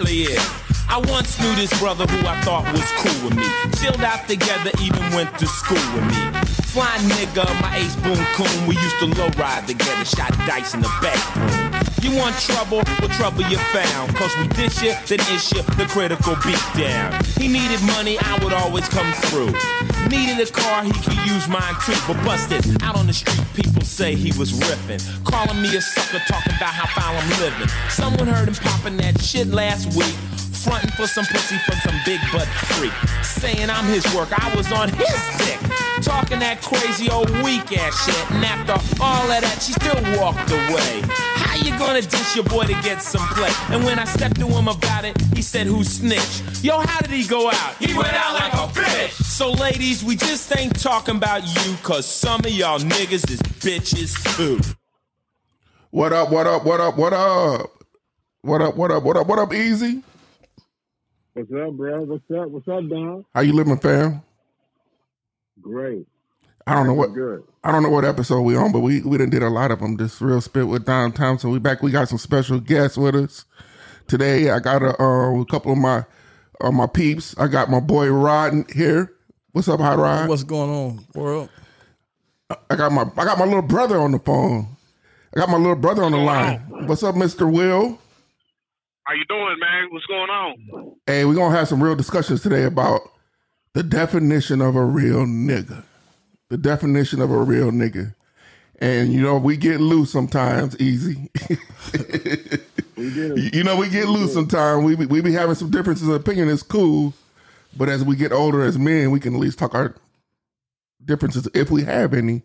I 0.00 1.02
once 1.08 1.40
knew 1.40 1.52
this 1.56 1.76
brother 1.80 2.06
who 2.06 2.24
I 2.24 2.40
thought 2.42 2.72
was 2.72 2.88
cool 2.98 3.28
with 3.28 3.36
me. 3.36 3.44
Chilled 3.82 4.00
out 4.00 4.28
together, 4.28 4.70
even 4.80 5.02
went 5.12 5.36
to 5.40 5.46
school 5.46 5.74
with 5.92 6.04
me. 6.06 6.38
Fly 6.70 6.96
nigga, 7.10 7.44
my 7.60 7.78
ace 7.78 7.96
boom 7.96 8.16
coon. 8.34 8.66
We 8.68 8.76
used 8.76 8.98
to 9.00 9.06
low 9.06 9.28
ride 9.36 9.66
together, 9.66 10.04
shot 10.04 10.30
dice 10.46 10.74
in 10.74 10.82
the 10.82 10.88
back 11.02 11.36
room. 11.36 11.67
You 12.02 12.16
want 12.16 12.36
trouble? 12.38 12.82
Well, 13.00 13.08
trouble 13.10 13.42
you 13.50 13.58
found. 13.74 14.14
Cause 14.14 14.36
we 14.38 14.46
dish 14.48 14.82
you, 14.82 14.94
then 15.06 15.20
issue 15.34 15.62
the 15.76 15.86
critical 15.88 16.36
beat 16.44 16.62
down. 16.78 17.18
He 17.36 17.48
needed 17.48 17.82
money, 17.82 18.18
I 18.20 18.38
would 18.42 18.52
always 18.52 18.88
come 18.88 19.12
through. 19.26 19.52
Needed 20.08 20.38
a 20.40 20.50
car, 20.50 20.84
he 20.84 20.92
could 20.92 21.18
use 21.26 21.48
mine 21.48 21.74
too. 21.84 21.98
But 22.06 22.22
busted 22.24 22.82
out 22.82 22.96
on 22.96 23.06
the 23.06 23.12
street, 23.12 23.44
people 23.54 23.82
say 23.82 24.14
he 24.14 24.36
was 24.38 24.52
riffing. 24.52 25.02
Calling 25.24 25.60
me 25.60 25.74
a 25.76 25.80
sucker, 25.80 26.22
talking 26.28 26.54
about 26.54 26.74
how 26.74 26.86
foul 27.00 27.16
I'm 27.16 27.30
living. 27.40 27.68
Someone 27.90 28.28
heard 28.28 28.48
him 28.48 28.54
popping 28.54 28.96
that 28.98 29.20
shit 29.20 29.48
last 29.48 29.96
week 29.96 30.14
frontin' 30.68 30.90
for 30.90 31.06
some 31.06 31.24
pussy 31.24 31.56
from 31.64 31.78
some 31.80 31.98
big 32.04 32.20
butt 32.30 32.46
freak. 32.76 32.92
Saying 33.24 33.70
I'm 33.70 33.86
his 33.86 34.04
work, 34.14 34.28
I 34.32 34.54
was 34.54 34.70
on 34.70 34.90
his 34.90 35.16
dick. 35.38 35.58
Talking 36.02 36.38
that 36.40 36.60
crazy 36.62 37.10
old 37.10 37.30
weak 37.42 37.72
ass 37.76 38.04
shit. 38.04 38.30
And 38.32 38.44
after 38.44 38.76
all 39.02 39.24
of 39.24 39.40
that, 39.40 39.58
she 39.62 39.72
still 39.72 39.98
walked 40.20 40.50
away. 40.50 41.00
How 41.40 41.56
you 41.56 41.76
gonna 41.78 42.02
dish 42.02 42.36
your 42.36 42.44
boy 42.44 42.64
to 42.64 42.76
get 42.84 43.02
some 43.02 43.26
play? 43.28 43.50
And 43.70 43.84
when 43.84 43.98
I 43.98 44.04
stepped 44.04 44.38
to 44.40 44.46
him 44.46 44.68
about 44.68 45.04
it, 45.04 45.16
he 45.34 45.42
said, 45.42 45.66
Who 45.66 45.82
snitched? 45.82 46.62
Yo, 46.62 46.78
how 46.78 47.00
did 47.00 47.10
he 47.10 47.26
go 47.26 47.50
out? 47.50 47.76
He 47.78 47.94
went 47.94 48.12
out 48.12 48.34
like 48.34 48.52
a 48.52 48.66
bitch! 48.78 49.10
So, 49.22 49.50
ladies, 49.52 50.04
we 50.04 50.16
just 50.16 50.54
ain't 50.56 50.78
talking 50.78 51.16
about 51.16 51.42
you, 51.46 51.76
cause 51.82 52.06
some 52.06 52.40
of 52.40 52.50
y'all 52.50 52.78
niggas 52.78 53.30
is 53.30 53.40
bitches 53.64 54.12
too. 54.36 54.60
What 55.90 56.12
up, 56.12 56.30
what 56.30 56.46
up, 56.46 56.64
what 56.64 56.80
up, 56.80 56.96
what 56.98 57.12
up? 57.12 57.70
What 58.42 58.62
up, 58.62 58.76
what 58.76 58.90
up, 58.90 59.02
what 59.02 59.16
up, 59.16 59.26
what 59.26 59.38
up, 59.38 59.54
easy? 59.54 60.02
What's 61.38 61.52
up, 61.52 61.72
bro? 61.74 62.02
What's 62.02 62.30
up? 62.32 62.48
What's 62.48 62.66
up, 62.66 62.88
Don? 62.88 63.24
How 63.32 63.42
you 63.42 63.52
living, 63.52 63.78
fam? 63.78 64.22
Great. 65.60 66.04
I 66.66 66.74
don't 66.74 66.88
know 66.88 66.94
what 66.94 67.14
Good. 67.14 67.44
I 67.62 67.70
don't 67.70 67.84
know 67.84 67.90
what 67.90 68.04
episode 68.04 68.40
we 68.40 68.56
on, 68.56 68.72
but 68.72 68.80
we 68.80 69.02
we 69.02 69.18
done 69.18 69.30
did 69.30 69.44
a 69.44 69.48
lot 69.48 69.70
of 69.70 69.78
them. 69.78 69.98
This 69.98 70.20
real 70.20 70.40
spit 70.40 70.66
with 70.66 70.84
Don 70.84 71.12
Thompson. 71.12 71.50
We 71.50 71.60
back. 71.60 71.80
We 71.80 71.92
got 71.92 72.08
some 72.08 72.18
special 72.18 72.58
guests 72.58 72.98
with 72.98 73.14
us 73.14 73.44
today. 74.08 74.50
I 74.50 74.58
got 74.58 74.82
a, 74.82 75.00
uh, 75.00 75.40
a 75.40 75.44
couple 75.44 75.70
of 75.70 75.78
my 75.78 76.04
uh, 76.60 76.72
my 76.72 76.88
peeps. 76.88 77.38
I 77.38 77.46
got 77.46 77.70
my 77.70 77.78
boy 77.78 78.08
Rod 78.08 78.68
here. 78.72 79.14
What's 79.52 79.68
up, 79.68 79.78
Hot 79.78 79.96
Rod? 79.96 80.28
What's 80.28 80.42
going 80.42 80.70
on, 80.70 81.06
world? 81.14 81.50
I 82.68 82.74
got 82.74 82.90
my 82.90 83.02
I 83.16 83.24
got 83.24 83.38
my 83.38 83.44
little 83.44 83.62
brother 83.62 84.00
on 84.00 84.10
the 84.10 84.18
phone. 84.18 84.76
I 85.36 85.38
got 85.38 85.50
my 85.50 85.58
little 85.58 85.76
brother 85.76 86.02
on 86.02 86.10
the 86.10 86.18
line. 86.18 86.58
What's 86.88 87.04
up, 87.04 87.14
Mister 87.14 87.46
Will? 87.46 88.00
How 89.08 89.14
you 89.14 89.24
doing, 89.24 89.56
man? 89.58 89.88
What's 89.90 90.04
going 90.04 90.28
on? 90.28 90.92
Hey, 91.06 91.24
we're 91.24 91.34
gonna 91.34 91.56
have 91.56 91.66
some 91.66 91.82
real 91.82 91.96
discussions 91.96 92.42
today 92.42 92.64
about 92.64 93.00
the 93.72 93.82
definition 93.82 94.60
of 94.60 94.76
a 94.76 94.84
real 94.84 95.24
nigga. 95.24 95.82
The 96.50 96.58
definition 96.58 97.22
of 97.22 97.30
a 97.30 97.38
real 97.38 97.70
nigga. 97.70 98.14
And 98.80 99.10
you 99.10 99.22
know, 99.22 99.38
we 99.38 99.56
get 99.56 99.80
loose 99.80 100.12
sometimes, 100.12 100.78
easy. 100.78 101.30
We 102.98 103.14
did. 103.14 103.54
you 103.54 103.64
know, 103.64 103.76
we 103.76 103.88
get 103.88 104.08
loose 104.08 104.34
sometimes. 104.34 104.84
We 104.84 104.94
be, 104.94 105.06
we 105.06 105.22
be 105.22 105.32
having 105.32 105.54
some 105.54 105.70
differences 105.70 106.06
of 106.06 106.14
opinion. 106.14 106.50
It's 106.50 106.62
cool, 106.62 107.14
but 107.78 107.88
as 107.88 108.04
we 108.04 108.14
get 108.14 108.30
older 108.30 108.62
as 108.62 108.76
men, 108.76 109.10
we 109.10 109.20
can 109.20 109.34
at 109.34 109.40
least 109.40 109.58
talk 109.58 109.74
our 109.74 109.94
differences 111.02 111.48
if 111.54 111.70
we 111.70 111.84
have 111.84 112.12
any, 112.12 112.42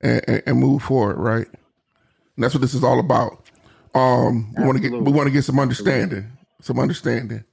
and, 0.00 0.22
and, 0.26 0.42
and 0.46 0.58
move 0.58 0.84
forward. 0.84 1.18
Right. 1.18 1.48
And 1.48 2.44
that's 2.44 2.54
what 2.54 2.62
this 2.62 2.72
is 2.72 2.82
all 2.82 2.98
about. 2.98 3.45
Um, 3.94 4.52
we 4.56 4.64
want 4.64 4.76
to 4.76 4.82
get 4.82 4.92
we 4.92 5.12
want 5.12 5.26
to 5.26 5.32
get 5.32 5.44
some 5.44 5.58
understanding, 5.58 6.30
some 6.60 6.78
understanding. 6.78 7.44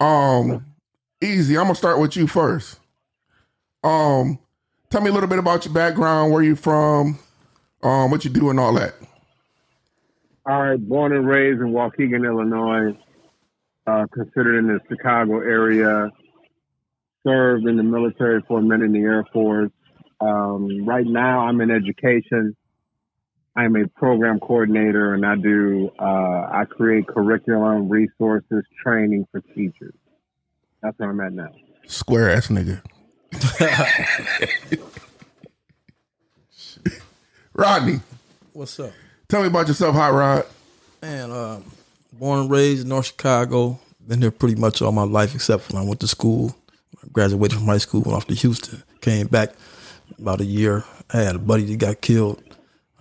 Um, 0.00 0.64
easy. 1.22 1.56
I'm 1.56 1.64
gonna 1.64 1.74
start 1.74 1.98
with 1.98 2.16
you 2.16 2.26
first. 2.26 2.78
Um, 3.82 4.38
tell 4.90 5.00
me 5.00 5.10
a 5.10 5.12
little 5.12 5.28
bit 5.28 5.38
about 5.38 5.64
your 5.64 5.74
background, 5.74 6.32
where 6.32 6.42
you 6.42 6.56
from, 6.56 7.18
um, 7.82 8.10
what 8.10 8.24
you 8.24 8.30
do, 8.30 8.50
and 8.50 8.60
all 8.60 8.74
that. 8.74 8.94
All 10.46 10.62
right, 10.62 10.78
born 10.78 11.12
and 11.12 11.26
raised 11.26 11.60
in 11.60 11.68
Waukegan, 11.68 12.24
Illinois, 12.24 12.96
uh, 13.86 14.06
considered 14.12 14.58
in 14.58 14.66
the 14.66 14.78
Chicago 14.88 15.40
area, 15.40 16.10
served 17.26 17.66
in 17.66 17.76
the 17.76 17.82
military 17.82 18.42
for 18.46 18.58
a 18.58 18.62
minute 18.62 18.84
in 18.84 18.92
the 18.92 19.00
Air 19.00 19.24
Force. 19.32 19.70
Um, 20.20 20.84
right 20.84 21.06
now, 21.06 21.40
I'm 21.40 21.60
in 21.60 21.70
education. 21.70 22.54
I'm 23.56 23.76
a 23.76 23.86
program 23.88 24.40
coordinator, 24.40 25.14
and 25.14 25.24
I 25.24 25.36
do 25.36 25.90
uh, 25.98 26.02
I 26.52 26.64
create 26.68 27.06
curriculum, 27.06 27.88
resources, 27.88 28.64
training 28.82 29.26
for 29.30 29.40
teachers. 29.54 29.94
That's 30.82 30.98
where 30.98 31.10
I'm 31.10 31.20
at 31.20 31.32
now. 31.32 31.52
Square 31.86 32.30
ass 32.30 32.48
nigga. 32.48 32.82
Rodney, 37.54 38.00
What's 38.52 38.78
up, 38.80 38.92
tell 39.28 39.42
me 39.42 39.46
about 39.48 39.68
yourself, 39.68 39.94
Hot 39.94 40.12
Rod. 40.12 40.44
man? 41.02 41.30
Uh, 41.30 41.60
born 42.12 42.40
and 42.40 42.50
raised 42.50 42.82
in 42.82 42.88
North 42.88 43.06
Chicago. 43.06 43.78
Been 44.06 44.20
here 44.20 44.30
pretty 44.32 44.56
much 44.56 44.82
all 44.82 44.92
my 44.92 45.04
life, 45.04 45.34
except 45.34 45.72
when 45.72 45.80
I 45.82 45.86
went 45.86 46.00
to 46.00 46.08
school. 46.08 46.54
I 47.02 47.06
graduated 47.12 47.58
from 47.58 47.66
high 47.66 47.78
school, 47.78 48.02
went 48.02 48.16
off 48.16 48.26
to 48.26 48.34
Houston, 48.34 48.82
came 49.00 49.28
back 49.28 49.50
about 50.18 50.40
a 50.40 50.44
year. 50.44 50.84
I 51.12 51.18
had 51.18 51.36
a 51.36 51.38
buddy 51.38 51.64
that 51.66 51.78
got 51.78 52.00
killed. 52.00 52.42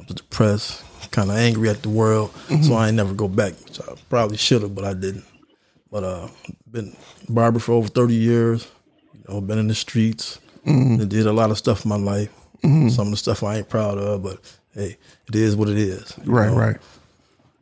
I 0.03 0.05
was 0.07 0.15
depressed, 0.15 0.83
kind 1.11 1.29
of 1.29 1.37
angry 1.37 1.69
at 1.69 1.81
the 1.81 1.89
world, 1.89 2.33
so 2.61 2.73
I 2.73 2.87
ain't 2.87 2.97
never 2.97 3.13
go 3.13 3.27
back, 3.27 3.53
which 3.65 3.79
I 3.79 3.93
probably 4.09 4.37
should 4.37 4.61
have, 4.61 4.75
but 4.75 4.83
I 4.83 4.93
didn't. 4.93 5.23
But 5.89 6.03
uh, 6.03 6.27
been 6.69 6.95
barber 7.29 7.59
for 7.59 7.73
over 7.73 7.87
thirty 7.87 8.15
years. 8.15 8.69
You 9.13 9.33
know, 9.33 9.41
been 9.41 9.59
in 9.59 9.67
the 9.67 9.75
streets. 9.75 10.39
and 10.65 11.09
did 11.09 11.25
a 11.27 11.31
lot 11.33 11.51
of 11.51 11.57
stuff 11.57 11.85
in 11.85 11.89
my 11.89 11.97
life. 11.97 12.29
Some 12.61 13.07
of 13.07 13.11
the 13.11 13.17
stuff 13.17 13.43
I 13.43 13.57
ain't 13.57 13.67
proud 13.69 13.97
of, 13.97 14.23
but 14.23 14.39
hey, 14.73 14.97
it 15.27 15.35
is 15.35 15.55
what 15.55 15.67
it 15.67 15.77
is. 15.77 16.17
Right, 16.25 16.49
know? 16.49 16.57
right. 16.57 16.77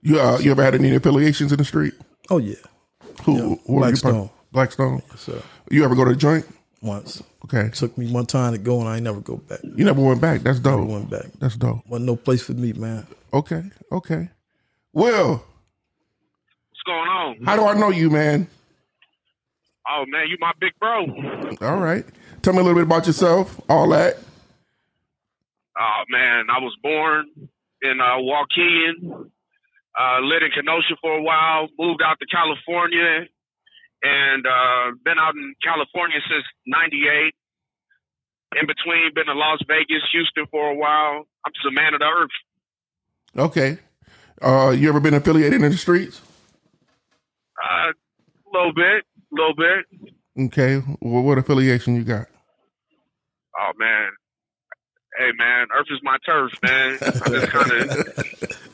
You 0.02 0.20
uh, 0.20 0.38
you 0.40 0.52
ever 0.52 0.64
had 0.64 0.76
any 0.76 0.94
affiliations 0.96 1.52
in 1.52 1.58
the 1.58 1.66
street? 1.66 1.94
Oh 2.30 2.38
yeah, 2.38 2.56
Who? 3.24 3.38
Yeah, 3.38 3.56
Blackstone. 3.68 4.30
Blackstone. 4.52 5.02
sir. 5.16 5.42
You 5.70 5.84
ever 5.84 5.96
go 5.96 6.06
to 6.06 6.12
a 6.12 6.16
joint? 6.16 6.46
Once 6.82 7.22
Okay. 7.46 7.70
took 7.74 7.98
me 7.98 8.10
one 8.12 8.26
time 8.26 8.54
to 8.54 8.58
go, 8.60 8.80
and 8.80 8.88
I 8.90 8.96
ain't 8.96 9.04
never 9.04 9.20
go 9.22 9.38
back. 9.38 9.60
You 9.64 9.84
never 9.84 10.02
went 10.02 10.22
back. 10.22 10.42
That's 10.42 10.60
Never 10.60 10.78
dope. 10.82 10.90
went 10.90 11.10
back. 11.10 11.26
That's 11.40 11.56
dope. 11.58 11.80
Wasn't 11.88 12.06
no 12.06 12.16
place 12.16 12.44
for 12.44 12.54
me, 12.54 12.74
man. 12.74 13.06
Okay. 13.34 13.64
Okay. 13.92 14.30
Will, 14.94 15.32
What's 15.34 16.84
going 16.86 17.10
on? 17.10 17.38
how 17.46 17.56
do 17.56 17.66
I 17.66 17.74
know 17.78 17.90
you, 17.90 18.10
man? 18.10 18.48
Oh 19.90 20.04
man, 20.08 20.28
you 20.30 20.38
my 20.40 20.52
big 20.60 20.72
bro. 20.80 21.06
All 21.68 21.78
right. 21.80 22.06
Tell 22.42 22.54
me 22.54 22.60
a 22.60 22.64
little 22.64 22.76
bit 22.78 22.84
about 22.84 23.08
yourself. 23.08 23.60
All 23.70 23.90
that. 23.90 24.18
Oh 25.80 26.04
man, 26.10 26.46
I 26.50 26.60
was 26.60 26.76
born 26.84 27.26
in 27.82 28.00
uh, 28.00 28.18
Waukegan, 28.20 29.30
uh, 30.00 30.20
lived 30.22 30.44
in 30.44 30.52
Kenosha 30.52 30.96
for 31.02 31.18
a 31.18 31.22
while, 31.24 31.68
moved 31.80 32.02
out 32.06 32.18
to 32.20 32.26
California, 32.28 33.26
and 34.04 34.46
uh, 34.46 34.92
been 35.04 35.18
out 35.20 35.36
in 35.36 35.54
California 35.64 36.20
since 36.28 36.46
'98. 36.66 37.34
In 38.60 38.68
between, 38.68 39.14
been 39.16 39.28
to 39.28 39.34
Las 39.34 39.60
Vegas, 39.68 40.04
Houston 40.12 40.46
for 40.52 40.72
a 40.72 40.76
while. 40.76 41.26
I'm 41.46 41.54
just 41.54 41.66
a 41.66 41.72
man 41.72 41.94
of 41.94 42.00
the 42.00 42.06
earth. 42.06 42.30
Okay. 43.38 43.78
Uh, 44.42 44.72
you 44.72 44.90
ever 44.90 45.00
been 45.00 45.14
affiliated 45.14 45.62
in 45.62 45.72
the 45.72 45.78
streets? 45.78 46.22
A 47.64 47.90
uh, 47.90 47.92
little 48.52 48.74
bit, 48.74 49.06
a 49.06 49.36
little 49.36 49.56
bit. 49.56 50.12
Okay. 50.48 50.82
Well, 51.00 51.24
what 51.24 51.38
affiliation 51.38 51.96
you 51.96 52.04
got? 52.04 52.28
Oh 53.58 53.72
man. 53.78 54.10
Hey 55.18 55.32
man, 55.38 55.68
Earth 55.78 55.88
is 55.92 56.00
my 56.04 56.18
turf, 56.26 56.52
man. 56.64 56.98
I 57.02 57.30
just 57.30 57.48
kind 57.50 57.72
of 57.72 58.71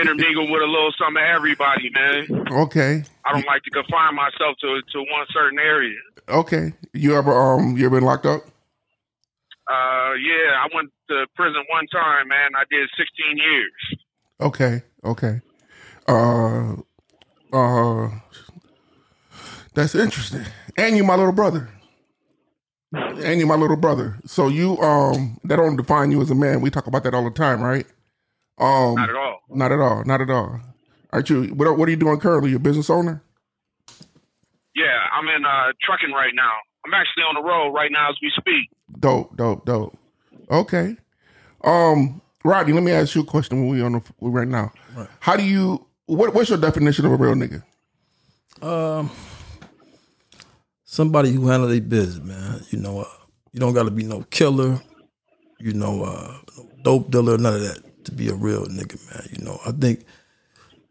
intermingle 0.00 0.50
with 0.50 0.62
a 0.62 0.66
little 0.66 0.92
some 0.98 1.16
of 1.16 1.22
everybody, 1.22 1.90
man. 1.90 2.46
Okay. 2.50 3.04
I 3.24 3.32
don't 3.32 3.46
like 3.46 3.62
to 3.64 3.70
confine 3.70 4.14
myself 4.14 4.56
to 4.60 4.80
to 4.92 4.98
one 4.98 5.26
certain 5.30 5.58
area. 5.58 5.98
Okay. 6.28 6.72
You 6.92 7.16
ever 7.16 7.32
um 7.32 7.76
you 7.76 7.86
ever 7.86 7.96
been 7.96 8.04
locked 8.04 8.26
up? 8.26 8.42
Uh, 9.70 10.14
yeah, 10.14 10.56
I 10.56 10.68
went 10.74 10.90
to 11.10 11.26
prison 11.36 11.62
one 11.70 11.86
time, 11.88 12.28
man. 12.28 12.50
I 12.56 12.64
did 12.70 12.88
16 12.96 13.36
years. 13.36 13.72
Okay. 14.40 14.82
Okay. 15.04 15.40
Uh 16.06 16.76
uh 17.52 18.10
that's 19.74 19.94
interesting. 19.94 20.44
And 20.76 20.96
you 20.96 21.04
my 21.04 21.14
little 21.16 21.32
brother. 21.32 21.68
And 22.92 23.38
you 23.38 23.46
my 23.46 23.54
little 23.56 23.76
brother. 23.76 24.16
So 24.24 24.48
you 24.48 24.78
um 24.78 25.38
that 25.44 25.56
don't 25.56 25.76
define 25.76 26.10
you 26.10 26.22
as 26.22 26.30
a 26.30 26.34
man. 26.34 26.60
We 26.60 26.70
talk 26.70 26.86
about 26.86 27.04
that 27.04 27.14
all 27.14 27.24
the 27.24 27.30
time, 27.30 27.62
right? 27.62 27.86
Um 28.58 28.94
Not 28.94 29.10
at 29.10 29.16
all. 29.16 29.38
Not 29.50 29.72
at 29.72 29.80
all. 29.80 30.04
Not 30.04 30.20
at 30.20 30.30
all. 30.30 30.60
Aren't 31.12 31.30
you 31.30 31.44
what 31.54 31.66
are, 31.66 31.74
what 31.74 31.88
are 31.88 31.90
you 31.90 31.96
doing 31.96 32.18
currently? 32.20 32.50
You're 32.50 32.58
a 32.58 32.60
business 32.60 32.90
owner? 32.90 33.22
Yeah, 34.74 34.98
I'm 35.12 35.26
in 35.28 35.44
uh, 35.44 35.72
trucking 35.82 36.12
right 36.12 36.32
now. 36.34 36.52
I'm 36.86 36.94
actually 36.94 37.24
on 37.24 37.34
the 37.34 37.42
road 37.42 37.72
right 37.72 37.90
now 37.90 38.10
as 38.10 38.16
we 38.22 38.30
speak. 38.36 38.70
Dope, 39.00 39.36
dope, 39.36 39.66
dope. 39.66 39.98
Okay. 40.50 40.96
Um, 41.64 42.22
Rodney, 42.44 42.72
let 42.72 42.84
me 42.84 42.92
ask 42.92 43.14
you 43.14 43.22
a 43.22 43.24
question 43.24 43.60
when 43.60 43.68
we 43.68 43.82
on 43.82 43.92
the 43.92 44.02
we 44.20 44.30
right 44.30 44.46
now. 44.46 44.72
How 45.20 45.36
do 45.36 45.42
you 45.42 45.84
what 46.06 46.34
what's 46.34 46.48
your 46.48 46.58
definition 46.58 47.06
of 47.06 47.12
a 47.12 47.16
real 47.16 47.34
nigga? 47.34 47.62
Um, 48.62 49.10
somebody 50.84 51.32
who 51.32 51.48
handle 51.48 51.68
their 51.68 51.80
business, 51.80 52.24
man. 52.24 52.62
You 52.70 52.78
know, 52.78 53.00
uh, 53.00 53.04
you 53.52 53.60
don't 53.60 53.74
got 53.74 53.84
to 53.84 53.90
be 53.90 54.04
no 54.04 54.22
killer, 54.30 54.80
you 55.58 55.74
know, 55.74 56.04
uh, 56.04 56.36
no 56.56 56.68
dope 56.82 57.10
dealer, 57.10 57.36
none 57.38 57.54
of 57.54 57.60
that 57.62 57.87
to 58.08 58.14
be 58.14 58.28
a 58.28 58.34
real 58.34 58.66
nigga, 58.66 58.98
man. 59.12 59.28
You 59.36 59.44
know, 59.44 59.58
I 59.66 59.72
think 59.72 60.04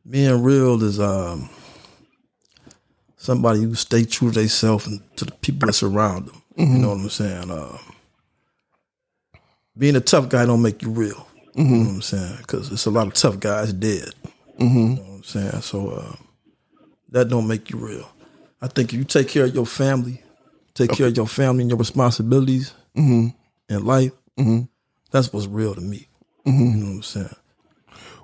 being 0.09 0.41
real 0.43 0.81
is 0.83 0.99
um 0.99 1.49
somebody 3.17 3.61
who 3.61 3.75
stay 3.75 4.05
true 4.05 4.31
to 4.31 4.39
themselves 4.39 4.87
and 4.87 5.01
to 5.17 5.25
the 5.25 5.31
people 5.33 5.67
that 5.67 5.73
surround 5.73 6.27
them. 6.27 6.41
You 6.55 6.65
know 6.79 6.89
what 6.89 6.99
I'm 6.99 7.09
saying? 7.09 7.51
Uh, 7.51 7.77
being 9.77 9.95
a 9.95 10.01
tough 10.01 10.29
guy 10.29 10.45
don't 10.45 10.61
make 10.61 10.81
you 10.81 10.89
real. 10.89 11.27
You 11.53 11.63
know 11.63 11.79
what 11.79 11.95
I'm 11.95 12.01
saying? 12.01 12.37
Because 12.37 12.71
it's 12.71 12.85
a 12.85 12.91
lot 12.91 13.07
of 13.07 13.13
tough 13.13 13.39
guys 13.39 13.73
dead. 13.73 14.09
You 14.59 14.95
know 14.95 15.01
what 15.03 15.15
I'm 15.17 15.23
saying? 15.23 15.61
So 15.61 15.89
uh, 15.89 16.15
that 17.09 17.29
don't 17.29 17.47
make 17.47 17.69
you 17.69 17.77
real. 17.77 18.09
I 18.61 18.67
think 18.67 18.91
if 18.93 18.97
you 18.97 19.03
take 19.03 19.27
care 19.27 19.45
of 19.45 19.53
your 19.53 19.65
family, 19.67 20.23
take 20.73 20.91
care 20.91 21.07
of 21.07 21.15
your 21.17 21.27
family 21.27 21.61
and 21.61 21.69
your 21.69 21.77
responsibilities 21.77 22.73
in 23.69 23.85
life, 23.85 24.13
that's 25.11 25.31
what's 25.31 25.45
real 25.47 25.75
to 25.75 25.81
me. 25.81 26.07
You 26.47 26.53
know 26.53 26.85
what 26.85 26.95
I'm 26.95 27.03
saying? 27.03 27.35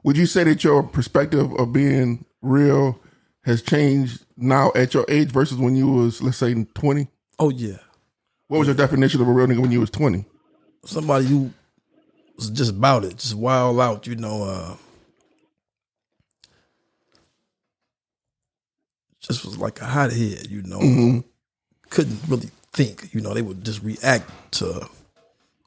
Would 0.04 0.18
you 0.18 0.26
say 0.26 0.44
that 0.46 0.64
your 0.64 0.84
perspective 0.84 1.52
of 1.60 1.74
being 1.74 2.26
real 2.42 3.00
has 3.44 3.62
changed 3.62 4.26
now 4.38 4.72
at 4.76 4.94
your 4.94 5.06
age 5.10 5.30
versus 5.30 5.58
when 5.58 5.76
you 5.76 5.88
was, 5.88 6.22
let's 6.22 6.38
say, 6.38 6.54
twenty? 6.74 7.08
Oh 7.40 7.50
yeah. 7.50 7.78
What 8.48 8.60
was 8.60 8.68
your 8.68 8.76
definition 8.76 9.22
of 9.22 9.28
a 9.28 9.32
real 9.32 9.48
nigga 9.48 9.60
when 9.60 9.72
you 9.72 9.80
was 9.80 9.90
twenty? 9.90 10.26
somebody 10.86 11.26
who 11.26 11.50
was 12.36 12.50
just 12.50 12.72
about 12.72 13.06
it, 13.06 13.18
just 13.18 13.36
wild 13.36 13.80
out, 13.80 14.08
you 14.08 14.16
know, 14.16 14.44
uh 14.44 14.76
just 19.22 19.46
was 19.46 19.58
like 19.58 19.82
a 19.82 19.86
hothead, 19.86 20.48
you 20.50 20.62
know. 20.64 21.24
Couldn't 21.90 22.20
really 22.28 22.50
think, 22.74 23.14
you 23.14 23.22
know, 23.22 23.34
they 23.34 23.42
would 23.42 23.64
just 23.64 23.82
react 23.82 24.30
to 24.54 24.90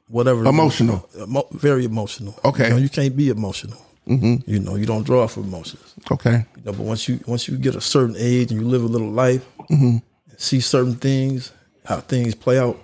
whatever 0.07 0.45
Emotional. 0.45 1.07
Emo- 1.19 1.47
very 1.51 1.85
emotional. 1.85 2.37
Okay. 2.45 2.65
You, 2.65 2.69
know, 2.71 2.77
you 2.77 2.89
can't 2.89 3.15
be 3.15 3.29
emotional. 3.29 3.81
Mm-hmm. 4.07 4.49
You 4.49 4.59
know, 4.59 4.75
you 4.75 4.85
don't 4.85 5.03
draw 5.03 5.27
from 5.27 5.43
emotions. 5.43 5.93
Okay. 6.11 6.45
You 6.55 6.63
know, 6.65 6.71
but 6.71 6.79
once 6.79 7.07
you 7.09 7.19
once 7.27 7.47
you 7.47 7.57
get 7.57 7.75
a 7.75 7.81
certain 7.81 8.15
age 8.17 8.51
and 8.51 8.61
you 8.61 8.67
live 8.67 8.83
a 8.83 8.87
little 8.87 9.09
life, 9.11 9.45
Mm-hmm. 9.69 9.97
see 10.37 10.61
certain 10.61 10.95
things, 10.95 11.51
how 11.83 11.99
things 11.99 12.33
play 12.33 12.57
out, 12.57 12.77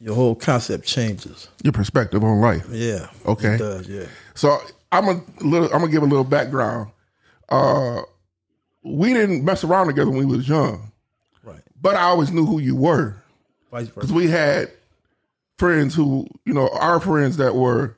your 0.00 0.14
whole 0.14 0.34
concept 0.34 0.86
changes. 0.86 1.48
Your 1.62 1.72
perspective 1.74 2.24
on 2.24 2.40
life. 2.40 2.66
Yeah. 2.70 3.08
Okay. 3.26 3.54
It 3.56 3.58
does, 3.58 3.86
yeah. 3.88 4.06
So 4.34 4.58
I'm 4.90 5.08
a 5.08 5.20
little. 5.42 5.66
I'm 5.72 5.80
gonna 5.80 5.92
give 5.92 6.02
a 6.02 6.06
little 6.06 6.24
background. 6.24 6.90
Uh, 7.50 8.00
we 8.82 9.12
didn't 9.12 9.44
mess 9.44 9.64
around 9.64 9.88
together 9.88 10.10
when 10.10 10.18
we 10.26 10.36
was 10.36 10.48
young, 10.48 10.90
Right. 11.42 11.60
but 11.80 11.94
I 11.94 12.02
always 12.04 12.30
knew 12.32 12.46
who 12.46 12.58
you 12.58 12.74
were 12.76 13.16
Vice 13.70 13.88
because 13.88 14.12
we 14.12 14.28
had 14.28 14.70
friends 15.58 15.94
who, 15.94 16.26
you 16.44 16.52
know, 16.54 16.68
our 16.80 17.00
friends 17.00 17.36
that 17.38 17.54
were. 17.54 17.96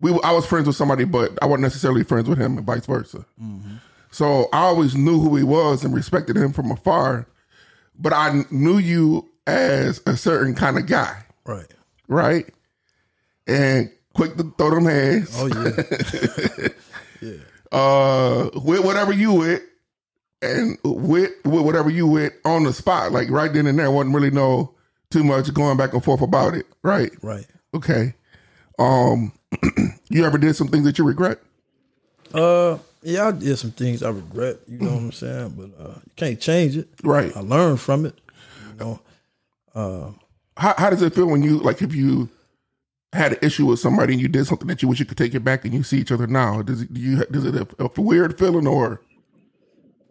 We 0.00 0.12
I 0.22 0.30
was 0.30 0.46
friends 0.46 0.66
with 0.68 0.76
somebody, 0.76 1.02
but 1.04 1.36
I 1.42 1.46
wasn't 1.46 1.62
necessarily 1.62 2.04
friends 2.04 2.28
with 2.28 2.38
him, 2.38 2.56
and 2.56 2.64
vice 2.66 2.86
versa. 2.86 3.26
So 4.12 4.48
I 4.52 4.58
always 4.60 4.94
knew 4.94 5.18
who 5.20 5.34
he 5.34 5.42
was 5.42 5.84
and 5.84 5.92
respected 5.92 6.36
him 6.36 6.52
from 6.52 6.70
afar, 6.70 7.26
but 7.98 8.12
I 8.12 8.44
knew 8.50 8.78
you 8.78 9.28
as 9.46 10.00
a 10.06 10.16
certain 10.16 10.54
kind 10.54 10.78
of 10.78 10.86
guy, 10.86 11.24
Right. 11.44 11.66
right? 12.06 12.46
And 13.48 13.90
quick 14.14 14.36
to 14.36 14.52
throw 14.56 14.70
them 14.70 14.84
hands. 14.84 15.30
Oh 15.34 15.46
yeah. 17.20 17.32
uh 17.72 18.50
with 18.54 18.84
whatever 18.84 19.12
you 19.12 19.32
with 19.32 19.62
and 20.42 20.78
with, 20.84 21.32
with 21.44 21.62
whatever 21.62 21.90
you 21.90 22.06
with 22.06 22.32
on 22.44 22.62
the 22.64 22.72
spot 22.72 23.10
like 23.12 23.28
right 23.30 23.52
then 23.52 23.66
and 23.66 23.78
there 23.78 23.90
wasn't 23.90 24.14
really 24.14 24.30
no 24.30 24.74
too 25.10 25.24
much 25.24 25.52
going 25.54 25.76
back 25.76 25.92
and 25.94 26.04
forth 26.04 26.20
about 26.20 26.54
it 26.54 26.66
right 26.82 27.12
right. 27.22 27.46
okay 27.74 28.14
um 28.78 29.32
you 30.10 30.24
ever 30.24 30.38
did 30.38 30.54
some 30.54 30.68
things 30.68 30.84
that 30.84 30.98
you 30.98 31.04
regret 31.04 31.40
Uh 32.34 32.78
yeah, 33.02 33.28
I 33.28 33.30
did 33.30 33.56
some 33.56 33.70
things 33.70 34.02
I 34.02 34.10
regret, 34.10 34.56
you 34.66 34.78
know 34.80 34.90
what 34.90 35.02
I'm 35.02 35.12
saying? 35.12 35.50
But 35.56 35.82
uh 35.84 35.94
you 36.04 36.12
can't 36.16 36.40
change 36.40 36.76
it. 36.76 36.88
right 37.02 37.34
I 37.36 37.40
learned 37.40 37.80
from 37.80 38.04
it. 38.06 38.18
You 38.78 39.00
know. 39.74 40.14
how, 40.56 40.74
how 40.76 40.90
does 40.90 41.02
it 41.02 41.14
feel 41.14 41.26
when 41.26 41.42
you 41.42 41.58
like 41.58 41.80
if 41.82 41.94
you 41.94 42.28
had 43.14 43.32
an 43.32 43.38
issue 43.40 43.64
with 43.64 43.78
somebody 43.80 44.12
and 44.12 44.20
you 44.20 44.28
did 44.28 44.46
something 44.46 44.68
that 44.68 44.82
you 44.82 44.88
wish 44.88 45.00
you 45.00 45.06
could 45.06 45.16
take 45.16 45.34
it 45.34 45.40
back 45.40 45.64
and 45.64 45.72
you 45.72 45.82
see 45.82 45.98
each 45.98 46.12
other 46.12 46.26
now 46.26 46.60
does 46.60 46.82
it 46.82 46.92
do 46.92 47.00
you 47.00 47.24
does 47.26 47.44
it 47.46 47.54
a, 47.54 47.66
a 47.78 48.00
weird 48.00 48.38
feeling 48.38 48.66
or 48.66 49.00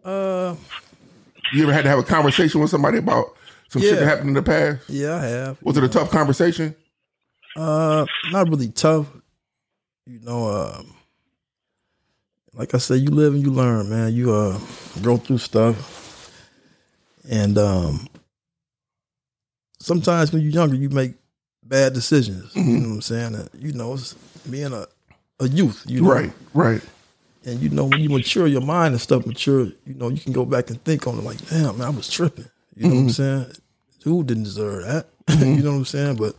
Uh 0.04 0.56
you 1.52 1.62
ever 1.62 1.72
had 1.72 1.84
to 1.84 1.88
have 1.88 1.98
a 2.00 2.02
conversation 2.02 2.60
with 2.60 2.70
somebody 2.70 2.98
about 2.98 3.36
some 3.68 3.82
shit 3.82 3.98
that 3.98 4.06
happened 4.06 4.28
in 4.28 4.34
the 4.34 4.42
past 4.42 4.88
yeah, 4.88 5.16
I 5.16 5.24
have. 5.26 5.62
was 5.62 5.76
it 5.76 5.84
a 5.84 5.88
tough 5.88 6.10
conversation 6.10 6.74
Uh, 7.56 8.06
not 8.30 8.48
really 8.48 8.68
tough. 8.68 9.06
You 10.06 10.20
know, 10.20 10.48
um, 10.48 10.94
like 12.54 12.74
I 12.74 12.78
said, 12.78 13.00
you 13.00 13.10
live 13.10 13.34
and 13.34 13.42
you 13.42 13.50
learn, 13.50 13.90
man. 13.90 14.12
You 14.14 14.32
uh 14.32 14.58
go 15.02 15.16
through 15.16 15.38
stuff, 15.38 16.30
and 17.28 17.58
um, 17.58 18.06
sometimes 19.80 20.32
when 20.32 20.42
you're 20.42 20.52
younger, 20.52 20.76
you 20.76 20.88
make 20.88 21.14
bad 21.62 21.92
decisions. 21.92 22.54
You 22.54 22.62
know 22.62 22.88
what 22.88 22.94
I'm 22.94 23.00
saying? 23.02 23.48
You 23.58 23.72
know, 23.72 23.94
it's 23.94 24.14
being 24.48 24.72
a 24.72 24.86
a 25.40 25.48
youth, 25.48 25.84
you 25.86 26.00
know, 26.02 26.10
right 26.12 26.32
right 26.54 26.82
And 27.44 27.60
you 27.60 27.68
know, 27.68 27.84
when 27.84 28.00
you 28.00 28.08
mature, 28.08 28.46
your 28.46 28.60
mind 28.62 28.92
and 28.94 29.00
stuff 29.00 29.26
mature. 29.26 29.66
You 29.86 29.94
know, 29.94 30.08
you 30.08 30.18
can 30.20 30.32
go 30.32 30.44
back 30.44 30.70
and 30.70 30.82
think 30.84 31.06
on 31.06 31.18
it, 31.18 31.24
like, 31.24 31.38
damn, 31.48 31.78
man, 31.78 31.86
I 31.86 31.90
was 31.90 32.08
tripping. 32.10 32.48
You 32.78 32.88
know 32.88 32.94
what 32.94 33.00
I'm 33.00 33.10
saying? 33.10 33.46
Who 34.04 34.22
didn't 34.22 34.44
deserve 34.44 34.84
that? 34.84 35.06
you 35.44 35.62
know 35.62 35.72
what 35.72 35.76
I'm 35.78 35.84
saying? 35.84 36.16
But 36.16 36.34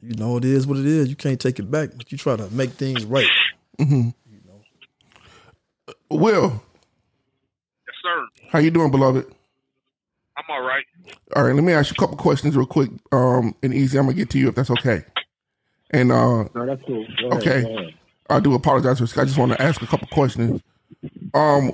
you 0.00 0.14
know, 0.14 0.36
it 0.36 0.44
is 0.44 0.66
what 0.66 0.78
it 0.78 0.86
is. 0.86 1.08
You 1.08 1.16
can't 1.16 1.40
take 1.40 1.58
it 1.58 1.70
back, 1.70 1.90
but 1.96 2.10
you 2.12 2.18
try 2.18 2.36
to 2.36 2.48
make 2.50 2.70
things 2.70 3.04
right. 3.04 3.26
will 6.10 6.62
Yes, 7.86 7.96
sir. 8.02 8.26
how 8.50 8.58
you 8.60 8.70
doing 8.70 8.90
beloved 8.90 9.26
I'm 10.36 10.44
all 10.48 10.62
right. 10.62 10.84
All 11.36 11.44
right, 11.44 11.54
let 11.54 11.62
me 11.64 11.72
ask 11.72 11.90
you 11.90 11.94
a 11.98 12.00
couple 12.00 12.16
questions 12.16 12.56
real 12.56 12.64
quick, 12.64 12.90
um, 13.12 13.54
and 13.62 13.74
easy. 13.74 13.98
I'm 13.98 14.06
gonna 14.06 14.16
get 14.16 14.30
to 14.30 14.38
you 14.38 14.48
if 14.48 14.54
that's 14.54 14.70
okay. 14.70 15.04
And 15.90 16.10
uh, 16.10 16.44
No, 16.54 16.64
that's 16.66 16.80
cool. 16.86 17.04
Go 17.20 17.28
ahead, 17.28 17.42
Okay. 17.42 17.62
go 17.62 17.78
ahead. 17.78 17.94
I 18.30 18.40
do 18.40 18.54
apologize 18.54 18.98
for. 19.00 19.20
I 19.20 19.24
just 19.24 19.36
want 19.36 19.52
to 19.52 19.60
ask 19.60 19.82
a 19.82 19.86
couple 19.86 20.06
questions. 20.08 20.62
Um, 21.34 21.72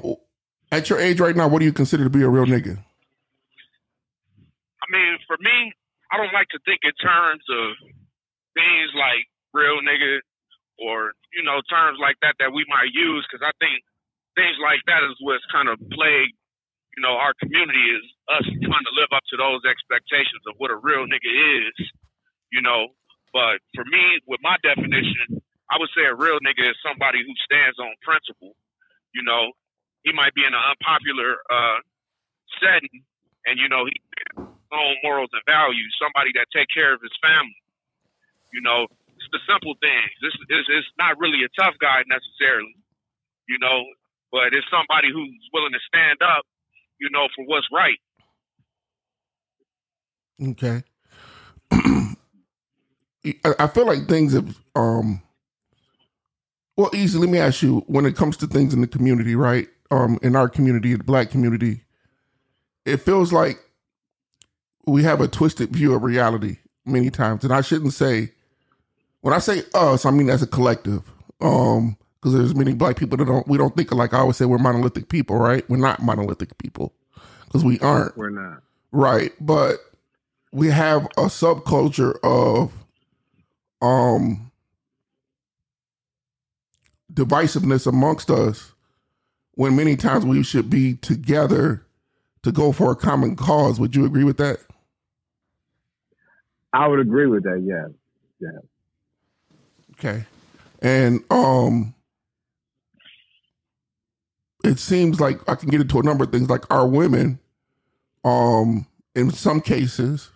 at 0.72 0.90
your 0.90 0.98
age 0.98 1.20
right 1.20 1.36
now, 1.36 1.46
what 1.48 1.60
do 1.60 1.64
you 1.64 1.72
consider 1.72 2.02
to 2.04 2.10
be 2.10 2.22
a 2.22 2.28
real 2.28 2.46
nigga? 2.46 2.78
I 4.86 4.88
mean, 4.94 5.18
for 5.26 5.36
me, 5.42 5.74
I 6.14 6.16
don't 6.16 6.32
like 6.32 6.48
to 6.54 6.60
think 6.62 6.86
in 6.86 6.94
terms 7.02 7.42
of 7.50 7.74
things 8.54 8.90
like 8.94 9.26
real 9.52 9.82
nigga 9.82 10.22
or 10.78 11.12
you 11.34 11.42
know 11.42 11.58
terms 11.66 11.98
like 11.98 12.16
that 12.22 12.38
that 12.38 12.54
we 12.54 12.62
might 12.70 12.94
use 12.94 13.26
because 13.26 13.42
I 13.42 13.52
think 13.58 13.82
things 14.38 14.56
like 14.62 14.80
that 14.86 15.02
is 15.02 15.16
what's 15.24 15.44
kind 15.50 15.68
of 15.68 15.80
plagued 15.90 16.36
you 16.96 17.02
know 17.02 17.16
our 17.18 17.34
community 17.42 17.84
is 17.98 18.04
us 18.30 18.46
trying 18.46 18.86
to 18.86 18.94
live 18.96 19.10
up 19.14 19.24
to 19.30 19.36
those 19.36 19.62
expectations 19.66 20.42
of 20.48 20.54
what 20.58 20.70
a 20.70 20.78
real 20.78 21.06
nigga 21.06 21.32
is, 21.68 21.76
you 22.52 22.62
know. 22.62 22.94
But 23.32 23.60
for 23.76 23.84
me, 23.84 24.20
with 24.26 24.40
my 24.42 24.56
definition, 24.64 25.42
I 25.70 25.76
would 25.78 25.90
say 25.94 26.06
a 26.08 26.14
real 26.16 26.40
nigga 26.40 26.70
is 26.70 26.76
somebody 26.80 27.20
who 27.20 27.34
stands 27.44 27.76
on 27.78 27.92
principle. 28.02 28.56
You 29.14 29.24
know, 29.24 29.52
he 30.04 30.12
might 30.12 30.34
be 30.34 30.42
in 30.42 30.54
an 30.54 30.64
unpopular 30.64 31.36
uh, 31.50 31.78
setting, 32.62 33.04
and 33.46 33.60
you 33.60 33.68
know 33.68 33.84
he 33.86 33.96
own 34.76 34.96
morals 35.02 35.30
and 35.32 35.42
values, 35.46 35.90
somebody 36.00 36.30
that 36.36 36.46
take 36.52 36.68
care 36.72 36.94
of 36.94 37.00
his 37.00 37.12
family. 37.22 37.56
You 38.52 38.60
know, 38.62 38.86
it's 39.16 39.28
the 39.32 39.40
simple 39.48 39.74
things. 39.80 40.10
This 40.22 40.34
is 40.34 40.64
it's 40.68 40.92
not 40.98 41.18
really 41.18 41.44
a 41.44 41.50
tough 41.60 41.74
guy 41.80 42.04
necessarily, 42.06 42.76
you 43.48 43.58
know, 43.58 43.84
but 44.30 44.52
it's 44.52 44.66
somebody 44.70 45.08
who's 45.12 45.50
willing 45.52 45.72
to 45.72 45.82
stand 45.88 46.20
up, 46.22 46.44
you 47.00 47.08
know, 47.10 47.28
for 47.34 47.44
what's 47.46 47.66
right. 47.72 47.98
Okay. 50.42 50.82
I 51.72 53.54
I 53.58 53.66
feel 53.68 53.86
like 53.86 54.06
things 54.08 54.34
have 54.34 54.56
um 54.74 55.22
well 56.76 56.90
easy, 56.94 57.18
let 57.18 57.30
me 57.30 57.38
ask 57.38 57.62
you, 57.62 57.80
when 57.86 58.04
it 58.06 58.16
comes 58.16 58.36
to 58.38 58.46
things 58.46 58.74
in 58.74 58.80
the 58.80 58.86
community, 58.86 59.34
right? 59.34 59.68
Um 59.90 60.18
in 60.22 60.36
our 60.36 60.48
community, 60.48 60.94
the 60.94 61.04
black 61.04 61.30
community, 61.30 61.82
it 62.84 62.98
feels 62.98 63.32
like 63.32 63.58
we 64.86 65.02
have 65.02 65.20
a 65.20 65.28
twisted 65.28 65.70
view 65.70 65.94
of 65.94 66.02
reality 66.02 66.58
many 66.84 67.10
times. 67.10 67.44
And 67.44 67.52
I 67.52 67.60
shouldn't 67.60 67.92
say 67.92 68.32
when 69.20 69.34
I 69.34 69.38
say 69.38 69.62
us, 69.74 70.04
I 70.04 70.10
mean 70.10 70.30
as 70.30 70.42
a 70.42 70.46
collective. 70.46 71.02
Um 71.40 71.96
because 72.20 72.32
there's 72.38 72.54
many 72.54 72.72
black 72.72 72.96
people 72.96 73.16
that 73.18 73.26
don't 73.26 73.46
we 73.46 73.58
don't 73.58 73.76
think 73.76 73.92
like 73.92 74.14
I 74.14 74.18
always 74.18 74.36
say 74.36 74.46
we're 74.46 74.58
monolithic 74.58 75.08
people, 75.08 75.36
right? 75.36 75.68
We're 75.68 75.76
not 75.76 76.02
monolithic 76.02 76.56
people. 76.58 76.92
Because 77.44 77.64
we 77.64 77.78
aren't. 77.80 78.16
We're 78.16 78.30
not. 78.30 78.62
Right, 78.92 79.32
but 79.40 79.78
we 80.52 80.68
have 80.68 81.04
a 81.16 81.26
subculture 81.26 82.16
of 82.22 82.72
um 83.82 84.50
divisiveness 87.12 87.86
amongst 87.86 88.30
us 88.30 88.72
when 89.52 89.76
many 89.76 89.96
times 89.96 90.24
we 90.24 90.42
should 90.42 90.68
be 90.68 90.94
together 90.94 91.84
to 92.42 92.52
go 92.52 92.72
for 92.72 92.92
a 92.92 92.96
common 92.96 93.36
cause. 93.36 93.80
Would 93.80 93.96
you 93.96 94.04
agree 94.04 94.24
with 94.24 94.36
that? 94.38 94.60
I 96.76 96.88
would 96.88 97.00
agree 97.00 97.26
with 97.26 97.44
that. 97.44 97.62
Yeah, 97.64 97.88
yeah. 98.40 98.58
Okay. 99.94 100.24
And 100.82 101.24
um 101.30 101.94
it 104.64 104.78
seems 104.78 105.20
like 105.20 105.40
I 105.48 105.54
can 105.54 105.70
get 105.70 105.80
into 105.80 106.00
a 106.00 106.02
number 106.02 106.24
of 106.24 106.32
things 106.32 106.50
like 106.50 106.70
our 106.72 106.86
women 106.86 107.38
um 108.24 108.86
in 109.14 109.30
some 109.30 109.60
cases 109.60 110.30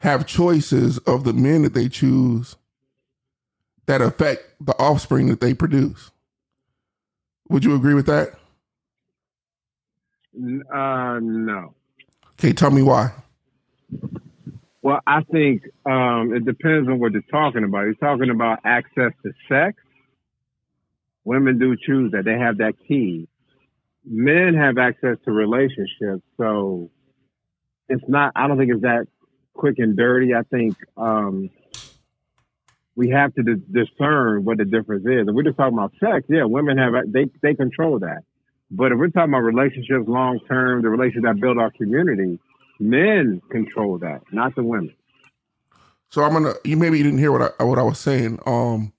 have 0.00 0.26
choices 0.26 0.98
of 0.98 1.24
the 1.24 1.32
men 1.32 1.62
that 1.62 1.74
they 1.74 1.88
choose 1.88 2.56
that 3.86 4.00
affect 4.02 4.44
the 4.60 4.72
offspring 4.78 5.28
that 5.28 5.40
they 5.40 5.54
produce. 5.54 6.10
Would 7.50 7.64
you 7.64 7.74
agree 7.74 7.94
with 7.94 8.06
that? 8.06 8.30
Uh, 10.74 11.20
no. 11.22 11.74
Okay, 12.34 12.52
tell 12.52 12.70
me 12.70 12.82
why. 12.82 13.12
Well, 14.84 15.00
I 15.06 15.22
think 15.22 15.62
um, 15.86 16.34
it 16.34 16.44
depends 16.44 16.90
on 16.90 17.00
what 17.00 17.12
you're 17.12 17.22
talking 17.22 17.64
about. 17.64 17.84
You're 17.84 17.94
talking 17.94 18.28
about 18.28 18.58
access 18.66 19.12
to 19.22 19.32
sex. 19.48 19.82
Women 21.24 21.58
do 21.58 21.74
choose 21.74 22.12
that; 22.12 22.26
they 22.26 22.38
have 22.38 22.58
that 22.58 22.74
key. 22.86 23.26
Men 24.04 24.52
have 24.52 24.76
access 24.76 25.16
to 25.24 25.32
relationships, 25.32 26.22
so 26.36 26.90
it's 27.88 28.04
not. 28.08 28.32
I 28.36 28.46
don't 28.46 28.58
think 28.58 28.72
it's 28.72 28.82
that 28.82 29.06
quick 29.54 29.76
and 29.78 29.96
dirty. 29.96 30.34
I 30.34 30.42
think 30.42 30.76
um, 30.98 31.48
we 32.94 33.08
have 33.08 33.34
to 33.36 33.42
dis- 33.42 33.86
discern 33.88 34.44
what 34.44 34.58
the 34.58 34.66
difference 34.66 35.06
is. 35.06 35.26
If 35.26 35.34
we're 35.34 35.44
just 35.44 35.56
talking 35.56 35.78
about 35.78 35.92
sex, 35.98 36.26
yeah, 36.28 36.44
women 36.44 36.76
have 36.76 36.92
they 37.10 37.30
they 37.40 37.54
control 37.54 38.00
that. 38.00 38.22
But 38.70 38.92
if 38.92 38.98
we're 38.98 39.08
talking 39.08 39.32
about 39.32 39.44
relationships 39.44 40.04
long 40.06 40.40
term, 40.46 40.82
the 40.82 40.90
relationships 40.90 41.24
that 41.24 41.40
build 41.40 41.56
our 41.56 41.70
community, 41.70 42.38
men 42.80 43.42
control 43.50 43.98
that, 43.98 44.22
not 44.32 44.54
the 44.56 44.62
women. 44.62 44.94
So 46.10 46.22
I'm 46.22 46.32
gonna. 46.32 46.54
You 46.64 46.76
maybe 46.76 46.98
you 46.98 47.04
didn't 47.04 47.18
hear 47.18 47.32
what 47.32 47.54
I 47.58 47.64
what 47.64 47.78
I 47.78 47.82
was 47.82 47.98
saying. 47.98 48.38
Um, 48.46 48.92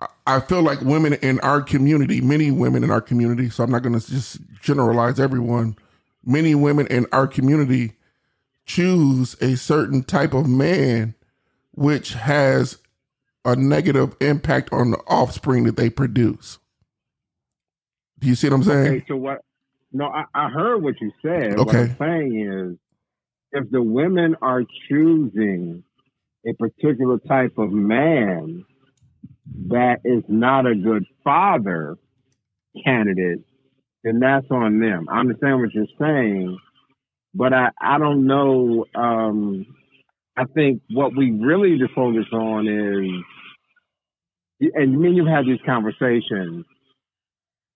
I, 0.00 0.08
I 0.26 0.40
feel 0.40 0.62
like 0.62 0.80
women 0.80 1.14
in 1.14 1.40
our 1.40 1.62
community, 1.62 2.20
many 2.20 2.50
women 2.50 2.84
in 2.84 2.90
our 2.90 3.00
community. 3.00 3.50
So 3.50 3.64
I'm 3.64 3.70
not 3.70 3.82
gonna 3.82 4.00
just 4.00 4.38
generalize 4.62 5.20
everyone. 5.20 5.76
Many 6.24 6.54
women 6.54 6.86
in 6.88 7.06
our 7.12 7.26
community 7.26 7.94
choose 8.66 9.36
a 9.42 9.56
certain 9.56 10.02
type 10.04 10.34
of 10.34 10.48
man, 10.48 11.14
which 11.72 12.14
has 12.14 12.78
a 13.44 13.56
negative 13.56 14.16
impact 14.20 14.72
on 14.72 14.90
the 14.90 14.98
offspring 15.06 15.64
that 15.64 15.76
they 15.76 15.90
produce. 15.90 16.58
Do 18.18 18.28
you 18.28 18.34
see 18.34 18.48
what 18.48 18.56
I'm 18.56 18.62
saying? 18.64 18.86
Okay, 18.86 19.04
so 19.08 19.16
what? 19.16 19.40
No, 19.92 20.06
I, 20.06 20.24
I 20.34 20.48
heard 20.48 20.82
what 20.82 21.00
you 21.00 21.12
said. 21.22 21.60
What 21.60 21.68
Okay. 21.68 21.78
I'm 21.78 21.96
saying 21.98 22.40
is, 22.40 22.78
if 23.54 23.70
the 23.70 23.82
women 23.82 24.36
are 24.42 24.62
choosing 24.88 25.84
a 26.46 26.52
particular 26.54 27.18
type 27.18 27.56
of 27.56 27.70
man 27.70 28.64
that 29.68 30.00
is 30.04 30.24
not 30.28 30.66
a 30.66 30.74
good 30.74 31.04
father 31.22 31.96
candidate, 32.84 33.38
then 34.02 34.18
that's 34.18 34.46
on 34.50 34.80
them. 34.80 35.06
I 35.08 35.20
understand 35.20 35.60
what 35.60 35.72
you're 35.72 35.86
saying, 35.98 36.58
but 37.32 37.54
I, 37.54 37.70
I 37.80 37.98
don't 37.98 38.26
know. 38.26 38.84
Um, 38.94 39.66
I 40.36 40.44
think 40.46 40.82
what 40.90 41.16
we 41.16 41.30
really 41.30 41.70
need 41.70 41.80
to 41.80 41.88
focus 41.94 42.26
on 42.32 42.66
is, 42.66 43.22
and 44.74 45.00
me 45.00 45.08
and 45.08 45.16
you 45.16 45.26
had 45.26 45.46
these 45.46 45.60
conversations 45.64 46.66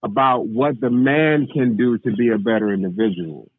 about 0.04 0.46
what 0.46 0.80
the 0.80 0.90
man 0.90 1.48
can 1.52 1.76
do 1.76 1.98
to 1.98 2.12
be 2.16 2.30
a 2.30 2.38
better 2.38 2.72
individual. 2.72 3.50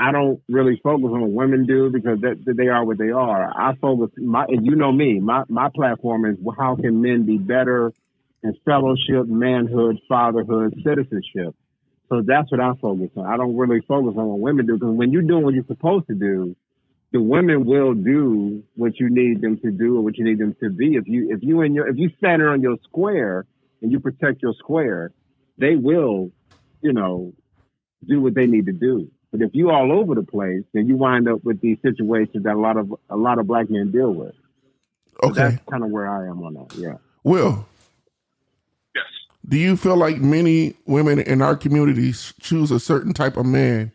I 0.00 0.12
don't 0.12 0.40
really 0.48 0.80
focus 0.82 1.10
on 1.12 1.20
what 1.20 1.30
women 1.30 1.66
do 1.66 1.90
because 1.90 2.22
that, 2.22 2.42
that 2.46 2.56
they 2.56 2.68
are 2.68 2.84
what 2.86 2.96
they 2.96 3.10
are. 3.10 3.52
I 3.54 3.76
focus 3.76 4.08
my, 4.16 4.46
and 4.48 4.64
you 4.64 4.74
know 4.74 4.90
me, 4.90 5.20
my, 5.20 5.42
my 5.48 5.68
platform 5.68 6.24
is 6.24 6.38
how 6.58 6.76
can 6.76 7.02
men 7.02 7.26
be 7.26 7.36
better 7.36 7.92
in 8.42 8.56
fellowship, 8.64 9.26
manhood, 9.26 9.98
fatherhood, 10.08 10.74
citizenship. 10.82 11.54
So 12.08 12.22
that's 12.26 12.50
what 12.50 12.60
I 12.60 12.72
focus 12.80 13.10
on. 13.14 13.26
I 13.26 13.36
don't 13.36 13.56
really 13.56 13.82
focus 13.86 14.14
on 14.16 14.26
what 14.26 14.40
women 14.40 14.66
do 14.66 14.78
because 14.78 14.94
when 14.94 15.12
you're 15.12 15.20
doing 15.20 15.44
what 15.44 15.52
you're 15.52 15.66
supposed 15.66 16.06
to 16.06 16.14
do, 16.14 16.56
the 17.12 17.20
women 17.20 17.66
will 17.66 17.92
do 17.92 18.62
what 18.76 18.98
you 18.98 19.10
need 19.10 19.42
them 19.42 19.58
to 19.58 19.70
do 19.70 19.98
or 19.98 20.02
what 20.02 20.16
you 20.16 20.24
need 20.24 20.38
them 20.38 20.56
to 20.62 20.70
be. 20.70 20.94
If 20.94 21.08
you 21.08 21.28
if 21.30 21.42
you 21.42 21.60
in 21.60 21.74
your 21.74 21.88
if 21.88 21.98
you 21.98 22.10
stand 22.18 22.42
on 22.42 22.62
your 22.62 22.76
square 22.84 23.46
and 23.82 23.92
you 23.92 24.00
protect 24.00 24.42
your 24.42 24.54
square, 24.54 25.12
they 25.58 25.76
will, 25.76 26.30
you 26.80 26.92
know, 26.92 27.34
do 28.08 28.20
what 28.20 28.34
they 28.34 28.46
need 28.46 28.66
to 28.66 28.72
do. 28.72 29.10
But 29.32 29.42
if 29.42 29.50
you 29.54 29.70
all 29.70 29.92
over 29.92 30.14
the 30.14 30.22
place, 30.24 30.64
then 30.72 30.88
you 30.88 30.96
wind 30.96 31.28
up 31.28 31.44
with 31.44 31.60
these 31.60 31.78
situations 31.82 32.42
that 32.44 32.54
a 32.54 32.58
lot 32.58 32.76
of 32.76 32.92
a 33.08 33.16
lot 33.16 33.38
of 33.38 33.46
black 33.46 33.70
men 33.70 33.90
deal 33.92 34.12
with. 34.12 34.34
So 35.22 35.30
Okay, 35.30 35.50
That's 35.50 35.62
kind 35.70 35.84
of 35.84 35.90
where 35.90 36.08
I 36.08 36.26
am 36.26 36.42
on 36.42 36.54
that. 36.54 36.74
Yeah. 36.76 36.94
Will. 37.22 37.66
Yes. 38.94 39.04
Do 39.48 39.56
you 39.58 39.76
feel 39.76 39.96
like 39.96 40.18
many 40.18 40.74
women 40.86 41.20
in 41.20 41.42
our 41.42 41.56
communities 41.56 42.34
choose 42.40 42.70
a 42.70 42.80
certain 42.80 43.12
type 43.12 43.36
of 43.36 43.46
man 43.46 43.92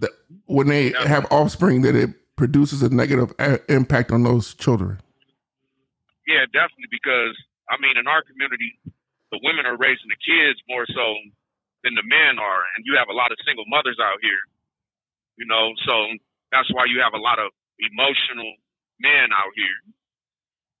that 0.00 0.10
when 0.46 0.68
they 0.68 0.92
Yeah. 0.92 1.06
have 1.06 1.26
offspring 1.30 1.82
that 1.82 1.94
it 1.94 2.10
produces 2.36 2.82
a 2.82 2.88
negative 2.88 3.32
a- 3.38 3.60
impact 3.72 4.10
on 4.12 4.22
those 4.22 4.54
children? 4.54 4.98
Yeah, 6.26 6.46
definitely. 6.52 6.88
Because 6.90 7.36
I 7.68 7.76
mean, 7.82 7.98
in 7.98 8.06
our 8.06 8.22
community, 8.22 8.78
the 9.30 9.40
women 9.42 9.66
are 9.66 9.76
raising 9.76 10.08
the 10.08 10.16
kids 10.24 10.60
more 10.70 10.86
so 10.86 11.14
than 11.84 11.94
the 11.94 12.06
men 12.06 12.40
are, 12.40 12.64
and 12.76 12.82
you 12.88 12.96
have 12.98 13.08
a 13.12 13.16
lot 13.16 13.32
of 13.32 13.38
single 13.46 13.64
mothers 13.68 14.00
out 14.02 14.18
here. 14.22 14.40
You 15.38 15.46
know, 15.46 15.72
so 15.86 15.94
that's 16.52 16.70
why 16.74 16.86
you 16.86 17.00
have 17.02 17.14
a 17.14 17.22
lot 17.22 17.38
of 17.38 17.52
emotional 17.80 18.50
men 19.00 19.30
out 19.34 19.52
here 19.56 19.80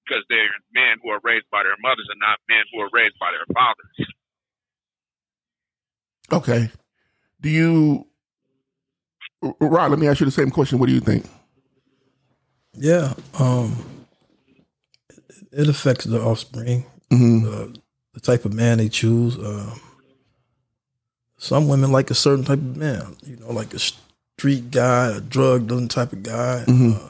because 0.06 0.24
they're 0.28 0.52
men 0.74 0.98
who 1.02 1.10
are 1.10 1.20
raised 1.24 1.46
by 1.50 1.62
their 1.64 1.76
mothers 1.80 2.08
and 2.10 2.20
not 2.20 2.38
men 2.48 2.64
who 2.72 2.80
are 2.80 2.90
raised 2.92 3.18
by 3.20 3.32
their 3.32 3.46
fathers. 3.54 3.98
Okay. 6.32 6.70
Do 7.40 7.50
you, 7.50 8.06
Rod? 9.60 9.90
Let 9.90 9.98
me 10.00 10.08
ask 10.08 10.20
you 10.20 10.26
the 10.26 10.32
same 10.32 10.50
question. 10.50 10.78
What 10.78 10.86
do 10.88 10.94
you 10.94 11.00
think? 11.00 11.26
Yeah, 12.74 13.14
um, 13.38 14.06
it, 15.28 15.48
it 15.52 15.68
affects 15.68 16.04
the 16.06 16.20
offspring, 16.20 16.86
hmm 17.10 17.46
uh, 17.46 17.66
the 18.14 18.20
type 18.20 18.44
of 18.44 18.52
man 18.54 18.78
they 18.78 18.88
choose. 18.88 19.36
Um, 19.36 19.80
some 21.44 21.68
women 21.68 21.92
like 21.92 22.10
a 22.10 22.14
certain 22.14 22.42
type 22.44 22.58
of 22.58 22.76
man, 22.76 23.16
you 23.26 23.36
know, 23.36 23.52
like 23.52 23.74
a 23.74 23.78
street 23.78 24.70
guy, 24.70 25.08
a 25.08 25.20
drug 25.20 25.66
dealing 25.68 25.88
type 25.88 26.12
of 26.14 26.22
guy. 26.22 26.64
Mhm. 26.66 26.96
Uh, 26.96 27.08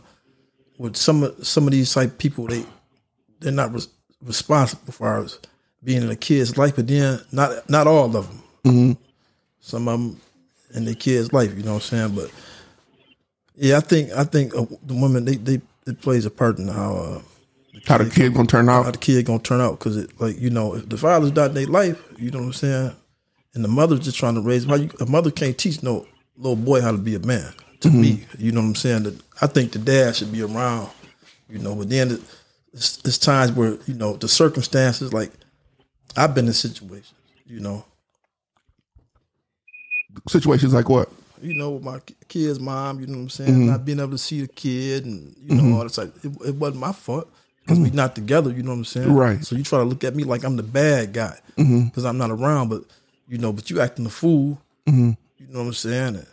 with 0.77 0.97
some 0.97 1.23
of 1.23 1.47
some 1.47 1.67
of 1.69 1.73
these 1.73 1.93
type 1.95 2.19
people, 2.19 2.47
they 2.49 2.65
they're 3.39 3.53
not 3.53 3.73
res- 3.73 3.89
responsible 4.21 4.93
for 4.93 5.23
as 5.23 5.39
being 5.85 6.03
in 6.03 6.11
a 6.11 6.17
kid's 6.17 6.59
life, 6.59 6.75
but 6.75 6.89
then 6.89 7.21
not 7.31 7.71
not 7.71 7.87
all 7.87 8.07
of 8.17 8.27
them. 8.29 8.43
hmm 8.65 8.93
Some 9.61 9.87
of 9.87 10.01
them 10.01 10.21
in 10.75 10.85
their 10.85 10.95
kid's 10.97 11.33
life, 11.33 11.57
you 11.57 11.63
know 11.63 11.75
what 11.75 11.93
I'm 11.93 11.99
saying? 11.99 12.15
But 12.17 12.31
yeah, 13.57 13.77
I 13.77 13.81
think 13.81 14.11
I 14.13 14.25
think 14.25 14.53
uh, 14.57 14.67
the 14.85 14.95
women 14.95 15.25
they 15.27 15.37
they 15.37 15.61
it 15.87 16.01
plays 16.01 16.27
a 16.27 16.31
part 16.31 16.59
in 16.59 16.67
how. 16.69 16.95
Uh, 16.97 17.21
How 17.87 17.99
the 17.99 18.09
kid 18.11 18.35
gonna 18.35 18.47
turn 18.49 18.69
out, 18.69 18.85
how 18.85 18.91
the 18.93 18.99
kid 18.99 19.27
gonna 19.27 19.39
turn 19.51 19.61
out 19.61 19.79
because 19.79 19.97
it 19.97 20.11
like 20.21 20.41
you 20.41 20.49
know 20.51 20.75
if 20.75 20.89
the 20.89 20.97
father's 20.97 21.33
not 21.35 21.51
in 21.51 21.55
their 21.55 21.67
life 21.67 21.99
you 22.19 22.31
know 22.31 22.39
what 22.39 22.47
i'm 22.47 22.53
saying 22.53 22.93
and 23.55 23.65
the 23.65 23.69
mother's 23.69 24.01
just 24.01 24.19
trying 24.19 24.35
to 24.35 24.41
raise 24.41 24.67
you 24.67 24.91
a 25.01 25.07
mother 25.07 25.31
can't 25.31 25.59
teach 25.59 25.83
no 25.83 26.07
little 26.37 26.57
boy 26.57 26.81
how 26.81 26.91
to 26.91 26.99
be 26.99 27.15
a 27.15 27.21
man 27.21 27.53
to 27.81 27.89
mm-hmm. 27.89 28.01
me 28.01 28.25
you 28.39 28.53
know 28.53 28.61
what 28.61 28.69
i'm 28.69 28.75
saying 28.75 29.03
that 29.05 29.21
i 29.41 29.47
think 29.47 29.73
the 29.73 29.79
dad 29.79 30.15
should 30.15 30.33
be 30.33 30.43
around 30.43 30.89
you 31.49 31.59
know 31.59 31.75
but 31.75 31.89
then 31.89 32.11
it's, 32.73 32.99
it's 33.05 33.19
times 33.19 33.53
where 33.53 33.77
you 33.87 33.95
know 33.95 34.15
the 34.15 34.29
circumstances 34.29 35.13
like 35.13 35.31
i've 36.17 36.35
been 36.35 36.47
in 36.47 36.53
situations 36.53 37.15
you 37.47 37.61
know 37.61 37.85
Situations 40.29 40.73
like 40.73 40.89
what? 40.89 41.09
you 41.45 41.55
know, 41.55 41.79
my 41.79 42.01
kid's 42.29 42.59
mom, 42.59 43.01
you 43.01 43.07
know 43.07 43.19
what 43.19 43.23
I'm 43.25 43.29
saying, 43.29 43.51
mm-hmm. 43.51 43.67
not 43.67 43.85
being 43.85 44.01
able 44.01 44.13
to 44.13 44.19
see 44.19 44.41
the 44.41 44.49
kid 44.49 45.05
and, 45.05 45.37
you 45.43 45.55
know, 45.55 45.63
mm-hmm. 45.63 45.75
all 45.75 45.83
this. 45.83 45.99
Like, 45.99 46.13
it, 46.25 46.33
it 46.47 46.55
wasn't 46.55 46.81
my 46.81 46.93
fault 46.93 47.31
because 47.61 47.79
we 47.79 47.91
not 47.91 48.15
together, 48.15 48.51
you 48.51 48.63
know 48.63 48.71
what 48.71 48.79
I'm 48.79 48.85
saying? 48.85 49.13
Right. 49.13 49.45
So 49.45 49.55
you 49.55 49.63
try 49.63 49.79
to 49.79 49.85
look 49.85 50.05
at 50.05 50.15
me 50.15 50.25
like 50.25 50.45
I'm 50.45 50.57
the 50.57 50.63
bad 50.63 51.13
guy 51.13 51.39
because 51.57 52.05
I'm 52.05 52.19
not 52.19 52.31
around, 52.31 52.71
but, 52.71 52.83
you 53.29 53.39
know, 53.39 53.53
but 53.53 53.71
you 53.71 53.81
acting 53.81 54.07
a 54.07 54.11
fool, 54.11 54.61
mm-hmm. 54.87 55.13
you 55.39 55.47
know 55.49 55.61
what 55.61 55.67
I'm 55.69 55.73
saying? 55.73 56.27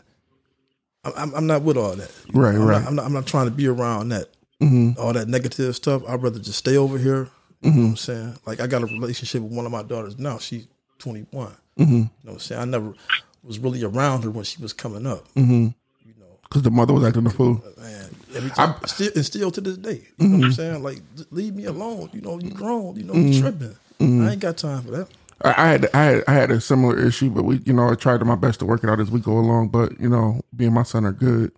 I'm, 1.04 1.34
I'm, 1.34 1.48
not 1.48 1.64
with 1.64 1.78
all 1.78 1.96
that. 1.96 2.12
Right, 2.34 2.54
know? 2.54 2.62
I'm 2.62 2.68
right. 2.68 2.82
Not, 2.82 2.88
I'm, 2.88 2.96
not, 2.96 3.06
I'm 3.06 3.14
not 3.14 3.26
trying 3.26 3.46
to 3.46 3.52
be 3.52 3.68
around 3.68 4.10
that, 4.10 4.28
mm-hmm. 4.62 5.00
all 5.00 5.14
that 5.14 5.28
negative 5.28 5.76
stuff. 5.76 6.04
I'd 6.08 6.22
rather 6.22 6.40
just 6.40 6.60
stay 6.60 6.78
over 6.78 6.98
here, 6.98 7.30
you 7.62 7.70
know 7.70 7.70
mm-hmm. 7.70 7.82
what 7.82 7.90
I'm 7.90 7.98
saying? 7.98 8.38
Like, 8.46 8.60
I 8.60 8.68
got 8.68 8.84
a 8.84 8.86
relationship 8.86 9.42
with 9.42 9.52
one 9.52 9.66
of 9.66 9.72
my 9.72 9.84
daughters 9.84 10.20
now. 10.20 10.38
She's 10.38 10.68
21. 11.00 11.52
You 11.78 11.86
know 11.86 12.10
what 12.24 12.34
I'm 12.34 12.40
saying? 12.40 12.62
I 12.62 12.66
never 12.66 12.94
was 13.44 13.60
really 13.60 13.84
around 13.84 14.24
her 14.24 14.30
when 14.30 14.44
she 14.44 14.62
was 14.62 14.74
coming 14.74 15.08
up. 15.08 15.26
You 16.06 16.14
know, 16.20 16.38
because 16.44 16.62
the 16.62 16.72
mother 16.72 16.94
was 16.94 17.04
acting 17.04 17.26
a 17.26 17.30
fool. 17.30 17.64
Uh, 17.66 17.82
man, 17.82 18.16
every 18.36 18.50
time, 18.52 18.76
still, 18.86 19.12
and 19.16 19.26
still 19.26 19.52
to 19.52 19.62
this 19.62 19.78
day, 19.78 20.02
you 20.18 20.28
know 20.28 20.38
what 20.38 20.46
I'm 20.48 20.52
saying? 20.54 20.84
Like, 20.84 21.02
leave 21.32 21.56
me 21.56 21.66
alone. 21.66 22.10
You 22.14 22.22
know, 22.22 22.40
you 22.40 22.52
grown. 22.52 22.98
You 22.98 23.04
know, 23.04 23.14
you 23.14 23.40
tripping. 23.40 23.76
I 24.00 24.32
ain't 24.32 24.40
got 24.40 24.58
time 24.58 24.82
for 24.84 24.92
that. 24.92 25.08
I, 25.44 25.50
I 25.58 25.68
had 25.70 25.90
I 25.94 26.04
had 26.04 26.24
I 26.28 26.34
had 26.34 26.52
a 26.52 26.62
similar 26.62 26.98
issue, 27.00 27.30
but 27.30 27.44
we 27.44 27.60
you 27.66 27.74
know 27.74 27.90
I 27.90 27.96
tried 27.96 28.22
my 28.26 28.36
best 28.36 28.60
to 28.60 28.66
work 28.66 28.84
it 28.84 28.90
out 28.90 29.00
as 29.00 29.12
we 29.12 29.20
go 29.20 29.38
along. 29.38 29.70
But 29.70 30.00
you 30.00 30.10
know, 30.10 30.42
me 30.58 30.66
and 30.66 30.76
my 30.76 30.84
son 30.84 31.06
are 31.06 31.12
good. 31.12 31.52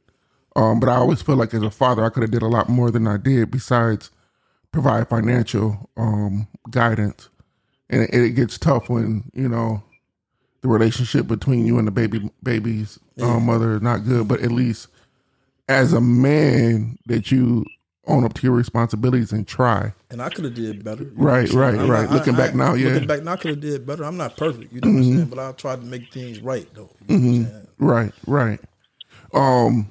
Um, 0.56 0.80
but 0.80 0.90
I 0.90 0.96
always 0.96 1.22
feel 1.22 1.36
like 1.36 1.54
as 1.54 1.64
a 1.64 1.72
father, 1.72 2.04
I 2.04 2.10
could 2.10 2.22
have 2.22 2.32
did 2.32 2.44
a 2.44 2.48
lot 2.48 2.70
more 2.70 2.92
than 2.92 3.08
I 3.08 3.18
did 3.18 3.50
besides 3.52 4.12
provide 4.72 5.10
financial 5.10 5.90
um, 5.98 6.48
guidance. 6.70 7.30
And 7.90 8.04
it, 8.04 8.14
it 8.14 8.30
gets 8.32 8.58
tough 8.58 8.90
when 8.90 9.30
you 9.34 9.50
know 9.50 9.84
the 10.62 10.68
relationship 10.68 11.28
between 11.28 11.66
you 11.66 11.78
and 11.78 11.88
the 11.88 11.92
baby 11.92 12.30
baby's 12.42 13.00
um, 13.22 13.46
mother 13.46 13.76
is 13.76 13.82
not 13.82 14.06
good. 14.06 14.28
But 14.28 14.42
at 14.42 14.52
least 14.52 14.88
as 15.68 15.94
a 15.94 16.02
man, 16.02 16.98
that 17.08 17.32
you 17.32 17.66
own 18.06 18.24
up 18.26 18.34
to 18.34 18.42
your 18.44 18.52
responsibilities 18.56 19.32
and 19.32 19.48
try. 19.48 19.94
And 20.10 20.22
I 20.22 20.30
could 20.30 20.44
have 20.46 20.54
did 20.56 20.84
better. 20.84 21.04
You 21.04 21.12
Right, 21.16 21.50
I'm 21.50 21.58
right, 21.58 21.76
right. 21.90 22.10
I- 22.10 22.14
Looking 22.14 22.36
I- 22.36 22.38
back 22.38 22.56
now, 22.56 22.74
yeah. 22.74 22.90
Looking 22.90 23.08
back 23.08 23.24
now, 23.24 23.34
I 23.34 23.36
could 23.38 23.52
have 23.52 23.60
did 23.62 23.86
better. 23.86 24.04
I'm 24.04 24.18
not 24.18 24.36
perfect, 24.38 24.74
you 24.74 24.82
know 24.82 24.90
what 24.90 24.98
I'm 24.98 25.04
saying? 25.04 25.26
But 25.26 25.40
I 25.40 25.52
tried 25.54 25.82
to 25.82 25.86
make 25.88 26.12
things 26.12 26.40
right, 26.40 26.68
though. 26.74 26.90
You 27.08 27.18
know 27.18 27.44
what 27.50 27.56
I'm? 27.56 27.88
Right, 27.88 28.12
right. 28.28 28.60
Um, 29.34 29.90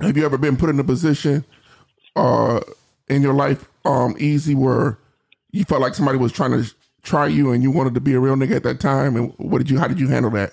have 0.00 0.16
you 0.16 0.24
ever 0.24 0.38
been 0.38 0.56
put 0.56 0.70
in 0.70 0.80
a 0.80 0.84
position 0.84 1.44
uh 2.16 2.60
in 3.08 3.22
your 3.22 3.32
life 3.32 3.66
um 3.84 4.14
easy 4.18 4.54
where 4.54 4.98
you 5.52 5.64
felt 5.64 5.80
like 5.80 5.94
somebody 5.94 6.18
was 6.18 6.32
trying 6.32 6.50
to 6.50 6.70
try 7.02 7.26
you 7.26 7.52
and 7.52 7.62
you 7.62 7.70
wanted 7.70 7.94
to 7.94 8.00
be 8.00 8.12
a 8.14 8.20
real 8.20 8.34
nigga 8.34 8.56
at 8.56 8.62
that 8.64 8.80
time 8.80 9.16
and 9.16 9.32
what 9.38 9.58
did 9.58 9.70
you 9.70 9.78
how 9.78 9.86
did 9.86 9.98
you 10.00 10.08
handle 10.08 10.30
that? 10.30 10.52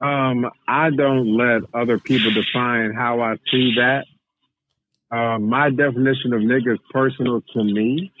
Um, 0.00 0.50
I 0.68 0.90
don't 0.90 1.36
let 1.36 1.62
other 1.72 1.98
people 1.98 2.30
define 2.30 2.92
how 2.92 3.20
I 3.20 3.36
see 3.50 3.76
that. 3.76 4.04
Uh, 5.10 5.38
my 5.38 5.70
definition 5.70 6.32
of 6.32 6.40
nigga 6.42 6.74
is 6.74 6.78
personal 6.90 7.40
to 7.54 7.64
me, 7.64 8.12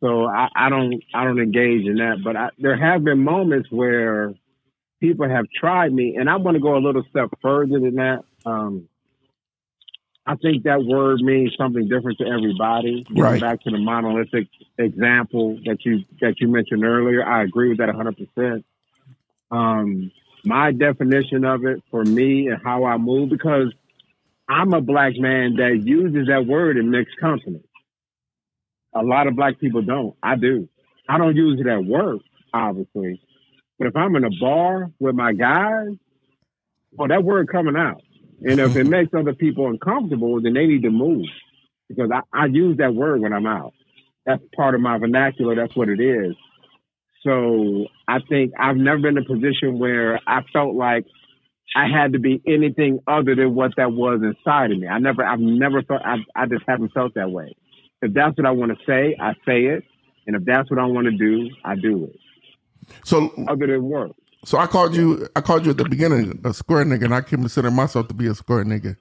so 0.00 0.26
I, 0.26 0.48
I 0.56 0.68
don't 0.70 1.02
I 1.14 1.24
don't 1.24 1.38
engage 1.38 1.86
in 1.86 1.96
that. 1.96 2.22
But 2.24 2.36
I, 2.36 2.48
there 2.58 2.76
have 2.76 3.04
been 3.04 3.22
moments 3.22 3.70
where 3.70 4.34
people 5.00 5.28
have 5.28 5.44
tried 5.54 5.92
me, 5.92 6.16
and 6.16 6.28
I 6.28 6.36
want 6.36 6.56
to 6.56 6.60
go 6.60 6.76
a 6.76 6.80
little 6.80 7.04
step 7.10 7.28
further 7.40 7.78
than 7.78 7.96
that. 7.96 8.24
Um, 8.44 8.88
I 10.26 10.36
think 10.36 10.64
that 10.64 10.82
word 10.82 11.20
means 11.20 11.54
something 11.56 11.86
different 11.86 12.18
to 12.18 12.26
everybody. 12.26 13.06
Right. 13.14 13.40
back 13.40 13.62
to 13.64 13.70
the 13.70 13.78
monolithic 13.78 14.48
example 14.78 15.60
that 15.66 15.84
you 15.84 16.04
that 16.20 16.40
you 16.40 16.48
mentioned 16.48 16.82
earlier, 16.82 17.24
I 17.24 17.44
agree 17.44 17.68
with 17.68 17.78
that 17.78 17.88
100. 17.88 18.16
percent 18.16 18.64
um, 19.50 20.10
my 20.44 20.72
definition 20.72 21.44
of 21.44 21.64
it 21.64 21.82
for 21.90 22.04
me 22.04 22.48
and 22.48 22.60
how 22.62 22.84
I 22.84 22.96
move 22.96 23.30
because 23.30 23.72
I'm 24.48 24.72
a 24.74 24.80
black 24.80 25.16
man 25.16 25.56
that 25.56 25.80
uses 25.84 26.28
that 26.28 26.46
word 26.46 26.76
in 26.76 26.90
mixed 26.90 27.16
company. 27.18 27.62
A 28.94 29.02
lot 29.02 29.26
of 29.26 29.36
black 29.36 29.58
people 29.58 29.82
don't. 29.82 30.16
I 30.22 30.36
do. 30.36 30.68
I 31.08 31.18
don't 31.18 31.34
use 31.34 31.60
it 31.60 31.66
at 31.66 31.84
work, 31.84 32.20
obviously. 32.52 33.20
But 33.78 33.88
if 33.88 33.96
I'm 33.96 34.14
in 34.16 34.24
a 34.24 34.30
bar 34.40 34.90
with 35.00 35.14
my 35.14 35.32
guys, 35.32 35.88
well, 36.92 37.08
that 37.08 37.24
word 37.24 37.48
coming 37.50 37.76
out. 37.76 38.02
And 38.42 38.60
if 38.60 38.76
it 38.76 38.84
makes 38.88 39.12
other 39.14 39.34
people 39.34 39.66
uncomfortable, 39.68 40.40
then 40.40 40.54
they 40.54 40.66
need 40.66 40.82
to 40.82 40.90
move 40.90 41.26
because 41.88 42.10
I, 42.12 42.20
I 42.32 42.46
use 42.46 42.76
that 42.78 42.94
word 42.94 43.20
when 43.20 43.32
I'm 43.32 43.46
out. 43.46 43.72
That's 44.26 44.42
part 44.54 44.74
of 44.74 44.80
my 44.80 44.98
vernacular. 44.98 45.54
That's 45.54 45.74
what 45.74 45.88
it 45.88 46.00
is. 46.00 46.34
So 47.24 47.86
I 48.06 48.18
think 48.28 48.52
I've 48.58 48.76
never 48.76 48.98
been 49.00 49.16
in 49.16 49.24
a 49.24 49.26
position 49.26 49.78
where 49.78 50.20
I 50.26 50.42
felt 50.52 50.74
like 50.74 51.06
I 51.74 51.88
had 51.88 52.12
to 52.12 52.18
be 52.18 52.40
anything 52.46 53.00
other 53.06 53.34
than 53.34 53.54
what 53.54 53.72
that 53.76 53.92
was 53.92 54.20
inside 54.22 54.70
of 54.70 54.78
me. 54.78 54.86
I 54.86 54.98
never, 54.98 55.24
I've 55.24 55.40
never 55.40 55.82
felt, 55.82 56.02
I, 56.04 56.16
I 56.36 56.46
just 56.46 56.62
haven't 56.68 56.92
felt 56.92 57.14
that 57.14 57.30
way. 57.30 57.56
If 58.02 58.12
that's 58.12 58.36
what 58.36 58.46
I 58.46 58.50
want 58.50 58.72
to 58.72 58.78
say, 58.86 59.16
I 59.18 59.32
say 59.46 59.64
it. 59.64 59.84
And 60.26 60.36
if 60.36 60.44
that's 60.44 60.70
what 60.70 60.78
I 60.78 60.84
want 60.86 61.06
to 61.06 61.16
do, 61.16 61.50
I 61.64 61.74
do 61.74 62.04
it. 62.04 62.16
So 63.04 63.30
Other 63.48 63.66
than 63.66 63.82
work. 63.84 64.12
so 64.44 64.58
I 64.58 64.66
called 64.66 64.94
you 64.94 65.26
I 65.34 65.40
called 65.40 65.64
you 65.64 65.70
at 65.70 65.78
the 65.78 65.88
beginning 65.88 66.38
a 66.44 66.52
square 66.52 66.84
nigga 66.84 67.04
and 67.04 67.14
I 67.14 67.22
can 67.22 67.40
consider 67.40 67.70
myself 67.70 68.08
to 68.08 68.14
be 68.14 68.26
a 68.26 68.34
square 68.34 68.64
nigga. 68.64 68.96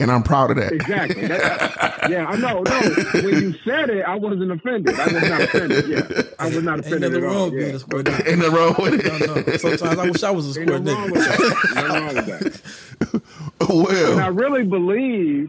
And 0.00 0.10
I'm 0.10 0.22
proud 0.24 0.50
of 0.50 0.56
that. 0.56 0.72
Exactly. 0.72 1.26
That- 1.28 2.06
yeah, 2.10 2.26
I 2.26 2.36
know. 2.36 2.62
No, 2.62 2.80
when 3.22 3.40
you 3.42 3.52
said 3.64 3.90
it, 3.90 4.02
I 4.02 4.16
wasn't 4.16 4.50
offended. 4.50 4.92
I 4.98 5.04
was 5.04 5.28
not 5.28 5.40
offended. 5.42 5.88
Yeah, 5.88 6.22
I 6.38 6.46
was 6.48 6.62
not 6.64 6.78
offended 6.80 7.12
nothing 7.12 7.16
at 7.16 7.22
wrong 7.22 7.36
all. 7.36 7.44
with 7.50 7.52
being 7.54 7.68
Yeah. 7.70 7.76
a 7.76 7.78
square 7.78 8.02
nigga. 8.02 8.28
Ain't 8.28 8.38
nothing 8.38 8.54
wrong 8.54 8.74
with 8.78 8.94
it. 9.06 9.26
no. 9.52 9.56
Sometimes 9.76 9.98
I 9.98 10.04
wish 10.10 10.22
I 10.24 10.30
was 10.32 10.46
a 10.48 10.52
square 10.54 10.78
no 10.80 10.92
wrong 10.94 11.08
nigga. 11.10 11.12
with 11.12 11.24
that. 11.24 11.74
Nothing 11.74 12.02
wrong 12.02 12.14
with 12.14 12.26
that. 12.26 13.22
And 14.14 14.20
I 14.20 14.26
really 14.28 14.64
believe, 14.64 15.48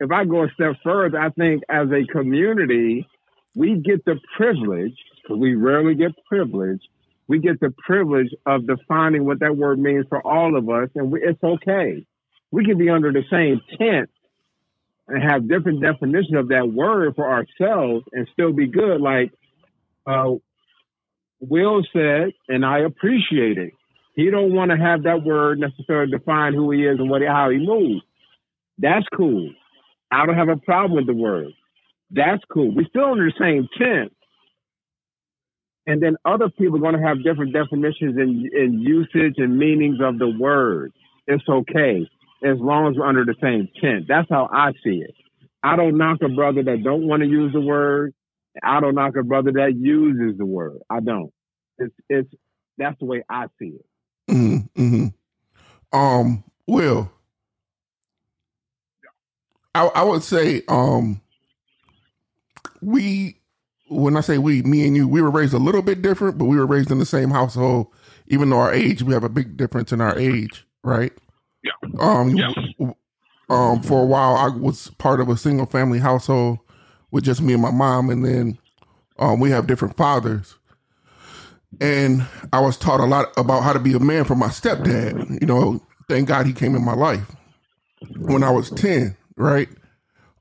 if 0.00 0.10
I 0.10 0.24
go 0.24 0.44
a 0.44 0.50
step 0.50 0.76
further, 0.82 1.18
I 1.20 1.30
think 1.30 1.62
as 1.68 1.88
a 1.92 2.04
community, 2.10 3.06
we 3.54 3.76
get 3.76 4.04
the 4.04 4.18
privilege, 4.36 4.96
because 5.22 5.38
we 5.38 5.54
rarely 5.54 5.94
get 5.94 6.12
privilege, 6.26 6.80
we 7.28 7.38
get 7.38 7.60
the 7.60 7.70
privilege 7.86 8.34
of 8.46 8.66
defining 8.66 9.24
what 9.24 9.40
that 9.40 9.56
word 9.56 9.78
means 9.78 10.06
for 10.08 10.20
all 10.26 10.56
of 10.56 10.68
us, 10.68 10.88
and 10.94 11.10
we, 11.12 11.22
it's 11.22 11.42
okay. 11.42 12.04
We 12.54 12.64
can 12.64 12.78
be 12.78 12.88
under 12.88 13.10
the 13.10 13.24
same 13.32 13.60
tent 13.76 14.10
and 15.08 15.20
have 15.20 15.48
different 15.48 15.82
definitions 15.82 16.36
of 16.36 16.48
that 16.50 16.72
word 16.72 17.16
for 17.16 17.28
ourselves 17.28 18.06
and 18.12 18.28
still 18.32 18.52
be 18.52 18.68
good. 18.68 19.00
Like 19.00 19.32
uh, 20.06 20.34
Will 21.40 21.82
said, 21.92 22.30
and 22.46 22.64
I 22.64 22.78
appreciate 22.78 23.58
it. 23.58 23.72
He 24.14 24.30
don't 24.30 24.54
want 24.54 24.70
to 24.70 24.76
have 24.76 25.02
that 25.02 25.24
word 25.24 25.58
necessarily 25.58 26.12
define 26.12 26.54
who 26.54 26.70
he 26.70 26.86
is 26.86 27.00
and 27.00 27.10
what 27.10 27.22
how 27.22 27.50
he 27.50 27.58
moves. 27.58 28.04
That's 28.78 29.06
cool. 29.16 29.50
I 30.12 30.24
don't 30.24 30.36
have 30.36 30.48
a 30.48 30.56
problem 30.56 30.94
with 30.94 31.08
the 31.08 31.20
word. 31.20 31.48
That's 32.12 32.42
cool. 32.52 32.72
We're 32.72 32.86
still 32.86 33.10
under 33.10 33.24
the 33.24 33.32
same 33.36 33.66
tent. 33.76 34.12
And 35.88 36.00
then 36.00 36.14
other 36.24 36.50
people 36.50 36.76
are 36.76 36.92
going 36.92 37.02
to 37.02 37.04
have 37.04 37.24
different 37.24 37.52
definitions 37.52 38.16
and, 38.16 38.46
and 38.52 38.80
usage 38.80 39.34
and 39.38 39.58
meanings 39.58 39.98
of 40.00 40.20
the 40.20 40.28
word. 40.28 40.92
It's 41.26 41.48
okay 41.48 42.08
as 42.44 42.58
long 42.58 42.88
as 42.90 42.98
we're 42.98 43.06
under 43.06 43.24
the 43.24 43.34
same 43.42 43.68
tent. 43.80 44.06
That's 44.08 44.28
how 44.28 44.48
I 44.52 44.72
see 44.84 45.02
it. 45.02 45.14
I 45.62 45.76
don't 45.76 45.96
knock 45.96 46.18
a 46.22 46.28
brother 46.28 46.62
that 46.64 46.82
don't 46.84 47.06
want 47.06 47.22
to 47.22 47.28
use 47.28 47.52
the 47.52 47.60
word. 47.60 48.14
I 48.62 48.80
don't 48.80 48.94
knock 48.94 49.16
a 49.18 49.22
brother 49.24 49.52
that 49.52 49.74
uses 49.76 50.38
the 50.38 50.46
word. 50.46 50.78
I 50.90 51.00
don't. 51.00 51.32
It's 51.78 51.94
it's 52.08 52.30
that's 52.78 52.98
the 53.00 53.06
way 53.06 53.24
I 53.28 53.46
see 53.58 53.76
it. 53.78 53.86
mhm, 54.30 54.68
mhm. 54.76 55.14
um, 55.92 56.44
Will, 56.66 57.10
I, 59.74 59.86
I 59.86 60.02
would 60.04 60.22
say, 60.22 60.62
um, 60.68 61.20
we, 62.80 63.38
when 63.88 64.16
I 64.16 64.20
say 64.20 64.38
we, 64.38 64.62
me 64.62 64.86
and 64.86 64.96
you, 64.96 65.08
we 65.08 65.20
were 65.22 65.30
raised 65.30 65.54
a 65.54 65.58
little 65.58 65.82
bit 65.82 66.02
different, 66.02 66.38
but 66.38 66.46
we 66.46 66.56
were 66.56 66.66
raised 66.66 66.90
in 66.90 66.98
the 66.98 67.06
same 67.06 67.30
household. 67.30 67.88
Even 68.28 68.50
though 68.50 68.58
our 68.58 68.72
age, 68.72 69.02
we 69.02 69.12
have 69.12 69.24
a 69.24 69.28
big 69.28 69.56
difference 69.56 69.92
in 69.92 70.00
our 70.00 70.16
age, 70.18 70.66
right? 70.82 71.12
Yeah. 71.64 71.72
Um, 71.98 72.36
Yeah. 72.36 72.52
um, 73.48 73.82
for 73.82 74.02
a 74.02 74.06
while, 74.06 74.36
I 74.36 74.48
was 74.48 74.90
part 74.98 75.20
of 75.20 75.28
a 75.28 75.36
single 75.36 75.66
family 75.66 75.98
household 75.98 76.58
with 77.10 77.24
just 77.24 77.40
me 77.42 77.54
and 77.54 77.62
my 77.62 77.70
mom, 77.70 78.10
and 78.10 78.24
then 78.24 78.58
um, 79.18 79.40
we 79.40 79.50
have 79.50 79.66
different 79.66 79.96
fathers. 79.96 80.56
And 81.80 82.24
I 82.52 82.60
was 82.60 82.76
taught 82.76 83.00
a 83.00 83.04
lot 83.04 83.32
about 83.36 83.62
how 83.62 83.72
to 83.72 83.80
be 83.80 83.94
a 83.94 83.98
man 84.00 84.24
from 84.24 84.38
my 84.38 84.48
stepdad. 84.48 85.40
You 85.40 85.46
know, 85.46 85.82
thank 86.08 86.28
God 86.28 86.46
he 86.46 86.52
came 86.52 86.74
in 86.76 86.84
my 86.84 86.94
life 86.94 87.34
when 88.10 88.44
I 88.44 88.50
was 88.50 88.70
10, 88.70 89.16
right? 89.36 89.68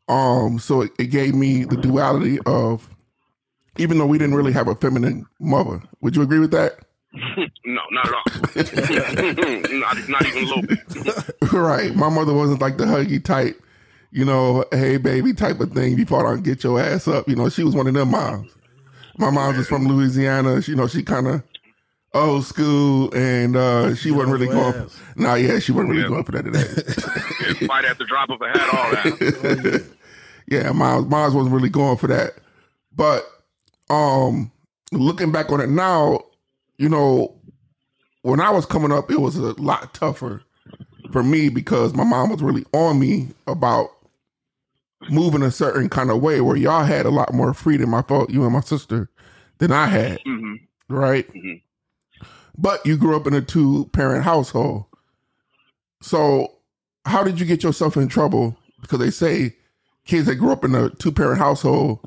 Um, 0.07 0.59
so 0.59 0.81
it, 0.81 0.91
it 0.99 1.05
gave 1.07 1.33
me 1.33 1.63
the 1.63 1.77
duality 1.77 2.39
of 2.45 2.87
even 3.77 3.97
though 3.97 4.05
we 4.05 4.17
didn't 4.19 4.35
really 4.35 4.51
have 4.53 4.67
a 4.67 4.75
feminine 4.75 5.25
mother. 5.39 5.81
Would 6.01 6.15
you 6.15 6.21
agree 6.21 6.39
with 6.39 6.51
that? 6.51 6.73
No, 7.13 7.81
not 7.91 8.07
at 8.07 8.13
all. 8.13 8.23
not, 9.79 10.09
not 10.09 10.25
even 10.25 10.43
a 10.43 10.47
little 10.47 10.61
bit. 10.63 10.79
right. 11.53 11.95
My 11.95 12.09
mother 12.09 12.33
wasn't 12.33 12.61
like 12.61 12.77
the 12.77 12.85
huggy 12.85 13.23
type, 13.23 13.61
you 14.11 14.25
know, 14.25 14.65
hey 14.71 14.97
baby 14.97 15.33
type 15.33 15.59
of 15.59 15.71
thing. 15.73 15.97
You 15.97 16.05
fall 16.05 16.23
down 16.23 16.33
and 16.35 16.43
get 16.43 16.63
your 16.63 16.79
ass 16.79 17.07
up. 17.07 17.27
You 17.29 17.35
know, 17.35 17.49
she 17.49 17.63
was 17.63 17.75
one 17.75 17.87
of 17.87 17.93
them 17.93 18.11
moms. 18.11 18.51
My 19.17 19.29
mom's 19.29 19.57
was 19.57 19.67
from 19.67 19.87
Louisiana. 19.87 20.61
She, 20.61 20.71
you 20.71 20.77
know, 20.77 20.87
she 20.87 21.03
kind 21.03 21.27
of 21.27 21.43
old 22.15 22.45
school 22.45 23.11
and 23.15 23.55
uh 23.55 23.95
she 23.95 24.11
wasn't 24.11 24.31
really 24.33 24.45
going 24.47 24.75
ass. 24.75 24.99
nah 25.15 25.33
yeah, 25.35 25.57
she 25.59 25.71
wasn't 25.71 25.89
really 25.89 26.03
Yeah. 26.03 26.09
going 26.09 26.23
for 26.23 26.31
that 26.33 26.43
today. 26.43 26.63
Yeah, 27.61 27.67
Fight 27.67 27.85
at 27.85 27.97
the 27.97 28.05
drop 28.05 28.29
of 28.29 28.41
a 28.41 28.47
hat, 28.47 28.69
all 28.73 28.91
that. 28.91 29.85
yeah, 30.47 30.71
Miles 30.71 31.05
Miles 31.07 31.33
wasn't 31.33 31.53
really 31.55 31.69
going 31.69 31.97
for 31.97 32.07
that. 32.07 32.33
But 32.95 33.25
um 33.89 34.51
looking 34.91 35.31
back 35.31 35.51
on 35.51 35.59
it 35.59 35.69
now, 35.69 36.21
you 36.77 36.89
know, 36.89 37.35
when 38.23 38.41
I 38.41 38.51
was 38.51 38.65
coming 38.65 38.91
up, 38.91 39.11
it 39.11 39.21
was 39.21 39.37
a 39.37 39.53
lot 39.61 39.93
tougher 39.93 40.43
for 41.11 41.23
me 41.23 41.49
because 41.49 41.93
my 41.93 42.03
mom 42.03 42.29
was 42.31 42.41
really 42.43 42.65
on 42.73 42.99
me 42.99 43.29
about 43.47 43.89
moving 45.09 45.43
a 45.43 45.51
certain 45.51 45.89
kind 45.89 46.11
of 46.11 46.21
way 46.21 46.41
where 46.41 46.55
y'all 46.57 46.85
had 46.85 47.05
a 47.05 47.11
lot 47.11 47.33
more 47.33 47.53
freedom, 47.53 47.93
I 47.93 48.01
thought, 48.01 48.29
you 48.29 48.43
and 48.43 48.53
my 48.53 48.61
sister, 48.61 49.09
than 49.59 49.71
I 49.71 49.87
had, 49.87 50.19
hmm 50.25 50.55
right? 50.89 51.27
Mhm. 51.33 51.61
But 52.57 52.85
you 52.85 52.97
grew 52.97 53.15
up 53.15 53.27
in 53.27 53.33
a 53.33 53.41
two 53.41 53.89
parent 53.93 54.23
household. 54.23 54.85
So 56.01 56.53
how 57.05 57.23
did 57.23 57.39
you 57.39 57.45
get 57.45 57.63
yourself 57.63 57.97
in 57.97 58.07
trouble? 58.09 58.57
Because 58.81 58.99
they 58.99 59.11
say 59.11 59.55
kids 60.05 60.27
that 60.27 60.35
grew 60.35 60.51
up 60.51 60.65
in 60.65 60.75
a 60.75 60.89
two 60.91 61.11
parent 61.11 61.39
household 61.39 61.99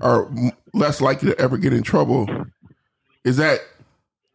are 0.00 0.26
m- 0.28 0.52
less 0.74 1.00
likely 1.00 1.30
to 1.30 1.38
ever 1.40 1.58
get 1.58 1.72
in 1.72 1.82
trouble. 1.82 2.28
Is 3.24 3.36
that 3.38 3.60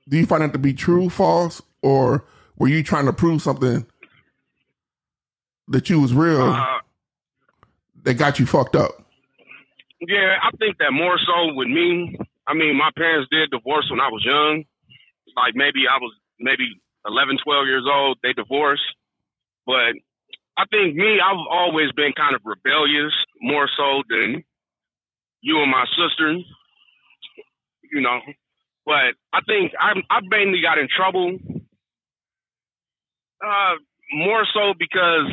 do 0.08 0.18
you 0.18 0.26
find 0.26 0.42
that 0.42 0.54
to 0.54 0.60
be 0.60 0.74
true, 0.74 1.10
false, 1.10 1.62
or 1.82 2.26
were 2.58 2.68
you 2.68 2.84
trying 2.84 3.06
to 3.06 3.14
prove 3.14 3.42
something 3.42 3.86
that 5.68 5.90
you 5.90 6.00
was 6.00 6.14
real 6.14 6.42
Uh, 6.42 6.80
that 8.04 8.16
got 8.16 8.40
you 8.40 8.46
fucked 8.46 8.76
up? 8.76 8.92
Yeah, 10.00 10.38
I 10.42 10.52
think 10.58 10.78
that 10.78 10.92
more 10.92 11.18
so 11.18 11.54
with 11.54 11.68
me. 11.68 12.18
I 12.48 12.54
mean, 12.54 12.78
my 12.78 12.92
parents 12.96 13.28
did 13.32 13.50
divorce 13.52 13.88
when 13.90 14.00
I 14.00 14.08
was 14.10 14.24
young. 14.24 14.64
Like 15.36 15.56
maybe 15.56 15.88
I 15.90 15.98
was 15.98 16.14
maybe 16.40 16.80
11, 17.06 17.38
12 17.44 17.68
years 17.68 17.86
old. 17.92 18.18
They 18.24 18.34
divorced. 18.34 18.84
But 19.66 19.96
I 20.58 20.66
think 20.72 20.96
me, 20.96 21.20
I've 21.20 21.46
always 21.50 21.92
been 21.92 22.14
kind 22.14 22.36
of 22.36 22.42
rebellious, 22.46 23.14
more 23.42 23.68
so 23.76 24.04
than 24.10 24.44
you 25.42 25.62
and 25.62 25.70
my 25.72 25.86
sister. 25.98 26.38
You 27.92 28.02
know, 28.02 28.20
but 28.88 29.20
I 29.36 29.42
think 29.46 29.74
I 29.78 30.00
I 30.10 30.20
mainly 30.32 30.62
got 30.64 30.80
in 30.80 30.88
trouble. 30.88 31.38
Uh, 33.44 33.76
more 34.14 34.48
so 34.54 34.74
because 34.80 35.30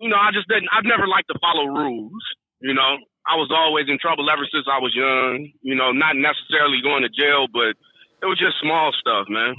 you 0.00 0.08
know 0.08 0.16
I 0.16 0.30
just 0.32 0.48
didn't. 0.48 0.68
I've 0.72 0.88
never 0.88 1.06
liked 1.06 1.28
to 1.28 1.38
follow 1.38 1.66
rules. 1.66 2.22
You 2.60 2.74
know, 2.74 2.96
I 3.28 3.36
was 3.36 3.50
always 3.54 3.86
in 3.88 3.98
trouble 4.00 4.28
ever 4.30 4.48
since 4.50 4.66
I 4.66 4.78
was 4.80 4.92
young. 4.96 5.52
You 5.62 5.74
know, 5.76 5.92
not 5.92 6.16
necessarily 6.16 6.80
going 6.82 7.02
to 7.02 7.08
jail, 7.12 7.46
but 7.52 7.76
it 8.22 8.26
was 8.26 8.38
just 8.38 8.56
small 8.60 8.92
stuff, 8.98 9.26
man, 9.28 9.54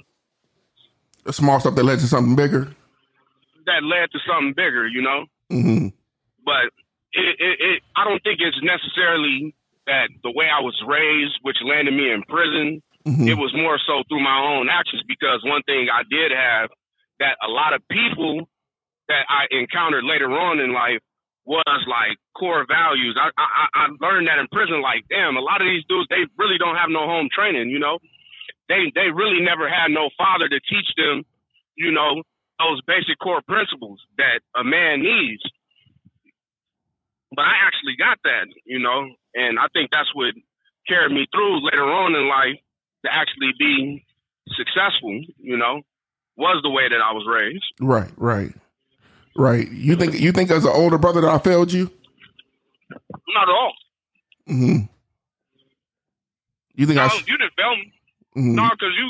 The 1.23 1.33
small 1.33 1.59
stuff 1.59 1.75
that 1.75 1.83
led 1.83 1.99
to 1.99 2.07
something 2.07 2.35
bigger. 2.35 2.73
that 3.65 3.83
led 3.83 4.11
to 4.11 4.19
something 4.27 4.53
bigger. 4.57 4.87
You 4.87 5.01
know, 5.03 5.25
hmm 5.49 5.87
but 6.43 6.65
it, 7.13 7.35
it, 7.39 7.55
it 7.61 7.83
I 7.95 8.03
don't 8.03 8.21
think 8.23 8.39
it's 8.41 8.57
necessarily 8.61 9.53
that 9.87 10.09
the 10.23 10.31
way 10.31 10.45
I 10.49 10.59
was 10.61 10.75
raised, 10.85 11.39
which 11.43 11.57
landed 11.63 11.93
me 11.93 12.11
in 12.11 12.23
prison. 12.23 12.81
Hmm 13.05 13.27
It 13.27 13.37
was 13.37 13.53
more 13.55 13.79
so 13.85 14.03
through 14.09 14.23
my 14.23 14.39
own 14.39 14.69
actions 14.69 15.03
because 15.07 15.41
one 15.43 15.63
thing 15.63 15.87
I 15.91 16.03
did 16.09 16.31
have 16.31 16.69
that 17.19 17.37
a 17.41 17.49
lot 17.49 17.73
of 17.73 17.81
people 17.89 18.49
that 19.07 19.25
I 19.29 19.47
encountered 19.51 20.03
later 20.03 20.31
on 20.31 20.59
in 20.59 20.73
life 20.73 21.01
was 21.45 21.81
like 21.89 22.17
core 22.37 22.65
values. 22.67 23.17
I, 23.19 23.29
I 23.37 23.67
I 23.73 23.85
learned 23.99 24.27
that 24.27 24.39
in 24.39 24.47
prison. 24.51 24.81
Like, 24.81 25.05
damn, 25.09 25.37
a 25.37 25.41
lot 25.41 25.61
of 25.61 25.67
these 25.67 25.83
dudes 25.89 26.07
they 26.09 26.23
really 26.37 26.57
don't 26.57 26.75
have 26.77 26.89
no 26.89 27.05
home 27.05 27.29
training. 27.33 27.69
You 27.69 27.79
know, 27.79 27.99
they 28.69 28.91
they 28.95 29.09
really 29.13 29.41
never 29.41 29.67
had 29.69 29.89
no 29.91 30.09
father 30.17 30.47
to 30.49 30.59
teach 30.61 30.89
them. 30.97 31.23
You 31.75 31.91
know, 31.91 32.23
those 32.59 32.81
basic 32.87 33.17
core 33.19 33.41
principles 33.47 33.99
that 34.17 34.41
a 34.55 34.63
man 34.63 35.01
needs. 35.01 35.43
But 37.35 37.45
I 37.45 37.55
actually 37.65 37.95
got 37.97 38.19
that. 38.23 38.47
You 38.65 38.79
know, 38.79 39.09
and 39.35 39.59
I 39.59 39.67
think 39.73 39.91
that's 39.91 40.13
what 40.13 40.33
carried 40.87 41.11
me 41.13 41.27
through 41.33 41.65
later 41.65 41.85
on 41.85 42.15
in 42.15 42.27
life 42.27 42.59
to 43.05 43.09
actually 43.13 43.51
be 43.57 44.05
successful, 44.57 45.21
you 45.37 45.57
know, 45.57 45.81
was 46.37 46.61
the 46.63 46.69
way 46.69 46.87
that 46.89 47.01
I 47.01 47.11
was 47.13 47.25
raised. 47.27 47.65
Right, 47.79 48.11
right, 48.17 48.51
right. 49.37 49.69
You 49.71 49.95
think 49.95 50.19
you 50.19 50.31
think 50.31 50.51
as 50.51 50.65
an 50.65 50.71
older 50.73 50.97
brother 50.97 51.21
that 51.21 51.29
I 51.31 51.37
failed 51.39 51.71
you? 51.71 51.89
Not 53.33 53.47
at 53.49 53.55
all. 53.55 53.73
hmm 54.47 54.77
You 56.75 56.85
think 56.85 56.97
No, 56.97 57.05
I? 57.05 57.07
sh- 57.09 57.27
you 57.27 57.37
didn't 57.37 57.53
fail 57.55 57.75
me. 57.75 57.93
mhm. 58.37 58.55
No, 58.55 58.67
because 58.71 58.93
you 58.97 59.07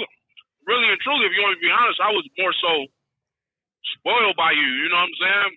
really 0.67 0.87
and 0.89 0.99
truly, 1.01 1.25
if 1.25 1.33
you 1.35 1.41
want 1.41 1.57
to 1.57 1.61
be 1.61 1.71
honest, 1.71 1.99
I 1.99 2.11
was 2.11 2.25
more 2.37 2.53
so 2.53 2.73
spoiled 3.97 4.35
by 4.37 4.51
you. 4.51 4.67
You 4.81 4.89
know 4.89 4.97
what 5.01 5.09
I'm 5.09 5.19
saying? 5.19 5.51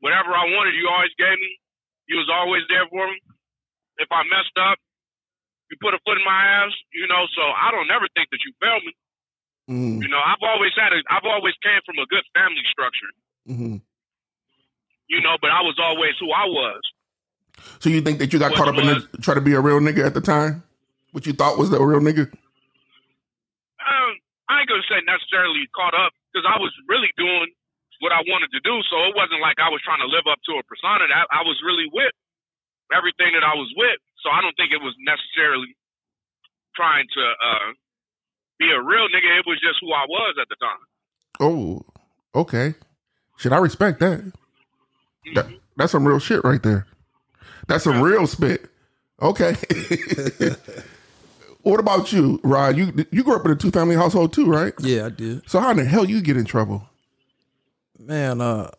Whatever 0.00 0.30
I 0.36 0.44
wanted, 0.54 0.74
you 0.76 0.86
always 0.88 1.14
gave 1.18 1.38
me. 1.38 1.58
You 2.06 2.16
was 2.18 2.28
always 2.30 2.62
there 2.68 2.86
for 2.90 3.06
me. 3.08 3.18
If 3.98 4.08
I 4.12 4.22
messed 4.28 4.54
up, 4.60 4.78
you 5.70 5.76
put 5.80 5.94
a 5.94 6.00
foot 6.04 6.18
in 6.18 6.24
my 6.24 6.42
ass. 6.64 6.72
You 6.92 7.06
know, 7.08 7.24
so 7.34 7.42
I 7.42 7.70
don't 7.70 7.90
ever 7.90 8.06
think 8.14 8.28
that 8.30 8.40
you 8.44 8.52
failed 8.60 8.82
me. 8.84 8.92
Mhm, 9.70 10.02
You 10.02 10.08
know, 10.08 10.20
I've 10.20 10.42
always 10.42 10.72
had 10.76 10.92
a, 10.92 11.00
I've 11.08 11.24
always 11.24 11.54
came 11.64 11.80
from 11.86 11.96
a 11.98 12.06
good 12.06 12.24
family 12.36 12.62
structure. 12.70 13.10
mhm. 13.48 13.80
You 15.08 15.20
know, 15.20 15.36
but 15.40 15.50
I 15.50 15.60
was 15.62 15.76
always 15.80 16.12
who 16.20 16.32
I 16.32 16.44
was. 16.46 16.80
So 17.80 17.88
you 17.88 18.00
think 18.00 18.18
that 18.18 18.32
you 18.32 18.38
got 18.38 18.50
Which 18.52 18.58
caught 18.58 18.68
up 18.68 18.76
in 18.78 18.86
was- 18.86 19.06
the, 19.08 19.18
try 19.18 19.34
to 19.34 19.40
be 19.40 19.52
a 19.52 19.60
real 19.60 19.80
nigga 19.80 20.04
at 20.04 20.12
the 20.14 20.20
time? 20.20 20.62
What 21.12 21.24
you 21.26 21.32
thought 21.32 21.56
was 21.58 21.70
the 21.70 21.78
real 21.80 22.00
nigga? 22.00 22.26
um, 23.84 24.10
I 24.48 24.60
ain't 24.60 24.68
gonna 24.68 24.82
say 24.88 25.00
necessarily 25.06 25.64
caught 25.76 25.94
up 25.94 26.12
because 26.32 26.44
I 26.48 26.58
was 26.58 26.72
really 26.88 27.12
doing 27.16 27.52
what 28.00 28.12
I 28.12 28.20
wanted 28.26 28.50
to 28.52 28.60
do. 28.60 28.82
So 28.90 28.96
it 29.08 29.14
wasn't 29.16 29.40
like 29.40 29.56
I 29.60 29.68
was 29.70 29.80
trying 29.84 30.00
to 30.00 30.10
live 30.10 30.26
up 30.26 30.40
to 30.48 30.52
a 30.58 30.62
persona. 30.64 31.06
That 31.08 31.28
I 31.30 31.42
was 31.44 31.60
really 31.64 31.88
with 31.92 32.12
everything 32.92 33.32
that 33.32 33.44
I 33.44 33.54
was 33.54 33.70
with. 33.76 34.00
So 34.24 34.32
I 34.32 34.40
don't 34.40 34.56
think 34.56 34.72
it 34.72 34.80
was 34.80 34.96
necessarily 35.04 35.76
trying 36.74 37.04
to 37.12 37.20
uh, 37.20 37.68
be 38.58 38.72
a 38.72 38.80
real 38.80 39.04
nigga. 39.12 39.28
It 39.38 39.44
was 39.46 39.60
just 39.60 39.76
who 39.80 39.92
I 39.92 40.08
was 40.08 40.34
at 40.40 40.48
the 40.48 40.56
time. 40.56 40.80
Oh, 41.40 41.84
okay. 42.34 42.74
Should 43.36 43.52
I 43.52 43.58
respect 43.58 44.00
that? 44.00 44.32
that? 45.34 45.46
That's 45.76 45.92
some 45.92 46.08
real 46.08 46.18
shit 46.18 46.42
right 46.42 46.62
there. 46.62 46.86
That's 47.68 47.84
some 47.84 48.00
real 48.00 48.26
spit. 48.26 48.70
Okay. 49.20 49.54
what 51.62 51.80
about 51.80 52.12
you, 52.12 52.40
Rod? 52.42 52.76
You 52.76 53.06
you 53.10 53.24
grew 53.24 53.36
up 53.36 53.44
in 53.44 53.52
a 53.52 53.56
two 53.56 53.70
family 53.70 53.96
household 53.96 54.32
too, 54.32 54.46
right? 54.46 54.72
Yeah, 54.80 55.06
I 55.06 55.10
did. 55.10 55.48
So 55.48 55.60
how 55.60 55.70
in 55.70 55.78
the 55.78 55.84
hell 55.84 56.04
you 56.04 56.20
get 56.22 56.36
in 56.36 56.44
trouble? 56.44 56.88
Man, 57.98 58.40
uh, 58.40 58.70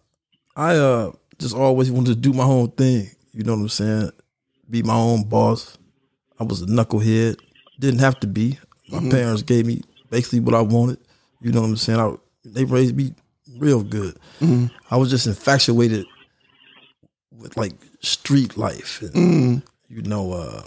I 0.55 0.75
uh 0.75 1.11
just 1.39 1.55
always 1.55 1.91
wanted 1.91 2.09
to 2.09 2.15
do 2.15 2.33
my 2.33 2.43
own 2.43 2.71
thing. 2.71 3.09
You 3.33 3.43
know 3.43 3.53
what 3.53 3.61
I'm 3.61 3.69
saying? 3.69 4.11
Be 4.69 4.83
my 4.83 4.95
own 4.95 5.23
boss. 5.23 5.77
I 6.39 6.43
was 6.43 6.61
a 6.61 6.65
knucklehead. 6.65 7.39
Didn't 7.79 7.99
have 7.99 8.19
to 8.21 8.27
be. 8.27 8.59
My 8.89 8.99
mm-hmm. 8.99 9.11
parents 9.11 9.41
gave 9.41 9.65
me 9.65 9.81
basically 10.09 10.39
what 10.39 10.55
I 10.55 10.61
wanted. 10.61 10.99
You 11.41 11.51
know 11.51 11.61
what 11.61 11.67
I'm 11.67 11.77
saying? 11.77 11.99
I, 11.99 12.13
they 12.43 12.63
raised 12.63 12.95
me 12.95 13.13
real 13.57 13.83
good. 13.83 14.17
Mm-hmm. 14.39 14.67
I 14.91 14.97
was 14.97 15.09
just 15.09 15.27
infatuated 15.27 16.05
with 17.31 17.57
like 17.57 17.73
street 18.01 18.57
life 18.57 19.01
and 19.01 19.13
mm-hmm. 19.13 19.93
you 19.93 20.01
know 20.03 20.33
uh 20.33 20.63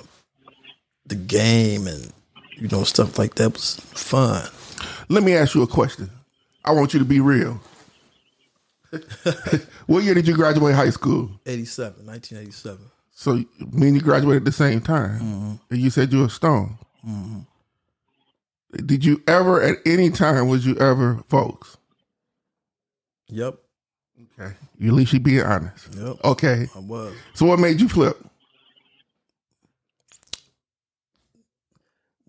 the 1.07 1.15
game 1.15 1.87
and 1.87 2.13
you 2.57 2.69
know 2.69 2.85
stuff 2.85 3.19
like 3.19 3.37
that 3.37 3.53
was 3.53 3.77
fun. 3.77 4.47
Let 5.09 5.23
me 5.23 5.35
ask 5.35 5.55
you 5.55 5.63
a 5.63 5.67
question. 5.67 6.11
I 6.65 6.73
want 6.73 6.93
you 6.93 6.99
to 6.99 7.05
be 7.05 7.21
real. 7.21 7.61
what 9.87 10.03
year 10.03 10.15
did 10.15 10.27
you 10.27 10.35
graduate 10.35 10.75
high 10.75 10.91
school? 10.91 11.31
87, 11.47 12.07
1987. 12.07 12.79
So 13.21 13.35
me 13.35 13.89
and 13.89 13.97
you 13.97 14.01
graduated 14.01 14.43
at 14.43 14.45
the 14.45 14.53
same 14.53 14.81
time, 14.81 15.59
and 15.71 15.81
you 15.81 15.91
said 15.91 16.13
you 16.13 16.21
were 16.21 16.29
stone. 16.29 16.79
Did 18.87 19.05
you 19.05 19.21
ever, 19.27 19.61
at 19.61 19.79
any 19.85 20.09
time, 20.09 20.47
was 20.47 20.65
you 20.65 20.77
ever, 20.77 21.21
folks? 21.29 21.79
Yep, 23.27 23.57
Okay, 24.39 24.55
you 24.79 24.91
at 24.91 24.95
least 24.95 25.13
you 25.13 25.19
being 25.19 25.43
honest. 25.43 25.93
yep. 25.97 26.17
Okay, 26.25 26.69
I 26.77 26.79
was. 26.79 27.13
so 27.35 27.45
what 27.47 27.59
made 27.59 27.81
you 27.81 27.89
flip? 27.89 28.17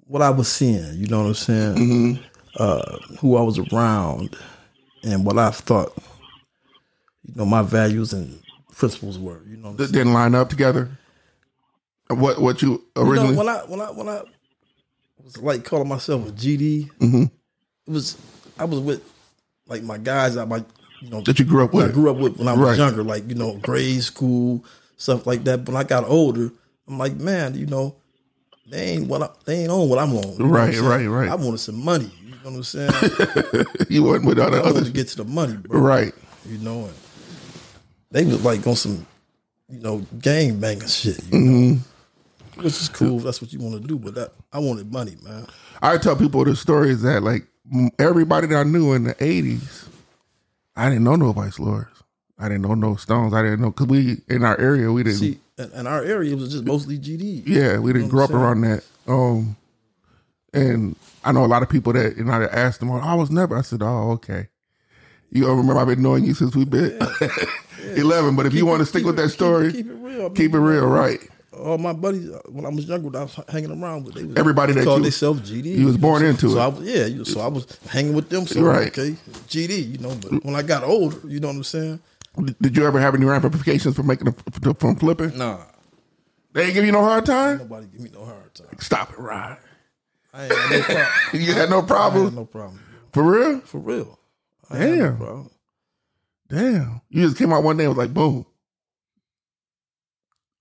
what 0.07 0.23
I 0.23 0.31
was 0.31 0.47
seeing, 0.47 0.95
you 0.95 1.05
know 1.05 1.19
what 1.19 1.27
I'm 1.27 1.33
saying? 1.35 1.75
Mm-hmm. 1.75 2.23
Uh, 2.57 2.97
who 3.19 3.37
I 3.37 3.41
was 3.41 3.59
around 3.59 4.35
and 5.03 5.23
what 5.23 5.37
I 5.37 5.51
thought, 5.51 5.95
you 7.27 7.35
know, 7.35 7.45
my 7.45 7.61
values 7.61 8.11
and 8.11 8.41
principles 8.79 9.19
were. 9.19 9.41
You 9.47 9.57
know, 9.57 9.63
what 9.69 9.69
I'm 9.71 9.77
That 9.77 9.91
didn't 9.91 10.13
line 10.13 10.33
up 10.33 10.49
together. 10.49 10.89
What 12.09 12.41
what 12.41 12.61
you 12.63 12.69
You 12.71 12.81
know, 12.95 13.09
originally? 13.11 13.35
when 13.37 13.47
I 13.47 13.57
when 13.67 13.81
I 13.81 13.91
when 13.91 14.09
I 14.09 14.21
was 15.23 15.37
like 15.37 15.63
calling 15.63 15.87
myself 15.87 16.27
a 16.27 16.31
GD, 16.31 16.89
Mhm. 16.99 17.25
it 17.87 17.91
was 17.91 18.17
I 18.57 18.63
was 18.65 18.79
with 18.79 19.03
like 19.67 19.83
my 19.83 19.99
guys 19.99 20.33
that 20.35 20.47
my 20.47 20.63
you 21.01 21.09
know 21.11 21.21
that 21.21 21.37
you 21.37 21.45
grew 21.45 21.63
up 21.65 21.73
with. 21.73 21.89
I 21.89 21.91
grew 21.91 22.09
up 22.09 22.17
with 22.17 22.37
when 22.37 22.47
I 22.47 22.53
was 22.53 22.69
Right. 22.69 22.77
younger, 22.79 23.03
like 23.03 23.29
you 23.29 23.35
know, 23.35 23.57
grade 23.57 24.01
school 24.01 24.65
stuff 24.97 25.27
like 25.27 25.43
that. 25.43 25.63
But 25.65 25.73
When 25.73 25.81
I 25.81 25.85
got 25.85 26.03
older, 26.05 26.51
I'm 26.87 26.97
like, 26.97 27.15
man, 27.17 27.53
you 27.55 27.67
know, 27.67 27.95
they 28.67 28.81
ain't 28.93 29.07
what 29.07 29.21
I, 29.21 29.29
they 29.45 29.61
ain't 29.61 29.69
on 29.71 29.87
what 29.87 29.99
I'm 29.99 30.13
on. 30.17 30.37
You 30.39 30.45
Right, 30.45 30.75
I'm 30.75 30.85
right, 30.85 31.05
right. 31.05 31.29
I 31.29 31.35
wanted 31.35 31.59
some 31.59 31.83
money. 31.83 32.11
You 32.25 32.31
know 32.31 32.37
what 32.43 32.53
I'm 32.55 32.63
saying? 32.63 32.91
you 33.89 34.01
wasn't 34.03 34.25
with 34.25 34.39
all 34.39 34.49
the 34.49 34.57
I 34.57 34.61
wanted 34.61 34.77
other. 34.77 34.85
to 34.85 34.91
get 34.91 35.09
to 35.09 35.17
the 35.17 35.25
money, 35.25 35.57
bro. 35.57 35.79
Right. 35.79 36.13
You 36.49 36.57
know, 36.57 36.85
and 36.85 36.93
they 38.11 38.25
was 38.25 38.43
like 38.43 38.65
on 38.65 38.75
some, 38.75 39.05
you 39.67 39.79
know, 39.79 39.99
gang 40.19 40.59
banging 40.59 40.87
shit. 40.87 41.19
You 41.31 41.39
know, 41.39 41.79
which 42.55 42.65
is 42.81 42.89
cool. 42.89 43.19
That's 43.19 43.41
what 43.41 43.53
you 43.53 43.59
want 43.59 43.81
to 43.81 43.87
do, 43.87 43.97
but 43.97 44.15
that 44.15 44.33
I 44.51 44.59
wanted 44.59 44.91
money, 44.91 45.15
man. 45.23 45.47
I 45.81 45.97
tell 45.97 46.15
people 46.15 46.43
the 46.43 46.55
stories 46.55 47.01
that 47.03 47.23
like 47.23 47.45
everybody 47.97 48.47
that 48.47 48.57
I 48.57 48.63
knew 48.63 48.93
in 48.93 49.03
the 49.05 49.23
eighties, 49.23 49.85
I 50.75 50.89
didn't 50.89 51.03
know 51.03 51.15
no 51.15 51.31
Vice 51.31 51.59
Lords. 51.59 52.03
I 52.37 52.47
didn't 52.47 52.61
know 52.61 52.73
no 52.73 52.95
Stones. 52.95 53.33
I 53.33 53.41
didn't 53.43 53.61
know 53.61 53.71
because 53.71 53.87
we 53.87 54.21
in 54.29 54.43
our 54.43 54.59
area 54.59 54.91
we 54.91 55.03
didn't. 55.03 55.19
See, 55.19 55.39
and, 55.57 55.87
our 55.87 56.03
area 56.03 56.35
was 56.35 56.51
just 56.51 56.65
mostly 56.65 56.97
GD. 56.97 57.43
yeah, 57.45 57.77
we 57.77 57.91
didn't 57.91 58.07
know 58.07 58.11
grow 58.11 58.23
up 58.25 58.31
around 58.31 58.61
that. 58.61 58.83
Um, 59.07 59.57
and 60.53 60.95
I 61.23 61.31
know 61.31 61.45
a 61.45 61.47
lot 61.47 61.63
of 61.63 61.69
people 61.69 61.93
that 61.93 62.15
and 62.15 62.31
I 62.31 62.43
asked 62.45 62.79
them, 62.79 62.91
"Oh, 62.91 62.97
I 62.97 63.13
was 63.13 63.29
never." 63.29 63.57
I 63.57 63.61
said, 63.61 63.81
"Oh, 63.83 64.11
okay." 64.11 64.47
You 65.31 65.47
all 65.47 65.55
remember 65.55 65.79
I've 65.79 65.87
been 65.87 66.01
knowing 66.01 66.25
you 66.25 66.33
since 66.33 66.55
we've 66.55 66.69
been 66.69 66.97
eleven. 67.95 68.35
But 68.35 68.45
if 68.45 68.53
you 68.53 68.65
want 68.65 68.79
to 68.79 68.85
stick 68.85 69.03
with 69.05 69.15
that 69.17 69.29
story, 69.29 69.71
keep, 69.71 69.85
keep 69.85 69.91
it 69.91 69.95
real. 69.95 70.29
Keep 70.31 70.53
it 70.55 70.59
real, 70.59 70.85
right? 70.87 71.19
all 71.51 71.77
my 71.77 71.91
buddies 71.91 72.29
uh, 72.29 72.39
when 72.47 72.65
I 72.65 72.69
was 72.69 72.85
younger, 72.85 73.17
I 73.17 73.23
was 73.23 73.37
hanging 73.49 73.71
around 73.83 74.05
with. 74.05 74.15
They 74.15 74.23
was, 74.23 74.37
Everybody 74.37 74.71
that 74.73 74.85
called 74.85 75.03
themselves 75.03 75.51
GD. 75.51 75.65
you 75.77 75.85
was 75.87 75.97
born 75.97 76.21
so, 76.21 76.27
into 76.27 76.49
so 76.51 76.57
it. 76.57 76.61
I 76.61 76.67
was, 76.67 76.87
yeah, 76.87 77.05
you- 77.05 77.25
so 77.25 77.41
I 77.41 77.47
was 77.47 77.65
hanging 77.89 78.13
with 78.13 78.29
them. 78.29 78.47
So 78.47 78.61
Right. 78.61 78.87
okay, 78.87 79.17
GD. 79.47 79.91
You 79.91 79.97
know, 79.97 80.15
but 80.21 80.43
when 80.45 80.55
I 80.55 80.61
got 80.61 80.83
older, 80.83 81.17
you 81.27 81.39
know 81.41 81.47
what 81.49 81.57
I'm 81.57 81.63
saying? 81.63 81.99
Did 82.61 82.77
you 82.77 82.85
ever 82.85 82.99
have 82.99 83.13
any 83.15 83.25
ramifications 83.25 83.95
for 83.95 84.03
making 84.03 84.29
a, 84.29 84.73
from 84.75 84.95
flipping? 84.95 85.37
Nah, 85.37 85.57
They 86.53 86.65
ain't 86.65 86.73
give 86.75 86.85
you 86.85 86.91
no 86.93 87.03
hard 87.03 87.25
time. 87.25 87.57
nobody 87.57 87.87
give 87.87 88.01
me 88.01 88.09
no 88.13 88.23
hard 88.23 88.53
time. 88.53 88.67
Stop 88.79 89.11
it, 89.11 89.19
Rod. 89.19 89.57
I 90.33 90.43
ain't 90.45 90.53
had 90.53 90.69
no 90.71 90.81
problem. 90.83 91.07
You 91.41 91.53
had 91.53 91.69
no 91.69 91.77
I 91.77 91.79
had 91.81 91.87
problem 91.87 92.35
no 92.35 92.45
problem 92.45 92.79
for 93.11 93.23
real. 93.23 93.59
for 93.61 93.79
real. 93.79 94.18
I 94.69 94.77
had 94.77 94.89
no 94.89 94.95
Damn. 95.05 95.17
problem. 95.17 95.49
Damn, 96.47 97.01
you 97.09 97.21
just 97.23 97.37
came 97.37 97.53
out 97.53 97.63
one 97.63 97.77
day 97.77 97.85
and 97.85 97.95
was 97.95 98.03
like, 98.05 98.13
boom, 98.13 98.45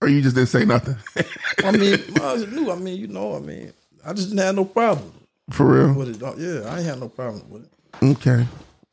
or 0.03 0.09
you 0.09 0.21
just 0.21 0.37
didn't 0.37 0.49
say 0.51 0.65
nothing 0.67 0.97
I 1.65 1.71
mean, 1.73 1.99
I 2.21 2.35
was 2.35 2.47
new. 2.47 2.71
I 2.71 2.77
mean, 2.77 2.99
you 2.99 3.07
know, 3.09 3.35
I 3.37 3.41
mean, 3.41 3.73
I 4.05 4.13
just 4.13 4.29
didn't 4.29 4.45
have 4.45 4.55
no 4.55 4.65
problem 4.67 5.13
for 5.51 5.65
real. 5.67 5.95
with 5.95 6.11
it. 6.11 6.39
Yeah, 6.39 6.71
I 6.71 6.77
ain't 6.79 6.87
had 6.87 7.01
no 7.01 7.09
problem 7.09 7.49
with 7.49 7.65
it. 7.65 7.71
Okay, 8.05 8.47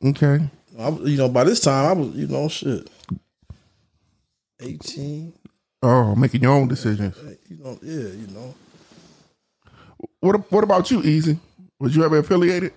okay. 0.04 0.48
I, 0.78 0.88
was- 0.88 1.10
you 1.10 1.16
know, 1.18 1.28
by 1.28 1.44
this 1.44 1.60
time 1.60 1.86
I 1.86 1.92
was, 1.92 2.08
you 2.16 2.26
know, 2.28 2.48
shit, 2.48 2.88
eighteen. 4.60 5.32
Oh, 5.82 6.14
making 6.14 6.42
your 6.42 6.52
own 6.52 6.66
decisions. 6.68 7.16
You 7.48 7.56
know, 7.62 7.78
yeah, 7.82 8.08
you 8.08 8.26
know. 8.28 8.54
What 10.20 10.50
What 10.50 10.64
about 10.64 10.90
you, 10.90 11.02
Easy? 11.02 11.38
Was 11.78 11.94
you 11.94 12.04
ever 12.04 12.18
affiliated? 12.18 12.72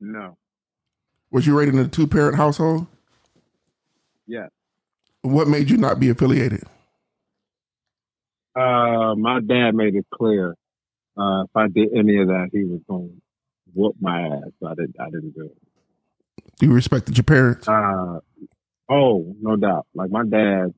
No. 0.00 0.36
Was 1.30 1.46
you 1.46 1.58
raised 1.58 1.74
in 1.74 1.78
a 1.80 1.88
two 1.88 2.06
parent 2.06 2.36
household? 2.36 2.86
Yeah. 4.26 4.48
What 5.22 5.48
made 5.48 5.70
you 5.70 5.76
not 5.76 6.00
be 6.00 6.08
affiliated? 6.08 6.62
Uh, 8.54 9.14
my 9.14 9.40
dad 9.40 9.74
made 9.74 9.94
it 9.94 10.06
clear 10.12 10.56
uh, 11.18 11.42
if 11.42 11.50
I 11.56 11.66
did 11.66 11.88
any 11.94 12.20
of 12.20 12.28
that, 12.28 12.50
he 12.52 12.64
was 12.64 12.80
going 12.88 13.08
to 13.08 13.22
whoop 13.74 13.96
my 14.00 14.20
ass. 14.22 14.52
I 14.64 14.74
didn't. 14.74 14.96
I 15.00 15.06
didn't 15.06 15.34
do 15.34 15.46
it. 15.46 15.56
You 16.60 16.72
respected 16.72 17.16
your 17.16 17.24
parents. 17.24 17.66
Uh, 17.66 18.20
oh, 18.88 19.34
no 19.40 19.56
doubt. 19.56 19.86
Like 19.94 20.10
my 20.10 20.24
dad, 20.24 20.74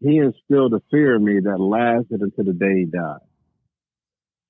he 0.00 0.18
instilled 0.18 0.74
a 0.74 0.82
fear 0.90 1.16
in 1.16 1.24
me 1.24 1.40
that 1.40 1.58
lasted 1.58 2.20
until 2.20 2.44
the 2.44 2.52
day 2.52 2.80
he 2.80 2.84
died. 2.84 3.20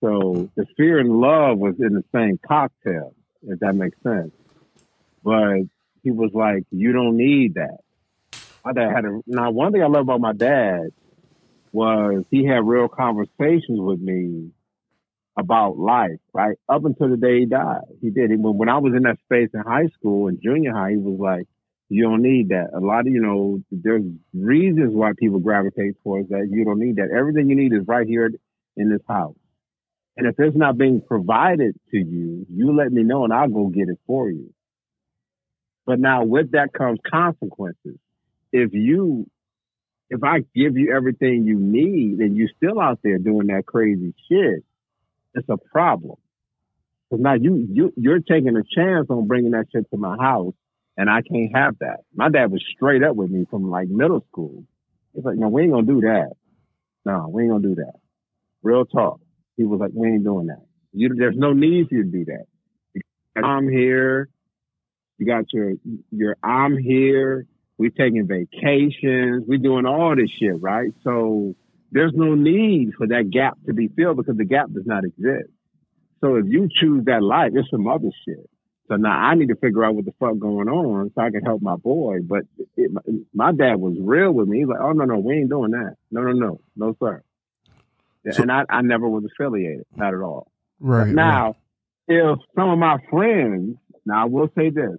So 0.00 0.50
the 0.56 0.66
fear 0.76 0.98
and 0.98 1.20
love 1.20 1.58
was 1.58 1.76
in 1.78 1.94
the 1.94 2.04
same 2.12 2.38
cocktail, 2.44 3.14
if 3.42 3.60
that 3.60 3.74
makes 3.74 3.96
sense. 4.02 4.32
But 5.22 5.62
he 6.02 6.10
was 6.10 6.30
like, 6.34 6.64
"You 6.70 6.92
don't 6.92 7.16
need 7.16 7.54
that." 7.54 7.78
My 8.64 8.72
dad 8.72 8.92
had 8.94 9.04
a 9.04 9.20
now. 9.26 9.50
One 9.50 9.72
thing 9.72 9.82
I 9.82 9.86
love 9.86 10.02
about 10.02 10.20
my 10.20 10.32
dad 10.32 10.90
was 11.72 12.24
he 12.30 12.44
had 12.44 12.66
real 12.66 12.88
conversations 12.88 13.80
with 13.80 14.00
me 14.00 14.50
about 15.36 15.78
life, 15.78 16.20
right? 16.32 16.56
Up 16.68 16.84
until 16.84 17.08
the 17.08 17.16
day 17.16 17.40
he 17.40 17.46
died. 17.46 17.84
He 18.00 18.10
did. 18.10 18.30
When, 18.30 18.58
when 18.58 18.68
I 18.68 18.78
was 18.78 18.92
in 18.94 19.02
that 19.04 19.18
space 19.24 19.48
in 19.54 19.60
high 19.60 19.86
school 19.98 20.28
and 20.28 20.40
junior 20.42 20.74
high, 20.74 20.90
he 20.90 20.96
was 20.98 21.18
like, 21.18 21.46
you 21.88 22.04
don't 22.04 22.22
need 22.22 22.50
that. 22.50 22.70
A 22.74 22.80
lot 22.80 23.06
of, 23.06 23.12
you 23.12 23.20
know, 23.20 23.62
there's 23.70 24.02
reasons 24.34 24.94
why 24.94 25.12
people 25.18 25.40
gravitate 25.40 26.02
towards 26.02 26.28
that. 26.30 26.48
You 26.50 26.64
don't 26.64 26.78
need 26.78 26.96
that. 26.96 27.10
Everything 27.16 27.48
you 27.48 27.56
need 27.56 27.72
is 27.72 27.86
right 27.86 28.06
here 28.06 28.30
in 28.76 28.90
this 28.90 29.02
house. 29.08 29.36
And 30.16 30.26
if 30.26 30.34
it's 30.38 30.56
not 30.56 30.76
being 30.76 31.00
provided 31.00 31.74
to 31.90 31.96
you, 31.96 32.46
you 32.50 32.76
let 32.76 32.92
me 32.92 33.02
know 33.02 33.24
and 33.24 33.32
I'll 33.32 33.48
go 33.48 33.66
get 33.68 33.88
it 33.88 33.98
for 34.06 34.30
you. 34.30 34.52
But 35.86 35.98
now 35.98 36.24
with 36.24 36.52
that 36.52 36.72
comes 36.72 37.00
consequences. 37.10 37.98
If 38.52 38.72
you, 38.72 39.28
if 40.10 40.22
I 40.22 40.40
give 40.54 40.76
you 40.76 40.94
everything 40.94 41.44
you 41.44 41.58
need 41.58 42.18
and 42.18 42.36
you're 42.36 42.50
still 42.56 42.80
out 42.80 43.00
there 43.02 43.18
doing 43.18 43.48
that 43.48 43.66
crazy 43.66 44.14
shit, 44.28 44.64
it's 45.34 45.48
a 45.48 45.56
problem. 45.56 46.16
Because 47.10 47.22
now 47.22 47.34
you 47.34 47.66
you 47.70 47.92
you're 47.96 48.20
taking 48.20 48.56
a 48.56 48.62
chance 48.62 49.08
on 49.10 49.26
bringing 49.26 49.52
that 49.52 49.66
shit 49.72 49.90
to 49.90 49.96
my 49.96 50.16
house, 50.16 50.54
and 50.96 51.10
I 51.10 51.20
can't 51.22 51.54
have 51.54 51.78
that. 51.80 52.00
My 52.14 52.28
dad 52.28 52.50
was 52.50 52.62
straight 52.74 53.02
up 53.02 53.16
with 53.16 53.30
me 53.30 53.46
from 53.50 53.70
like 53.70 53.88
middle 53.88 54.24
school. 54.30 54.64
He's 55.14 55.24
like, 55.24 55.36
no, 55.36 55.48
we 55.48 55.62
ain't 55.62 55.72
gonna 55.72 55.86
do 55.86 56.00
that. 56.02 56.30
No, 57.04 57.28
we 57.28 57.42
ain't 57.42 57.52
gonna 57.52 57.62
do 57.62 57.74
that. 57.76 57.94
Real 58.62 58.84
talk. 58.84 59.20
He 59.56 59.64
was 59.64 59.80
like, 59.80 59.90
we 59.94 60.08
ain't 60.08 60.24
doing 60.24 60.46
that. 60.46 60.62
You, 60.92 61.14
there's 61.14 61.36
no 61.36 61.52
need 61.52 61.88
for 61.88 61.96
you 61.96 62.04
to 62.04 62.10
do 62.10 62.24
that. 62.26 63.42
I'm 63.42 63.68
here. 63.68 64.28
You 65.22 65.26
got 65.26 65.52
your 65.52 65.74
your 66.10 66.36
I'm 66.42 66.76
here. 66.76 67.46
We 67.78 67.90
taking 67.90 68.26
vacations. 68.26 69.44
We 69.46 69.56
doing 69.58 69.86
all 69.86 70.16
this 70.16 70.30
shit, 70.36 70.60
right? 70.60 70.90
So 71.04 71.54
there's 71.92 72.10
no 72.12 72.34
need 72.34 72.94
for 72.98 73.06
that 73.06 73.30
gap 73.30 73.56
to 73.66 73.72
be 73.72 73.86
filled 73.86 74.16
because 74.16 74.36
the 74.36 74.44
gap 74.44 74.72
does 74.72 74.84
not 74.84 75.04
exist. 75.04 75.48
So 76.20 76.34
if 76.36 76.46
you 76.48 76.68
choose 76.80 77.04
that 77.04 77.22
life, 77.22 77.52
it's 77.54 77.70
some 77.70 77.86
other 77.86 78.10
shit. 78.26 78.50
So 78.88 78.96
now 78.96 79.12
I 79.16 79.36
need 79.36 79.48
to 79.48 79.54
figure 79.54 79.84
out 79.84 79.94
what 79.94 80.06
the 80.06 80.14
fuck 80.18 80.38
going 80.40 80.68
on 80.68 81.12
so 81.14 81.20
I 81.22 81.30
can 81.30 81.42
help 81.42 81.62
my 81.62 81.76
boy. 81.76 82.18
But 82.22 82.42
it, 82.76 82.90
my 83.32 83.52
dad 83.52 83.76
was 83.76 83.94
real 84.00 84.32
with 84.32 84.48
me. 84.48 84.58
He's 84.58 84.66
like, 84.66 84.80
oh 84.80 84.90
no 84.90 85.04
no, 85.04 85.18
we 85.18 85.34
ain't 85.34 85.50
doing 85.50 85.70
that. 85.70 85.94
No 86.10 86.22
no 86.22 86.32
no, 86.32 86.60
no 86.74 86.96
sir. 86.98 87.22
So- 88.32 88.42
and 88.42 88.50
I, 88.50 88.64
I 88.68 88.82
never 88.82 89.08
was 89.08 89.24
affiliated, 89.24 89.86
not 89.94 90.14
at 90.14 90.20
all. 90.20 90.50
Right. 90.80 91.04
right. 91.04 91.14
Now, 91.14 91.56
if 92.08 92.40
some 92.56 92.70
of 92.70 92.78
my 92.80 92.98
friends, 93.08 93.76
now 94.04 94.22
I 94.22 94.24
will 94.24 94.48
say 94.58 94.70
this, 94.70 94.96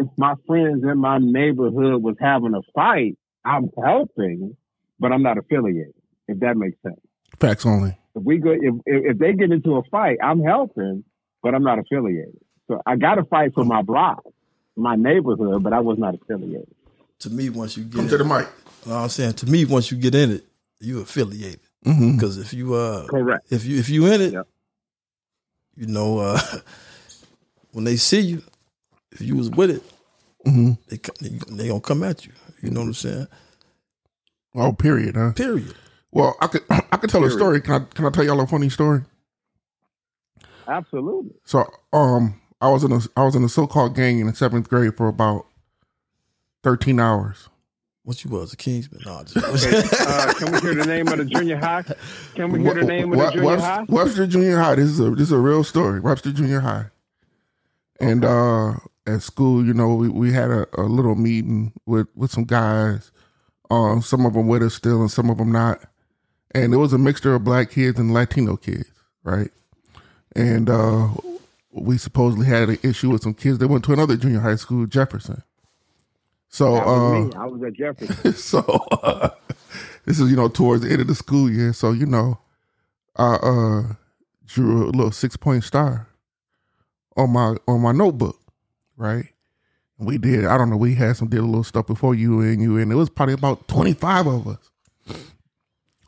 if 0.00 0.06
my 0.16 0.34
friends 0.46 0.82
in 0.84 0.98
my 0.98 1.18
neighborhood 1.18 2.02
was 2.02 2.16
having 2.20 2.54
a 2.54 2.62
fight, 2.74 3.16
I'm 3.44 3.70
helping, 3.82 4.56
but 4.98 5.12
I'm 5.12 5.22
not 5.22 5.38
affiliated. 5.38 5.94
If 6.28 6.40
that 6.40 6.56
makes 6.56 6.76
sense. 6.82 7.00
Facts 7.38 7.64
only. 7.66 7.96
If 8.14 8.22
we 8.22 8.38
go, 8.38 8.50
if 8.52 8.74
if 8.86 9.12
if 9.12 9.18
they 9.18 9.32
get 9.32 9.50
into 9.52 9.76
a 9.76 9.82
fight, 9.90 10.18
I'm 10.22 10.42
helping, 10.42 11.04
but 11.42 11.54
I'm 11.54 11.62
not 11.62 11.78
affiliated. 11.78 12.38
So 12.68 12.80
I 12.86 12.96
got 12.96 13.16
to 13.16 13.24
fight 13.24 13.52
for 13.54 13.64
my 13.64 13.82
block, 13.82 14.24
my 14.76 14.94
neighborhood, 14.96 15.62
but 15.62 15.72
I 15.72 15.80
was 15.80 15.98
not 15.98 16.14
affiliated. 16.14 16.68
To 17.20 17.30
me, 17.30 17.50
once 17.50 17.76
you 17.76 17.84
get 17.84 17.94
Come 17.96 18.04
in, 18.04 18.10
to 18.10 18.18
the 18.18 18.24
mic. 18.24 18.46
know 18.86 18.94
what 18.94 19.02
I'm 19.02 19.08
saying 19.08 19.34
to 19.34 19.46
me, 19.46 19.64
once 19.64 19.90
you 19.90 19.98
get 19.98 20.14
in 20.14 20.30
it, 20.32 20.44
you 20.80 21.00
affiliated. 21.00 21.60
Mm-hmm. 21.84 22.12
Because 22.16 22.38
if 22.38 22.52
you 22.52 22.74
uh, 22.74 23.06
Correct. 23.08 23.46
if 23.50 23.64
you 23.64 23.78
if 23.78 23.88
you 23.88 24.06
in 24.06 24.20
it, 24.20 24.32
Yep. 24.34 24.46
you 25.76 25.86
know, 25.86 26.18
uh, 26.18 26.40
when 27.72 27.84
they 27.84 27.96
see 27.96 28.20
you, 28.20 28.42
if 29.12 29.20
you 29.20 29.36
was 29.36 29.50
with 29.50 29.70
it, 29.70 29.82
Mm-hmm. 30.46 30.72
they 30.88 30.96
they, 31.20 31.38
they 31.56 31.68
gonna 31.68 31.80
come 31.80 32.02
at 32.02 32.24
you. 32.24 32.32
You 32.62 32.70
know 32.70 32.80
what 32.80 32.86
I'm 32.86 32.94
saying? 32.94 33.26
Oh, 34.54 34.72
period. 34.72 35.14
Huh? 35.16 35.32
Period. 35.32 35.74
Well, 36.12 36.34
I 36.40 36.46
could 36.46 36.62
I 36.70 36.96
could 36.96 37.10
tell 37.10 37.24
a 37.24 37.30
story. 37.30 37.60
Can 37.60 37.74
I 37.74 37.84
can 37.94 38.06
I 38.06 38.10
tell 38.10 38.24
y'all 38.24 38.40
a 38.40 38.46
funny 38.46 38.70
story? 38.70 39.02
Absolutely. 40.66 41.32
So, 41.44 41.66
um, 41.92 42.40
I 42.60 42.68
was 42.70 42.84
in 42.84 42.92
a 42.92 43.00
I 43.16 43.24
was 43.24 43.34
in 43.36 43.44
a 43.44 43.48
so 43.48 43.66
called 43.66 43.94
gang 43.94 44.18
in 44.18 44.26
the 44.28 44.34
seventh 44.34 44.68
grade 44.68 44.96
for 44.96 45.08
about 45.08 45.46
thirteen 46.62 47.00
hours. 47.00 47.48
What 48.02 48.24
you 48.24 48.30
was 48.30 48.52
a 48.54 48.56
Kingsman? 48.56 49.02
No, 49.04 49.22
just, 49.24 49.36
Okay, 49.66 49.82
uh, 50.00 50.32
can 50.38 50.52
we 50.52 50.60
hear 50.60 50.74
the 50.74 50.86
name 50.86 51.06
of 51.08 51.18
the 51.18 51.24
junior 51.26 51.58
high? 51.58 51.84
Can 52.34 52.50
we 52.50 52.60
hear 52.62 52.72
the 52.74 52.84
name 52.84 53.12
of 53.12 53.18
the 53.18 53.30
junior 53.30 53.46
Webster, 53.46 53.66
high? 53.68 53.84
Webster 53.88 54.26
Junior 54.26 54.58
High. 54.58 54.74
This 54.76 54.88
is 54.88 55.00
a 55.00 55.10
this 55.10 55.24
is 55.28 55.32
a 55.32 55.38
real 55.38 55.62
story. 55.64 56.00
Webster 56.00 56.32
Junior 56.32 56.60
High. 56.60 56.86
And 58.00 58.24
uh, 58.24 58.74
at 59.10 59.22
school, 59.22 59.64
you 59.64 59.74
know, 59.74 59.94
we, 59.94 60.08
we 60.08 60.32
had 60.32 60.50
a, 60.50 60.66
a 60.78 60.82
little 60.82 61.14
meeting 61.14 61.72
with 61.86 62.08
with 62.14 62.30
some 62.30 62.44
guys. 62.44 63.10
Um, 63.70 64.02
some 64.02 64.26
of 64.26 64.34
them 64.34 64.48
with 64.48 64.62
us 64.62 64.74
still, 64.74 65.00
and 65.00 65.10
some 65.10 65.30
of 65.30 65.38
them 65.38 65.52
not. 65.52 65.80
And 66.52 66.74
it 66.74 66.78
was 66.78 66.92
a 66.92 66.98
mixture 66.98 67.34
of 67.34 67.44
black 67.44 67.70
kids 67.70 67.98
and 67.98 68.12
Latino 68.12 68.56
kids, 68.56 68.90
right? 69.22 69.50
And 70.34 70.68
uh, 70.68 71.08
we 71.70 71.96
supposedly 71.96 72.46
had 72.46 72.68
an 72.68 72.78
issue 72.82 73.10
with 73.10 73.22
some 73.22 73.34
kids 73.34 73.58
that 73.58 73.68
went 73.68 73.84
to 73.84 73.92
another 73.92 74.16
junior 74.16 74.40
high 74.40 74.56
school, 74.56 74.86
Jefferson. 74.86 75.42
So 76.48 76.72
was 76.72 77.34
uh. 77.34 77.38
I 77.38 77.46
was 77.46 77.62
at 77.62 77.74
Jefferson. 77.74 78.32
so 78.34 78.58
uh, 78.90 79.30
this 80.04 80.18
is 80.18 80.30
you 80.30 80.36
know 80.36 80.48
towards 80.48 80.82
the 80.82 80.90
end 80.90 81.00
of 81.00 81.06
the 81.06 81.14
school 81.14 81.50
year 81.50 81.72
so 81.72 81.92
you 81.92 82.06
know 82.06 82.38
i 83.16 83.34
uh 83.34 83.82
drew 84.46 84.84
a 84.84 84.90
little 84.90 85.12
six 85.12 85.36
point 85.36 85.64
star 85.64 86.08
on 87.16 87.30
my 87.30 87.54
on 87.68 87.80
my 87.80 87.92
notebook 87.92 88.38
right? 89.00 89.26
We 89.98 90.16
did 90.16 90.46
i 90.46 90.56
don't 90.56 90.70
know 90.70 90.78
we 90.78 90.94
had 90.94 91.16
some 91.16 91.28
did 91.28 91.40
a 91.40 91.44
little 91.44 91.64
stuff 91.64 91.86
before 91.86 92.14
you 92.14 92.40
and 92.40 92.62
you 92.62 92.78
and 92.78 92.90
it 92.90 92.94
was 92.94 93.10
probably 93.10 93.34
about 93.34 93.68
25 93.68 94.26
of 94.26 94.48
us. 94.48 94.70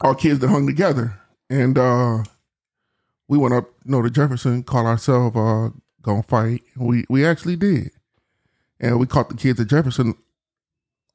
All 0.00 0.14
kids 0.14 0.38
that 0.40 0.48
hung 0.48 0.66
together. 0.66 1.18
And 1.50 1.76
uh 1.76 2.24
we 3.28 3.37
went 3.38 3.55
up 3.55 3.66
you 3.85 3.92
know 3.92 4.02
to 4.02 4.11
jefferson 4.11 4.62
called 4.62 4.87
ourselves 4.87 5.37
uh 5.37 5.70
gonna 6.02 6.22
fight. 6.22 6.62
We 6.76 7.05
we 7.11 7.24
actually 7.26 7.57
did. 7.57 7.90
And 8.81 8.98
we 8.98 9.07
caught 9.07 9.28
the 9.28 9.37
kids 9.37 9.61
at 9.61 9.68
jefferson 9.68 10.14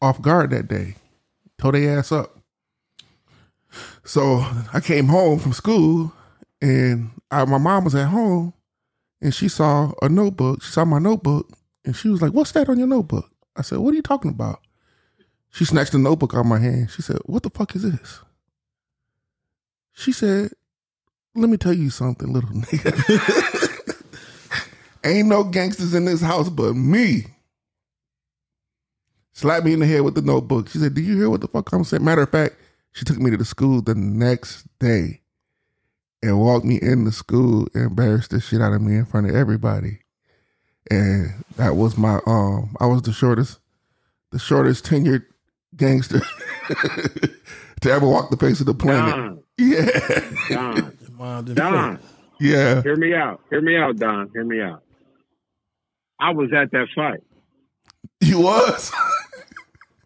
off 0.02 0.22
guard 0.22 0.52
that 0.52 0.68
day. 0.68 0.96
Told 1.58 1.74
their 1.74 1.98
ass 1.98 2.12
up. 2.12 2.38
So 4.04 4.46
I 4.74 4.80
came 4.82 5.08
home 5.08 5.40
from 5.40 5.54
school 5.54 6.14
and 6.62 7.10
I, 7.32 7.44
my 7.46 7.58
mom 7.58 7.86
was 7.86 7.96
at 7.96 8.08
home 8.08 8.54
and 9.20 9.34
she 9.34 9.50
saw 9.50 9.92
a 10.02 10.10
notebook. 10.10 10.62
She 10.62 10.72
saw 10.72 10.86
my 10.86 11.00
notebook 11.00 11.57
and 11.88 11.96
she 11.96 12.10
was 12.10 12.22
like, 12.22 12.34
What's 12.34 12.52
that 12.52 12.68
on 12.68 12.78
your 12.78 12.88
notebook? 12.88 13.32
I 13.56 13.62
said, 13.62 13.80
What 13.80 13.94
are 13.94 13.96
you 13.96 14.02
talking 14.02 14.30
about? 14.30 14.60
She 15.52 15.64
snatched 15.64 15.94
the 15.94 15.98
notebook 15.98 16.34
out 16.34 16.42
of 16.42 16.46
my 16.46 16.60
hand. 16.60 16.92
She 16.92 17.02
said, 17.02 17.18
What 17.26 17.44
the 17.44 17.50
fuck 17.50 17.76
is 17.78 17.84
this? 17.84 18.20
She 19.94 20.12
said, 20.12 20.52
Let 21.34 21.50
me 21.50 21.56
tell 21.56 21.74
you 21.74 21.90
something, 21.90 22.32
little 22.32 22.50
nigga. 22.54 24.04
Ain't 25.06 25.30
no 25.30 25.46
gangsters 25.46 25.94
in 25.94 26.04
this 26.04 26.22
house 26.22 26.50
but 26.50 26.74
me. 26.74 27.28
Slapped 29.32 29.66
me 29.66 29.72
in 29.72 29.80
the 29.80 29.86
head 29.88 30.02
with 30.02 30.16
the 30.16 30.22
notebook. 30.22 30.68
She 30.68 30.80
said, 30.80 30.94
Do 30.94 31.02
you 31.02 31.16
hear 31.16 31.30
what 31.30 31.40
the 31.40 31.48
fuck 31.48 31.72
I'm 31.72 31.86
saying? 31.86 32.04
Matter 32.04 32.24
of 32.24 32.32
fact, 32.32 32.56
she 32.92 33.06
took 33.06 33.18
me 33.18 33.32
to 33.32 33.38
the 33.38 33.46
school 33.46 33.82
the 33.82 33.96
next 33.96 34.68
day 34.80 35.22
and 36.22 36.38
walked 36.38 36.66
me 36.66 36.80
in 36.82 37.06
the 37.06 37.14
school 37.14 37.66
and 37.74 37.86
embarrassed 37.86 38.32
the 38.32 38.42
shit 38.42 38.62
out 38.62 38.74
of 38.74 38.82
me 38.82 38.98
in 38.98 39.06
front 39.06 39.30
of 39.30 39.36
everybody. 39.38 40.00
And 40.90 41.44
that 41.58 41.76
was 41.76 41.98
my 41.98 42.20
um 42.26 42.76
I 42.80 42.86
was 42.86 43.02
the 43.02 43.12
shortest 43.14 43.60
the 44.32 44.40
shortest 44.40 44.86
tenured 44.86 45.24
gangster 45.76 46.22
to 47.82 47.92
ever 47.92 48.08
walk 48.08 48.30
the 48.30 48.38
face 48.38 48.60
of 48.60 48.66
the 48.66 48.74
planet. 48.74 49.16
Don, 49.16 49.44
Yeah. 49.58 49.90
Don, 50.50 51.46
Your 51.48 51.56
Don. 51.56 52.00
Yeah. 52.40 52.82
Hear 52.84 52.96
me 52.96 53.14
out. 53.14 53.42
Hear 53.50 53.62
me 53.62 53.78
out, 53.78 53.98
Don. 53.98 54.30
Hear 54.34 54.44
me 54.44 54.62
out. 54.62 54.84
I 56.20 56.32
was 56.32 56.52
at 56.54 56.72
that 56.72 56.88
fight. 56.96 57.22
You 58.22 58.40
was. 58.40 58.92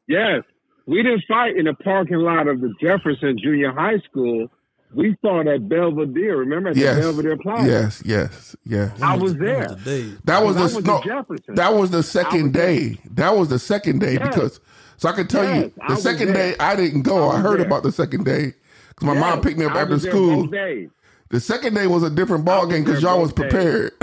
Yes. 0.07 0.43
We 0.85 1.03
didn't 1.03 1.23
fight 1.27 1.55
in 1.55 1.65
the 1.65 1.73
parking 1.73 2.17
lot 2.17 2.47
of 2.47 2.59
the 2.59 2.73
Jefferson 2.81 3.37
Junior 3.41 3.71
High 3.71 3.99
School. 3.99 4.49
We 4.93 5.15
fought 5.21 5.47
at 5.47 5.69
Belvedere. 5.69 6.37
Remember 6.37 6.69
at 6.69 6.75
yes. 6.75 6.95
the 6.95 7.01
Belvedere 7.01 7.37
Plaza? 7.37 7.67
Yes, 7.69 8.03
yes, 8.05 8.55
yes. 8.65 9.01
I 9.01 9.15
was 9.15 9.33
Them 9.35 9.43
there. 9.45 9.67
the. 9.67 10.17
That 10.25 10.43
was 10.43 10.55
the 10.57 10.75
went 10.75 10.85
no, 10.85 11.01
Jefferson. 11.03 11.55
that 11.55 11.73
was 11.73 11.91
the 11.91 12.03
second 12.03 12.43
was 12.43 12.51
there. 12.53 12.67
day. 12.79 12.97
That 13.11 13.37
was 13.37 13.49
the 13.49 13.59
second 13.59 13.99
day 13.99 14.13
Yes. 14.13 14.27
because 14.27 14.59
so 14.97 15.09
I 15.09 15.13
can 15.13 15.27
tell 15.27 15.43
Yes, 15.43 15.63
you 15.65 15.71
the 15.87 15.93
was 15.95 16.03
second 16.03 16.33
there. 16.33 16.51
day 16.51 16.55
I 16.59 16.75
didn't 16.75 17.03
go. 17.03 17.29
I 17.29 17.37
I, 17.37 17.39
heard 17.39 17.59
there. 17.59 17.65
about 17.67 17.83
the 17.83 17.91
second 17.91 18.25
day 18.25 18.53
because 18.89 19.05
my 19.07 19.13
Yes, 19.13 19.21
mom 19.21 19.41
picked 19.41 19.57
me 19.57 19.65
up 19.65 19.75
I 19.75 19.81
after 19.81 19.99
school. 19.99 20.47
The 20.47 21.39
second 21.39 21.73
day 21.75 21.87
was 21.87 22.03
a 22.03 22.09
different 22.09 22.43
ball 22.43 22.67
game 22.67 22.83
because 22.83 23.01
y'all 23.01 23.21
was 23.21 23.31
prepared. 23.31 23.93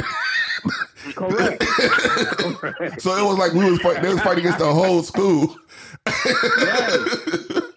Correct. 1.15 1.61
Correct. 1.67 3.01
so 3.03 3.17
it 3.17 3.23
was 3.29 3.39
like 3.39 3.53
we 3.53 3.71
was 3.71 3.81
fight, 3.81 4.03
they 4.03 4.09
was 4.09 4.21
fighting 4.21 4.41
against 4.45 4.59
the 4.59 4.73
whole 4.73 5.03
school. 5.03 5.55
Yes. 6.07 7.63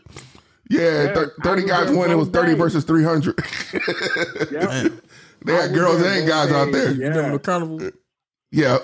Yeah, 0.71 1.13
thir- 1.13 1.33
I 1.39 1.43
thirty 1.43 1.63
guys 1.67 1.87
there 1.87 1.97
won. 1.97 2.11
It 2.11 2.15
was 2.15 2.29
thirty 2.29 2.51
days. 2.53 2.59
versus 2.59 2.83
three 2.85 3.03
hundred. 3.03 3.39
Yep. 4.51 4.91
They 5.43 5.53
had 5.53 5.73
girls 5.73 5.95
and 6.03 6.03
both 6.21 6.27
guys 6.29 6.51
out 6.51 6.65
days. 6.65 6.73
there. 6.73 6.91
you 6.93 7.01
Yeah. 7.01 7.07
remember 7.07 7.37
the 7.39 7.43
carnival 7.43 7.81
Yeah, 8.51 8.77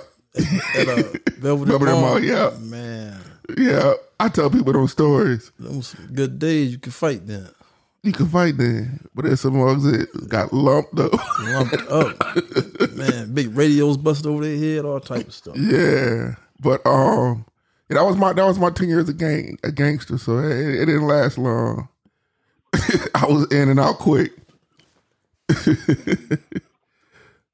at 0.76 0.88
uh, 0.88 0.95
Velvet 1.38 1.67
Belvedere 1.67 1.93
Mall? 1.93 2.02
Mall, 2.02 2.23
yeah. 2.23 2.50
Man, 2.60 3.21
yeah. 3.56 3.93
I 4.19 4.28
tell 4.30 4.50
people 4.50 4.73
those 4.73 4.91
stories. 4.91 5.52
them 5.60 5.78
was 5.78 5.89
some 5.89 6.08
good 6.13 6.39
days. 6.39 6.71
You 6.71 6.80
can 6.80 6.91
fight 6.91 7.28
then. 7.28 7.47
You 8.02 8.12
can 8.12 8.26
fight 8.28 8.58
then, 8.58 9.02
but 9.13 9.26
there's 9.26 9.41
some 9.41 9.56
mugs 9.60 9.84
that 9.84 10.08
got 10.30 10.52
lumped 10.52 10.97
up. 11.00 11.12
Lumped 11.41 11.76
up. 11.91 12.95
Man, 12.95 13.36
big 13.36 13.56
radios 13.56 13.97
busted 13.97 14.26
over 14.26 14.43
their 14.43 14.58
head, 14.58 14.84
all 14.86 15.00
type 15.00 15.28
of 15.28 15.34
stuff. 15.36 15.56
yeah, 15.58 16.36
but 16.60 16.82
um, 16.88 17.45
yeah, 17.45 17.57
that 17.89 18.04
was 18.04 18.17
my 18.17 18.34
that 18.34 18.45
was 18.45 18.60
my 18.60 18.69
ten 18.69 18.89
years 18.89 19.10
of 19.10 19.17
gang 19.17 19.58
a 19.63 19.71
gangster. 19.71 20.17
So 20.17 20.39
it, 20.39 20.82
it 20.82 20.86
didn't 20.86 21.08
last 21.08 21.38
long. 21.38 21.89
I 23.15 23.26
was 23.28 23.52
in 23.52 23.69
and 23.69 23.80
out 23.80 24.00
quick. 24.00 24.34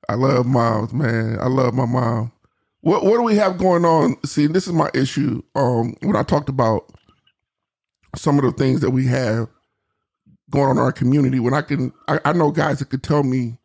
I 0.09 0.15
love 0.15 0.45
moms, 0.45 0.93
man. 0.93 1.39
I 1.39 1.47
love 1.47 1.73
my 1.73 1.85
mom. 1.85 2.31
What 2.81 3.03
what 3.03 3.17
do 3.17 3.23
we 3.23 3.35
have 3.35 3.57
going 3.57 3.85
on? 3.85 4.17
See, 4.25 4.47
this 4.47 4.67
is 4.67 4.73
my 4.73 4.89
issue. 4.93 5.41
Um, 5.55 5.95
when 6.01 6.15
I 6.15 6.23
talked 6.23 6.49
about 6.49 6.91
some 8.15 8.37
of 8.37 8.43
the 8.43 8.51
things 8.51 8.81
that 8.81 8.91
we 8.91 9.07
have 9.07 9.47
going 10.49 10.65
on 10.65 10.77
in 10.77 10.83
our 10.83 10.91
community, 10.91 11.39
when 11.39 11.53
I 11.53 11.61
can, 11.61 11.93
I, 12.07 12.19
I 12.25 12.33
know 12.33 12.51
guys 12.51 12.79
that 12.79 12.89
could 12.89 13.03
tell 13.03 13.23
me 13.23 13.57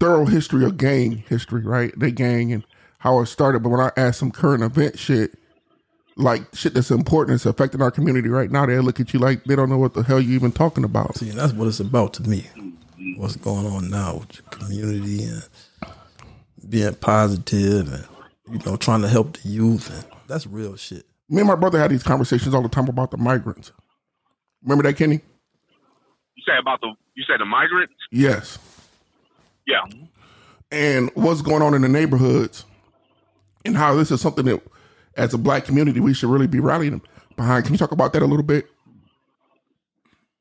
thorough 0.00 0.24
history 0.26 0.64
of 0.64 0.76
gang 0.76 1.24
history, 1.28 1.62
right? 1.62 1.92
They 1.98 2.10
gang 2.10 2.52
and 2.52 2.64
how 2.98 3.20
it 3.20 3.26
started. 3.26 3.62
But 3.62 3.70
when 3.70 3.80
I 3.80 3.90
ask 3.96 4.18
some 4.18 4.30
current 4.30 4.62
event 4.62 4.98
shit, 4.98 5.38
like 6.16 6.42
shit 6.54 6.74
that's 6.74 6.90
important, 6.90 7.34
that's 7.34 7.46
affecting 7.46 7.82
our 7.82 7.90
community 7.90 8.28
right 8.28 8.50
now, 8.50 8.66
they 8.66 8.78
look 8.78 9.00
at 9.00 9.12
you 9.12 9.20
like 9.20 9.44
they 9.44 9.54
don't 9.56 9.68
know 9.68 9.78
what 9.78 9.94
the 9.94 10.02
hell 10.02 10.20
you 10.20 10.34
even 10.34 10.52
talking 10.52 10.84
about. 10.84 11.16
See, 11.16 11.30
that's 11.30 11.52
what 11.52 11.68
it's 11.68 11.80
about 11.80 12.14
to 12.14 12.22
me. 12.22 12.46
What's 13.16 13.36
going 13.36 13.66
on 13.66 13.90
now 13.90 14.18
with 14.18 14.34
your 14.36 14.44
community 14.50 15.24
and 15.24 15.42
being 16.68 16.94
positive 16.94 17.92
and 17.92 18.06
you 18.50 18.58
know 18.66 18.76
trying 18.76 19.02
to 19.02 19.08
help 19.08 19.36
the 19.38 19.48
youth 19.48 19.90
and 19.90 20.04
that's 20.26 20.46
real 20.46 20.76
shit. 20.76 21.04
Me 21.28 21.38
and 21.38 21.48
my 21.48 21.54
brother 21.54 21.78
had 21.78 21.90
these 21.90 22.02
conversations 22.02 22.54
all 22.54 22.62
the 22.62 22.68
time 22.68 22.88
about 22.88 23.10
the 23.10 23.16
migrants. 23.16 23.72
Remember 24.62 24.82
that, 24.84 24.96
Kenny? 24.96 25.20
You 26.34 26.42
say 26.46 26.52
about 26.60 26.80
the 26.80 26.92
you 27.14 27.24
said 27.26 27.40
the 27.40 27.44
migrants? 27.44 27.94
Yes. 28.10 28.58
Yeah. 29.66 29.82
and 30.70 31.10
what's 31.14 31.42
going 31.42 31.62
on 31.62 31.74
in 31.74 31.82
the 31.82 31.88
neighborhoods 31.88 32.64
and 33.64 33.76
how 33.76 33.94
this 33.96 34.10
is 34.12 34.20
something 34.20 34.44
that 34.46 34.62
as 35.16 35.34
a 35.34 35.38
black 35.38 35.64
community 35.64 36.00
we 36.00 36.14
should 36.14 36.30
really 36.30 36.46
be 36.46 36.60
rallying 36.60 37.00
behind. 37.36 37.64
Can 37.64 37.74
you 37.74 37.78
talk 37.78 37.92
about 37.92 38.12
that 38.12 38.22
a 38.22 38.26
little 38.26 38.44
bit? 38.44 38.66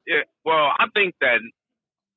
Yeah. 0.07 0.23
Well, 0.43 0.71
I 0.77 0.85
think 0.93 1.15
that 1.21 1.39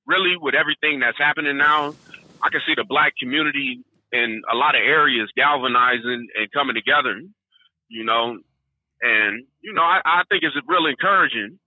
really 0.06 0.36
with 0.40 0.54
everything 0.54 1.00
that's 1.00 1.18
happening 1.18 1.56
now, 1.56 1.94
I 2.42 2.50
can 2.50 2.60
see 2.66 2.74
the 2.74 2.84
black 2.84 3.14
community 3.18 3.84
in 4.12 4.42
a 4.50 4.56
lot 4.56 4.74
of 4.74 4.80
areas 4.80 5.30
galvanizing 5.36 6.28
and 6.34 6.52
coming 6.52 6.74
together, 6.74 7.20
you 7.88 8.04
know, 8.04 8.38
and, 9.00 9.44
you 9.60 9.72
know, 9.72 9.82
I, 9.82 10.00
I 10.04 10.22
think 10.28 10.42
it's 10.42 10.56
really 10.66 10.90
encouraging, 10.90 11.58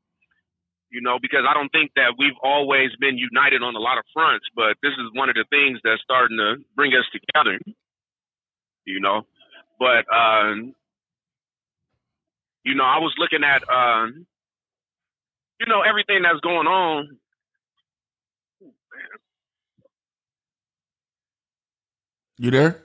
you 0.90 1.02
know, 1.02 1.18
because 1.22 1.42
I 1.48 1.54
don't 1.54 1.70
think 1.70 1.92
that 1.96 2.16
we've 2.18 2.38
always 2.44 2.90
been 3.00 3.18
united 3.18 3.62
on 3.64 3.76
a 3.76 3.80
lot 3.80 3.98
of 3.98 4.04
fronts, 4.14 4.46
but 4.56 4.76
this 4.82 4.92
is 4.94 5.10
one 5.14 5.30
of 5.30 5.36
the 5.36 5.46
things 5.50 5.80
that's 5.84 6.02
starting 6.02 6.38
to 6.38 6.56
bring 6.76 6.92
us 6.94 7.06
together, 7.14 7.60
you 8.86 9.00
know, 9.00 9.22
but, 9.80 10.06
um, 10.14 10.74
you 12.66 12.76
know, 12.76 12.86
I 12.86 13.00
was 13.00 13.14
looking 13.18 13.44
at, 13.44 13.64
um, 13.70 14.26
you 15.60 15.68
know, 15.68 15.82
everything 15.82 16.24
that's 16.24 16.42
going 16.42 16.68
on. 16.68 17.18
You 22.38 22.52
there? 22.52 22.84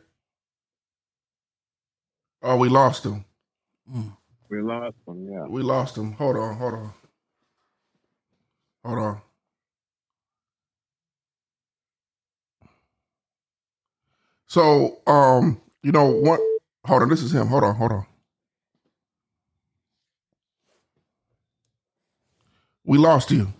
Oh, 2.42 2.56
we 2.56 2.68
lost 2.68 3.04
him. 3.06 3.24
We 4.50 4.62
lost 4.62 4.96
them, 5.06 5.28
yeah. 5.30 5.46
We 5.48 5.62
lost 5.62 5.96
him. 5.98 6.12
Hold 6.14 6.36
on, 6.36 6.56
hold 6.56 6.74
on. 6.74 6.94
Hold 8.84 8.98
on. 8.98 9.22
So, 14.48 15.00
um, 15.06 15.60
you 15.82 15.92
know 15.92 16.06
what? 16.10 16.40
Hold 16.86 17.02
on, 17.02 17.08
this 17.10 17.22
is 17.22 17.34
him. 17.34 17.48
Hold 17.48 17.64
on, 17.64 17.74
hold 17.76 17.92
on. 17.92 18.06
We 22.87 22.99
lost 22.99 23.31
you. 23.31 23.53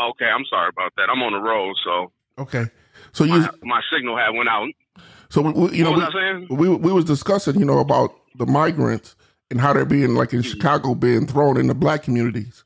Okay, 0.00 0.24
I'm 0.24 0.44
sorry 0.48 0.68
about 0.70 0.92
that. 0.96 1.08
I'm 1.10 1.22
on 1.22 1.32
the 1.32 1.40
road, 1.40 1.74
so 1.84 2.12
Okay. 2.38 2.66
So 3.12 3.24
you 3.24 3.38
my, 3.40 3.50
my 3.62 3.80
signal 3.92 4.16
had 4.16 4.30
went 4.30 4.48
out. 4.48 4.68
So 5.28 5.42
we, 5.42 5.52
we- 5.52 5.76
you 5.78 5.84
know, 5.84 5.90
What 5.92 6.06
was 6.06 6.14
we, 6.14 6.20
I 6.20 6.22
saying? 6.32 6.46
we 6.50 6.68
we 6.68 6.92
was 6.92 7.04
discussing, 7.04 7.58
you 7.58 7.64
know, 7.66 7.78
about 7.78 8.14
the 8.38 8.46
migrants 8.46 9.16
and 9.50 9.60
how 9.60 9.72
they're 9.72 9.84
being 9.84 10.14
like 10.14 10.32
in 10.32 10.42
Chicago 10.42 10.94
being 10.94 11.26
thrown 11.26 11.56
in 11.58 11.66
the 11.66 11.74
black 11.74 12.02
communities. 12.04 12.64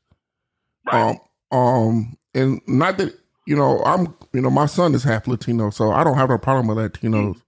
Right. 0.91 1.17
Um, 1.51 1.57
um, 1.59 2.17
and 2.33 2.61
not 2.67 2.97
that 2.99 3.13
you 3.47 3.55
know, 3.55 3.83
I'm 3.85 4.15
you 4.33 4.41
know, 4.41 4.49
my 4.49 4.65
son 4.67 4.93
is 4.95 5.03
half 5.03 5.27
Latino, 5.27 5.69
so 5.71 5.91
I 5.91 6.03
don't 6.03 6.17
have 6.17 6.29
a 6.29 6.37
problem 6.39 6.67
with 6.67 6.77
Latinos, 6.77 7.41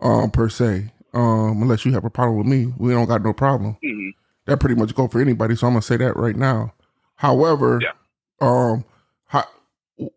um, 0.00 0.30
per 0.30 0.48
se. 0.48 0.90
Um, 1.12 1.62
unless 1.62 1.84
you 1.84 1.92
have 1.92 2.04
a 2.04 2.10
problem 2.10 2.38
with 2.38 2.46
me, 2.46 2.72
we 2.78 2.92
don't 2.92 3.06
got 3.06 3.22
no 3.22 3.32
problem. 3.32 3.76
Mhm. 3.84 4.14
That 4.46 4.58
pretty 4.60 4.74
much 4.74 4.94
go 4.94 5.06
for 5.08 5.20
anybody. 5.20 5.54
So 5.56 5.66
I'm 5.66 5.74
gonna 5.74 5.82
say 5.82 5.96
that 5.98 6.16
right 6.16 6.34
now. 6.36 6.72
However, 7.16 7.80
Yeah. 7.82 7.92
um, 8.40 8.84
how 9.28 9.44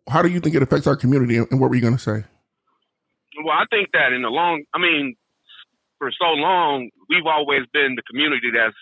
how 0.08 0.22
do 0.22 0.28
you 0.28 0.40
think 0.40 0.54
it 0.56 0.62
affects 0.62 0.86
our 0.86 0.96
community, 0.96 1.36
and 1.36 1.60
what 1.60 1.70
were 1.70 1.76
you 1.76 1.82
gonna 1.82 1.98
say? 1.98 2.24
Well, 3.44 3.54
I 3.56 3.64
think 3.70 3.90
that 3.92 4.12
in 4.12 4.22
the 4.22 4.30
long, 4.30 4.64
I 4.74 4.78
mean, 4.78 5.14
for 5.98 6.10
so 6.10 6.32
long, 6.32 6.90
we've 7.08 7.26
always 7.26 7.66
been 7.72 7.94
the 7.94 8.02
community 8.02 8.50
that's 8.52 8.74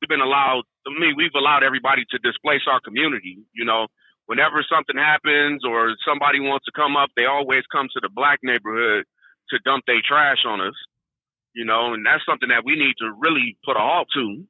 we've 0.00 0.08
been 0.08 0.20
allowed. 0.20 0.62
I 0.86 0.98
mean, 0.98 1.14
we've 1.16 1.34
allowed 1.34 1.62
everybody 1.62 2.04
to 2.10 2.18
displace 2.18 2.62
our 2.66 2.80
community. 2.80 3.38
You 3.52 3.64
know, 3.64 3.88
whenever 4.26 4.64
something 4.68 4.96
happens 4.96 5.64
or 5.64 5.94
somebody 6.06 6.40
wants 6.40 6.64
to 6.66 6.72
come 6.72 6.96
up, 6.96 7.10
they 7.16 7.26
always 7.26 7.64
come 7.70 7.88
to 7.92 8.00
the 8.00 8.08
black 8.08 8.40
neighborhood 8.42 9.04
to 9.50 9.58
dump 9.60 9.84
their 9.86 10.00
trash 10.06 10.44
on 10.46 10.60
us. 10.60 10.74
You 11.54 11.64
know, 11.64 11.94
and 11.94 12.04
that's 12.04 12.24
something 12.26 12.48
that 12.50 12.64
we 12.64 12.76
need 12.76 12.94
to 12.98 13.12
really 13.18 13.56
put 13.64 13.76
a 13.76 13.80
halt 13.80 14.08
to. 14.14 14.44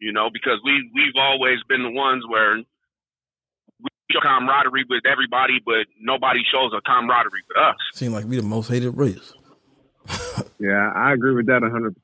You 0.00 0.12
know, 0.12 0.30
because 0.32 0.58
we 0.64 0.90
we've 0.94 1.14
always 1.16 1.58
been 1.68 1.82
the 1.82 1.90
ones 1.90 2.24
where 2.28 2.56
we 2.56 3.88
show 4.10 4.20
camaraderie 4.22 4.84
with 4.88 5.04
everybody, 5.06 5.60
but 5.64 5.86
nobody 6.00 6.40
shows 6.50 6.72
a 6.76 6.80
camaraderie 6.80 7.42
with 7.48 7.58
us. 7.58 7.76
Seem 7.94 8.12
like 8.12 8.24
we 8.24 8.36
the 8.36 8.42
most 8.42 8.68
hated 8.68 8.90
race. 8.96 9.32
Yeah, 10.58 10.92
I 10.94 11.12
agree 11.14 11.34
with 11.34 11.46
that 11.46 11.62
100%. 11.62 11.94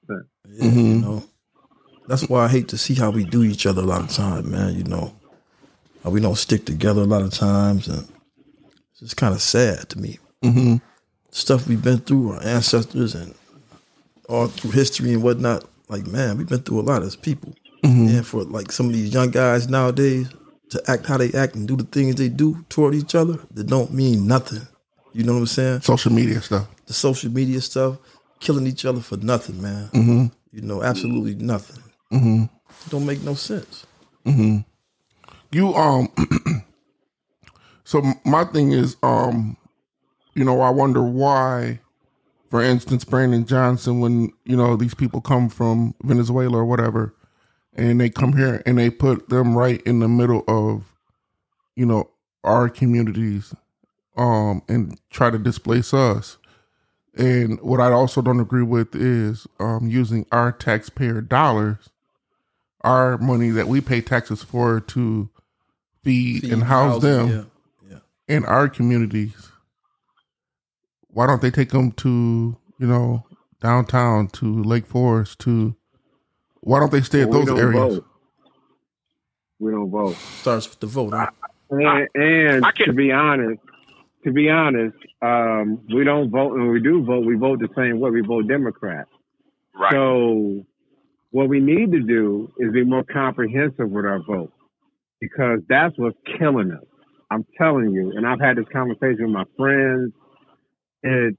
Yeah, 0.48 0.64
you 0.64 0.70
Mhm. 0.70 1.02
know. 1.02 1.24
that's 2.08 2.26
why 2.28 2.44
I 2.44 2.48
hate 2.48 2.68
to 2.68 2.78
see 2.78 2.94
how 2.94 3.10
we 3.10 3.24
do 3.24 3.42
each 3.42 3.66
other 3.66 3.82
a 3.82 3.84
lot 3.84 4.00
of 4.02 4.08
times, 4.10 4.46
man. 4.46 4.74
You 4.76 4.84
know, 4.84 5.14
how 6.04 6.10
we 6.10 6.20
don't 6.20 6.36
stick 6.38 6.64
together 6.64 7.02
a 7.02 7.04
lot 7.06 7.22
of 7.22 7.32
times, 7.32 7.86
and 7.88 8.06
it's 8.92 9.00
just 9.00 9.16
kind 9.16 9.34
of 9.34 9.42
sad 9.42 9.88
to 9.90 9.98
me. 9.98 10.18
Mm-hmm. 10.42 10.76
Stuff 11.30 11.66
we've 11.68 11.82
been 11.82 11.98
through, 11.98 12.32
our 12.32 12.42
ancestors, 12.44 13.14
and 13.14 13.34
all 14.28 14.46
through 14.48 14.70
history 14.70 15.12
and 15.12 15.22
whatnot. 15.22 15.64
Like, 15.88 16.06
man, 16.06 16.38
we've 16.38 16.48
been 16.48 16.62
through 16.62 16.80
a 16.80 16.82
lot 16.90 17.02
as 17.02 17.16
people. 17.16 17.54
And 17.90 18.26
for 18.26 18.44
like 18.44 18.72
some 18.72 18.86
of 18.86 18.92
these 18.92 19.12
young 19.12 19.30
guys 19.30 19.68
nowadays 19.68 20.28
to 20.70 20.82
act 20.88 21.06
how 21.06 21.16
they 21.16 21.32
act 21.32 21.54
and 21.54 21.68
do 21.68 21.76
the 21.76 21.84
things 21.84 22.16
they 22.16 22.28
do 22.28 22.64
toward 22.68 22.94
each 22.94 23.14
other, 23.14 23.38
that 23.52 23.66
don't 23.66 23.92
mean 23.92 24.26
nothing. 24.26 24.66
You 25.12 25.24
know 25.24 25.32
what 25.34 25.40
I'm 25.40 25.46
saying? 25.46 25.80
Social 25.80 26.12
media 26.12 26.40
stuff. 26.42 26.68
the 26.86 26.92
social 26.92 27.30
media 27.30 27.60
stuff, 27.60 27.98
killing 28.40 28.66
each 28.66 28.84
other 28.84 29.00
for 29.00 29.16
nothing, 29.16 29.62
man. 29.62 29.88
Mm-hmm. 29.88 30.26
You 30.52 30.62
know, 30.62 30.82
absolutely 30.82 31.34
nothing. 31.34 31.82
Mm-hmm. 32.12 32.44
Don't 32.90 33.06
make 33.06 33.22
no 33.22 33.34
sense. 33.34 33.86
You 35.52 35.74
um. 35.74 36.08
so 37.84 38.02
my 38.24 38.44
thing 38.44 38.72
is 38.72 38.96
um, 39.02 39.56
you 40.34 40.44
know, 40.44 40.60
I 40.60 40.70
wonder 40.70 41.02
why, 41.02 41.80
for 42.50 42.62
instance, 42.62 43.04
Brandon 43.04 43.46
Johnson, 43.46 44.00
when 44.00 44.32
you 44.44 44.56
know 44.56 44.76
these 44.76 44.94
people 44.94 45.20
come 45.22 45.48
from 45.48 45.94
Venezuela 46.02 46.58
or 46.58 46.64
whatever, 46.66 47.14
and 47.76 48.00
they 48.00 48.10
come 48.10 48.32
here 48.32 48.62
and 48.66 48.78
they 48.78 48.90
put 48.90 49.28
them 49.28 49.56
right 49.56 49.80
in 49.82 50.00
the 50.00 50.08
middle 50.08 50.42
of, 50.48 50.92
you 51.76 51.86
know, 51.86 52.10
our 52.42 52.68
communities, 52.68 53.54
um, 54.16 54.62
and 54.68 54.98
try 55.10 55.30
to 55.30 55.38
displace 55.38 55.92
us. 55.92 56.38
And 57.16 57.60
what 57.60 57.80
I 57.80 57.92
also 57.92 58.20
don't 58.22 58.40
agree 58.40 58.62
with 58.62 58.94
is 58.94 59.46
um, 59.58 59.88
using 59.88 60.26
our 60.32 60.52
taxpayer 60.52 61.20
dollars, 61.20 61.88
our 62.82 63.18
money 63.18 63.50
that 63.50 63.68
we 63.68 63.80
pay 63.80 64.00
taxes 64.00 64.42
for 64.42 64.80
to 64.80 65.28
feed, 66.04 66.44
and 66.44 66.62
house 66.64 67.02
them 67.02 67.28
Yeah. 67.28 67.44
Yeah. 67.90 67.98
in 68.36 68.44
our 68.44 68.68
communities. 68.68 69.50
Why 71.08 71.26
don't 71.26 71.40
they 71.40 71.50
take 71.50 71.70
them 71.70 71.92
to, 71.92 72.56
you 72.78 72.86
know, 72.86 73.24
downtown, 73.60 74.28
to 74.28 74.62
Lake 74.62 74.86
Forest, 74.86 75.38
to 75.40 75.74
why 76.66 76.80
don't 76.80 76.90
they 76.90 77.00
stay 77.00 77.22
at 77.22 77.28
Well, 77.28 77.40
we 77.40 77.44
those 77.46 77.54
don't 77.56 77.64
areas? 77.74 77.94
vote. 77.96 78.06
We 79.60 79.70
don't 79.70 79.90
vote. 79.90 80.16
Starts 80.40 80.68
with 80.68 80.80
the 80.80 80.86
vote. 80.86 81.14
huh? 81.14 81.30
And, 81.70 82.08
and 82.14 82.64
I 82.66 82.72
can- 82.72 82.86
to 82.86 82.92
be 82.92 83.12
honest, 83.12 83.60
to 84.24 84.32
be 84.32 84.50
honest, 84.50 84.96
um, 85.22 85.80
we 85.94 86.02
don't 86.02 86.30
vote. 86.30 86.52
When 86.52 86.68
we 86.70 86.80
do 86.80 87.04
vote, 87.04 87.24
we 87.24 87.36
vote 87.36 87.60
the 87.60 87.68
same 87.76 88.00
way. 88.00 88.10
We 88.10 88.22
vote 88.22 88.48
Democrat. 88.48 89.06
Right. 89.78 89.92
So 89.92 90.66
what 91.30 91.48
we 91.48 91.60
need 91.60 91.92
to 91.92 92.00
do 92.00 92.52
is 92.58 92.72
be 92.72 92.82
more 92.84 93.04
comprehensive 93.04 93.88
with 93.88 94.04
our 94.04 94.20
vote 94.24 94.52
because 95.20 95.60
that's 95.68 95.96
what's 95.98 96.16
killing 96.38 96.72
us. 96.72 96.82
I'm 97.30 97.44
telling 97.56 97.92
you, 97.92 98.12
and 98.16 98.26
I've 98.26 98.40
had 98.40 98.56
this 98.56 98.66
conversation 98.72 99.26
with 99.26 99.30
my 99.30 99.44
friends. 99.56 100.12
It, 101.04 101.36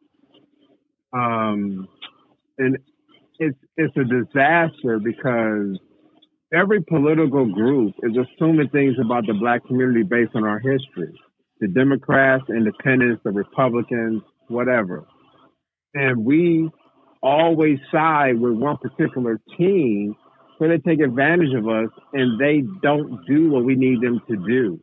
um, 1.14 1.88
and 2.58 2.78
it's 3.78 3.96
a 3.96 4.04
disaster 4.04 5.00
because 5.00 5.80
every 6.54 6.82
political 6.84 7.46
group 7.46 7.94
is 8.04 8.12
assuming 8.18 8.70
things 8.70 8.96
about 9.04 9.26
the 9.28 9.34
black 9.34 9.66
community 9.66 10.04
based 10.04 10.32
on 10.36 10.44
our 10.44 10.60
history. 10.60 11.14
The 11.60 11.68
Democrats, 11.68 12.44
Independents, 12.50 13.22
the 13.24 13.32
Republicans, 13.32 14.22
whatever. 14.48 15.06
And 15.94 16.26
we 16.26 16.70
always 17.22 17.80
side 17.92 18.40
with 18.40 18.54
one 18.54 18.78
particular 18.78 19.40
team 19.58 20.16
so 20.60 20.68
they 20.68 20.78
take 20.80 21.02
advantage 21.02 21.54
of 21.56 21.68
us 21.68 21.90
and 22.14 22.40
they 22.40 22.64
don't 22.82 23.26
do 23.28 23.52
what 23.52 23.64
we 23.64 23.76
need 23.76 24.02
them 24.02 24.22
to 24.28 24.36
do. 24.38 24.80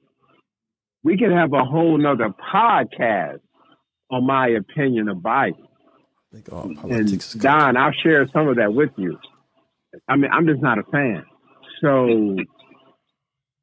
We 1.02 1.18
could 1.18 1.32
have 1.32 1.52
a 1.52 1.64
whole 1.64 1.98
nother 1.98 2.30
podcast 2.54 3.40
on 4.10 4.26
my 4.26 4.48
opinion 4.48 5.08
of 5.08 5.18
Biden. 5.18 5.63
Oh, 6.34 6.38
I 6.38 6.42
think 6.42 6.52
all 6.52 6.62
And 6.62 6.76
politics 6.76 7.34
is 7.34 7.40
Don, 7.40 7.76
I'll 7.76 7.92
share 7.92 8.28
some 8.32 8.48
of 8.48 8.56
that 8.56 8.74
with 8.74 8.90
you. 8.96 9.18
I 10.08 10.16
mean, 10.16 10.30
I'm 10.32 10.46
just 10.46 10.60
not 10.60 10.78
a 10.78 10.82
fan. 10.84 11.24
So 11.80 12.36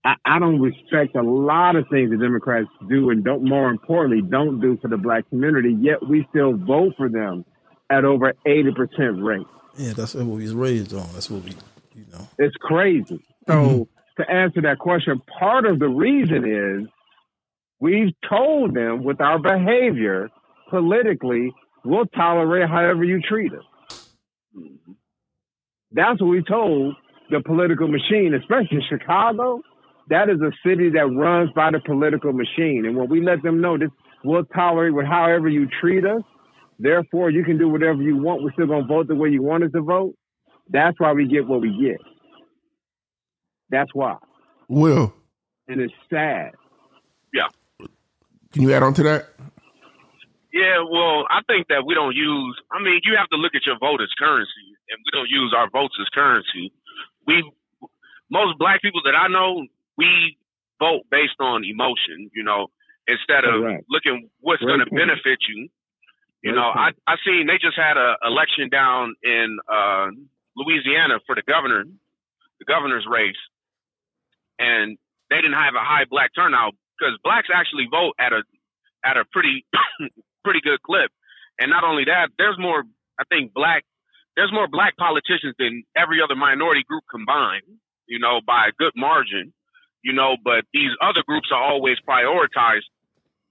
I, 0.05 0.15
I 0.25 0.39
don't 0.39 0.61
respect 0.61 1.15
a 1.15 1.21
lot 1.21 1.75
of 1.75 1.85
things 1.89 2.11
the 2.11 2.17
Democrats 2.17 2.67
do 2.89 3.09
and 3.09 3.23
don't 3.23 3.43
more 3.43 3.69
importantly 3.69 4.21
don't 4.21 4.59
do 4.59 4.77
for 4.81 4.87
the 4.87 4.97
black 4.97 5.27
community, 5.29 5.75
yet 5.79 6.07
we 6.07 6.25
still 6.29 6.55
vote 6.55 6.93
for 6.97 7.09
them 7.09 7.45
at 7.89 8.05
over 8.05 8.33
eighty 8.45 8.71
percent 8.71 9.21
rate. 9.21 9.45
Yeah, 9.77 9.93
that's 9.93 10.13
what 10.15 10.25
we 10.25 10.43
was 10.43 10.53
raised 10.53 10.93
on. 10.93 11.07
That's 11.13 11.29
what 11.29 11.43
we, 11.43 11.51
you 11.95 12.05
know. 12.11 12.27
It's 12.37 12.55
crazy. 12.55 13.23
So 13.47 13.53
mm-hmm. 13.53 14.21
to 14.21 14.31
answer 14.31 14.61
that 14.61 14.79
question, 14.79 15.21
part 15.39 15.65
of 15.65 15.79
the 15.79 15.87
reason 15.87 16.45
is 16.45 16.87
we've 17.79 18.13
told 18.29 18.73
them 18.73 19.03
with 19.03 19.19
our 19.19 19.39
behavior 19.39 20.29
politically, 20.69 21.53
we'll 21.83 22.05
tolerate 22.07 22.69
however 22.69 23.03
you 23.03 23.21
treat 23.21 23.53
us. 23.53 23.63
Mm-hmm. 24.57 24.91
That's 25.91 26.21
what 26.21 26.29
we 26.29 26.43
told 26.43 26.95
the 27.29 27.41
political 27.41 27.87
machine, 27.87 28.33
especially 28.33 28.77
in 28.77 28.83
Chicago. 28.89 29.61
That 30.09 30.29
is 30.29 30.39
a 30.41 30.51
city 30.67 30.89
that 30.91 31.05
runs 31.05 31.49
by 31.55 31.71
the 31.71 31.79
political 31.79 32.33
machine. 32.33 32.85
And 32.85 32.97
when 32.97 33.09
we 33.09 33.21
let 33.23 33.41
them 33.43 33.61
know 33.61 33.77
this, 33.77 33.89
we'll 34.23 34.45
tolerate 34.45 34.93
with 34.93 35.05
however 35.05 35.47
you 35.47 35.67
treat 35.79 36.05
us. 36.05 36.21
Therefore, 36.79 37.29
you 37.29 37.43
can 37.43 37.57
do 37.57 37.69
whatever 37.69 38.01
you 38.01 38.17
want. 38.17 38.43
We're 38.43 38.51
still 38.53 38.67
going 38.67 38.81
to 38.81 38.87
vote 38.87 39.07
the 39.07 39.15
way 39.15 39.29
you 39.29 39.41
want 39.41 39.63
us 39.63 39.71
to 39.73 39.81
vote. 39.81 40.15
That's 40.69 40.99
why 40.99 41.13
we 41.13 41.27
get 41.27 41.47
what 41.47 41.61
we 41.61 41.69
get. 41.81 42.01
That's 43.69 43.93
why. 43.93 44.17
Will, 44.67 45.13
And 45.67 45.79
it's 45.79 45.93
sad. 46.09 46.51
Yeah. 47.33 47.47
Can 48.51 48.63
you 48.63 48.73
add 48.73 48.83
on 48.83 48.93
to 48.95 49.03
that? 49.03 49.29
Yeah, 50.53 50.83
well, 50.83 51.25
I 51.29 51.41
think 51.47 51.67
that 51.69 51.85
we 51.85 51.95
don't 51.95 52.15
use. 52.15 52.59
I 52.71 52.83
mean, 52.83 52.99
you 53.03 53.15
have 53.17 53.29
to 53.29 53.37
look 53.37 53.55
at 53.55 53.65
your 53.65 53.79
vote 53.79 54.01
as 54.01 54.09
currency, 54.19 54.75
and 54.89 54.99
we 54.99 55.09
don't 55.11 55.29
use 55.29 55.53
our 55.55 55.69
votes 55.69 55.95
as 56.01 56.07
currency. 56.09 56.73
We, 57.25 57.49
most 58.29 58.59
black 58.59 58.81
people 58.81 59.01
that 59.05 59.15
I 59.15 59.27
know, 59.27 59.65
we 59.97 60.37
vote 60.79 61.03
based 61.09 61.39
on 61.39 61.63
emotion. 61.63 62.29
You 62.35 62.43
know, 62.43 62.67
instead 63.07 63.45
of 63.45 63.61
Correct. 63.61 63.85
looking 63.89 64.29
what's 64.41 64.61
going 64.61 64.79
to 64.79 64.91
benefit 64.91 65.39
you. 65.47 65.69
You 66.43 66.51
Great 66.51 66.55
know, 66.55 66.67
I. 66.67 66.91
I 67.07 67.15
seen 67.25 67.47
they 67.47 67.57
just 67.61 67.77
had 67.77 67.97
a 67.97 68.15
election 68.25 68.69
down 68.69 69.15
in 69.23 69.57
uh, 69.71 70.07
Louisiana 70.57 71.19
for 71.25 71.35
the 71.35 71.43
governor, 71.47 71.85
the 72.59 72.65
governor's 72.65 73.05
race, 73.09 73.39
and 74.59 74.97
they 75.29 75.37
didn't 75.37 75.53
have 75.53 75.75
a 75.75 75.83
high 75.83 76.05
black 76.09 76.31
turnout 76.35 76.73
because 76.97 77.17
blacks 77.23 77.47
actually 77.53 77.87
vote 77.89 78.15
at 78.19 78.33
a 78.33 78.43
at 79.05 79.17
a 79.17 79.25
pretty 79.31 79.65
pretty 80.43 80.61
good 80.61 80.81
clip. 80.81 81.11
And 81.59 81.69
not 81.69 81.83
only 81.83 82.05
that, 82.05 82.29
there's 82.37 82.57
more. 82.57 82.83
I 83.19 83.23
think 83.29 83.53
black 83.53 83.83
there's 84.35 84.51
more 84.51 84.67
black 84.67 84.95
politicians 84.97 85.55
than 85.59 85.83
every 85.95 86.21
other 86.23 86.35
minority 86.35 86.83
group 86.87 87.03
combined. 87.09 87.67
You 88.07 88.19
know, 88.19 88.41
by 88.45 88.67
a 88.67 88.71
good 88.77 88.93
margin. 88.95 89.53
You 90.03 90.13
know, 90.13 90.35
but 90.43 90.65
these 90.73 90.89
other 91.01 91.23
groups 91.25 91.49
are 91.53 91.61
always 91.61 91.97
prioritized 92.07 92.89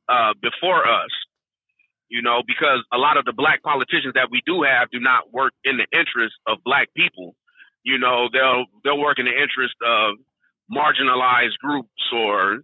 uh, 0.08 0.34
before 0.42 0.86
us. 0.86 1.10
You 2.08 2.22
know, 2.22 2.42
because 2.44 2.82
a 2.92 2.98
lot 2.98 3.16
of 3.16 3.24
the 3.24 3.32
black 3.32 3.62
politicians 3.62 4.14
that 4.14 4.30
we 4.30 4.42
do 4.44 4.62
have 4.62 4.90
do 4.90 4.98
not 4.98 5.32
work 5.32 5.52
in 5.64 5.78
the 5.78 5.86
interest 5.96 6.34
of 6.46 6.58
black 6.64 6.88
people. 6.96 7.36
You 7.84 7.98
know, 7.98 8.28
they'll 8.32 8.66
they'll 8.82 8.98
work 8.98 9.18
in 9.18 9.26
the 9.26 9.36
interest 9.36 9.74
of 9.80 10.18
marginalized 10.70 11.58
groups 11.62 12.02
or 12.12 12.60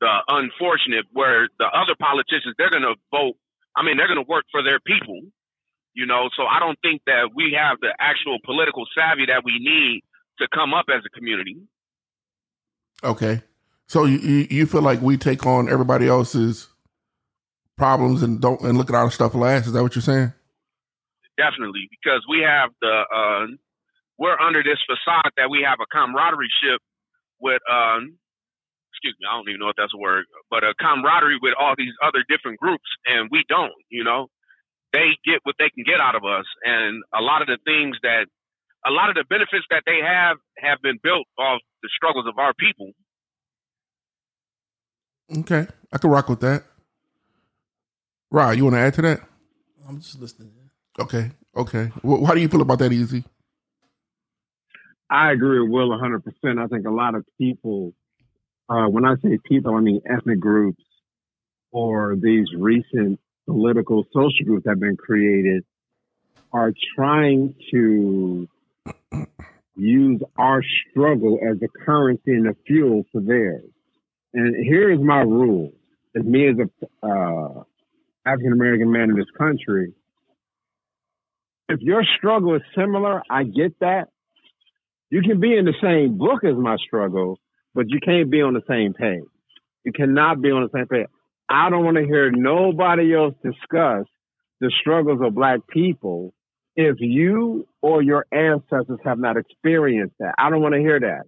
the 0.00 0.14
unfortunate 0.28 1.06
where 1.12 1.48
the 1.58 1.66
other 1.66 1.94
politicians 1.98 2.54
they're 2.58 2.70
going 2.70 2.82
to 2.82 2.94
vote 3.10 3.36
i 3.76 3.82
mean 3.82 3.96
they're 3.96 4.08
going 4.08 4.22
to 4.22 4.28
work 4.28 4.44
for 4.50 4.62
their 4.62 4.80
people 4.80 5.20
you 5.94 6.06
know 6.06 6.28
so 6.36 6.44
i 6.44 6.58
don't 6.58 6.78
think 6.82 7.02
that 7.06 7.30
we 7.34 7.56
have 7.58 7.78
the 7.80 7.94
actual 7.98 8.38
political 8.44 8.84
savvy 8.94 9.26
that 9.26 9.42
we 9.44 9.58
need 9.58 10.02
to 10.38 10.48
come 10.52 10.74
up 10.74 10.86
as 10.88 11.02
a 11.06 11.10
community 11.10 11.56
Okay. 13.02 13.42
So 13.86 14.06
you, 14.06 14.46
you 14.50 14.64
feel 14.64 14.80
like 14.80 15.02
we 15.02 15.18
take 15.18 15.44
on 15.44 15.68
everybody 15.68 16.08
else's 16.08 16.68
problems 17.76 18.22
and 18.22 18.40
don't 18.40 18.60
and 18.62 18.78
look 18.78 18.88
at 18.88 18.96
our 18.96 19.10
stuff 19.10 19.34
last? 19.34 19.66
Is 19.66 19.72
that 19.74 19.82
what 19.82 19.94
you're 19.94 20.02
saying? 20.02 20.32
definitely 21.36 21.88
because 21.90 22.22
we 22.28 22.40
have 22.46 22.70
the 22.80 23.02
uh, 23.10 23.46
we're 24.18 24.38
under 24.38 24.62
this 24.62 24.78
facade 24.86 25.32
that 25.36 25.50
we 25.50 25.66
have 25.66 25.78
a 25.82 25.86
camaraderie 25.90 26.48
ship 26.62 26.80
with 27.40 27.60
um 27.70 28.14
excuse 29.04 29.20
me 29.20 29.28
i 29.28 29.36
don't 29.36 29.48
even 29.52 29.60
know 29.60 29.68
if 29.68 29.76
that's 29.76 29.92
a 29.92 30.00
word 30.00 30.24
but 30.48 30.64
a 30.64 30.72
camaraderie 30.80 31.38
with 31.44 31.52
all 31.60 31.76
these 31.76 31.92
other 32.00 32.24
different 32.24 32.56
groups 32.58 32.88
and 33.04 33.28
we 33.30 33.44
don't 33.52 33.76
you 33.92 34.04
know 34.04 34.28
they 34.96 35.12
get 35.28 35.44
what 35.44 35.54
they 35.60 35.68
can 35.68 35.84
get 35.84 36.00
out 36.00 36.16
of 36.16 36.24
us 36.24 36.48
and 36.64 37.04
a 37.12 37.20
lot 37.20 37.42
of 37.42 37.48
the 37.48 37.58
things 37.68 37.96
that 38.02 38.24
a 38.86 38.90
lot 38.90 39.10
of 39.10 39.16
the 39.16 39.24
benefits 39.28 39.68
that 39.68 39.84
they 39.84 40.00
have 40.00 40.38
have 40.56 40.80
been 40.80 40.96
built 41.04 41.28
off 41.38 41.60
the 41.82 41.90
struggles 41.92 42.24
of 42.26 42.38
our 42.38 42.54
people 42.56 42.92
Okay, 45.38 45.66
I 45.92 45.98
can 45.98 46.10
rock 46.10 46.28
with 46.28 46.40
that. 46.40 46.64
Rod, 48.30 48.56
you 48.56 48.64
want 48.64 48.76
to 48.76 48.80
add 48.80 48.94
to 48.94 49.02
that? 49.02 49.20
I'm 49.88 50.00
just 50.00 50.20
listening. 50.20 50.52
Okay, 51.00 51.30
okay. 51.56 51.90
Well, 52.02 52.24
how 52.24 52.34
do 52.34 52.40
you 52.40 52.48
feel 52.48 52.60
about 52.62 52.78
that, 52.80 52.92
Easy? 52.92 53.24
I 55.10 55.32
agree 55.32 55.60
with 55.60 55.70
Will 55.70 55.90
100%. 55.90 56.22
I 56.58 56.66
think 56.66 56.86
a 56.86 56.90
lot 56.90 57.14
of 57.14 57.24
people, 57.38 57.94
uh, 58.68 58.86
when 58.86 59.04
I 59.04 59.14
say 59.22 59.38
people, 59.44 59.74
I 59.74 59.80
mean 59.80 60.00
ethnic 60.08 60.40
groups 60.40 60.82
or 61.72 62.16
these 62.16 62.46
recent 62.56 63.20
political 63.46 64.04
social 64.12 64.46
groups 64.46 64.64
that 64.64 64.70
have 64.70 64.80
been 64.80 64.96
created 64.96 65.64
are 66.52 66.72
trying 66.96 67.54
to 67.72 68.48
use 69.76 70.20
our 70.38 70.62
struggle 70.90 71.38
as 71.42 71.58
a 71.62 71.84
currency 71.84 72.32
and 72.32 72.46
a 72.46 72.54
fuel 72.66 73.04
for 73.12 73.20
theirs. 73.20 73.68
And 74.32 74.54
here's 74.64 75.00
my 75.00 75.20
rule: 75.20 75.72
as 76.16 76.24
me 76.24 76.48
as 76.48 76.56
a 76.58 77.06
uh, 77.06 77.62
African 78.24 78.52
American 78.52 78.90
man 78.90 79.10
in 79.10 79.16
this 79.16 79.30
country, 79.36 79.92
if 81.68 81.80
your 81.80 82.04
struggle 82.18 82.54
is 82.54 82.62
similar, 82.76 83.22
I 83.28 83.44
get 83.44 83.78
that. 83.80 84.08
You 85.10 85.22
can 85.22 85.40
be 85.40 85.56
in 85.56 85.64
the 85.64 85.74
same 85.82 86.18
book 86.18 86.44
as 86.44 86.56
my 86.56 86.76
struggle, 86.86 87.38
but 87.74 87.86
you 87.88 88.00
can't 88.00 88.30
be 88.30 88.42
on 88.42 88.54
the 88.54 88.62
same 88.68 88.94
page. 88.94 89.24
You 89.84 89.92
cannot 89.92 90.40
be 90.40 90.50
on 90.50 90.62
the 90.62 90.70
same 90.74 90.86
page. 90.86 91.06
I 91.48 91.70
don't 91.70 91.84
want 91.84 91.96
to 91.96 92.04
hear 92.04 92.30
nobody 92.30 93.14
else 93.14 93.34
discuss 93.42 94.06
the 94.60 94.72
struggles 94.80 95.20
of 95.22 95.34
black 95.34 95.60
people 95.68 96.32
if 96.76 96.96
you 97.00 97.66
or 97.82 98.02
your 98.02 98.26
ancestors 98.32 98.98
have 99.04 99.18
not 99.18 99.36
experienced 99.36 100.14
that. 100.18 100.34
I 100.38 100.50
don't 100.50 100.62
want 100.62 100.74
to 100.74 100.80
hear 100.80 100.98
that. 101.00 101.24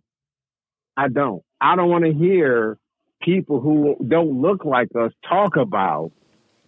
I 0.97 1.09
don't. 1.09 1.43
I 1.61 1.77
don't 1.77 1.91
want 1.91 2.05
to 2.05 2.13
hear 2.13 2.79
people 3.23 3.61
who 3.61 3.97
don't 4.07 4.41
look 4.41 4.65
like 4.65 4.89
us 4.99 5.13
talk 5.29 5.57
about 5.57 6.13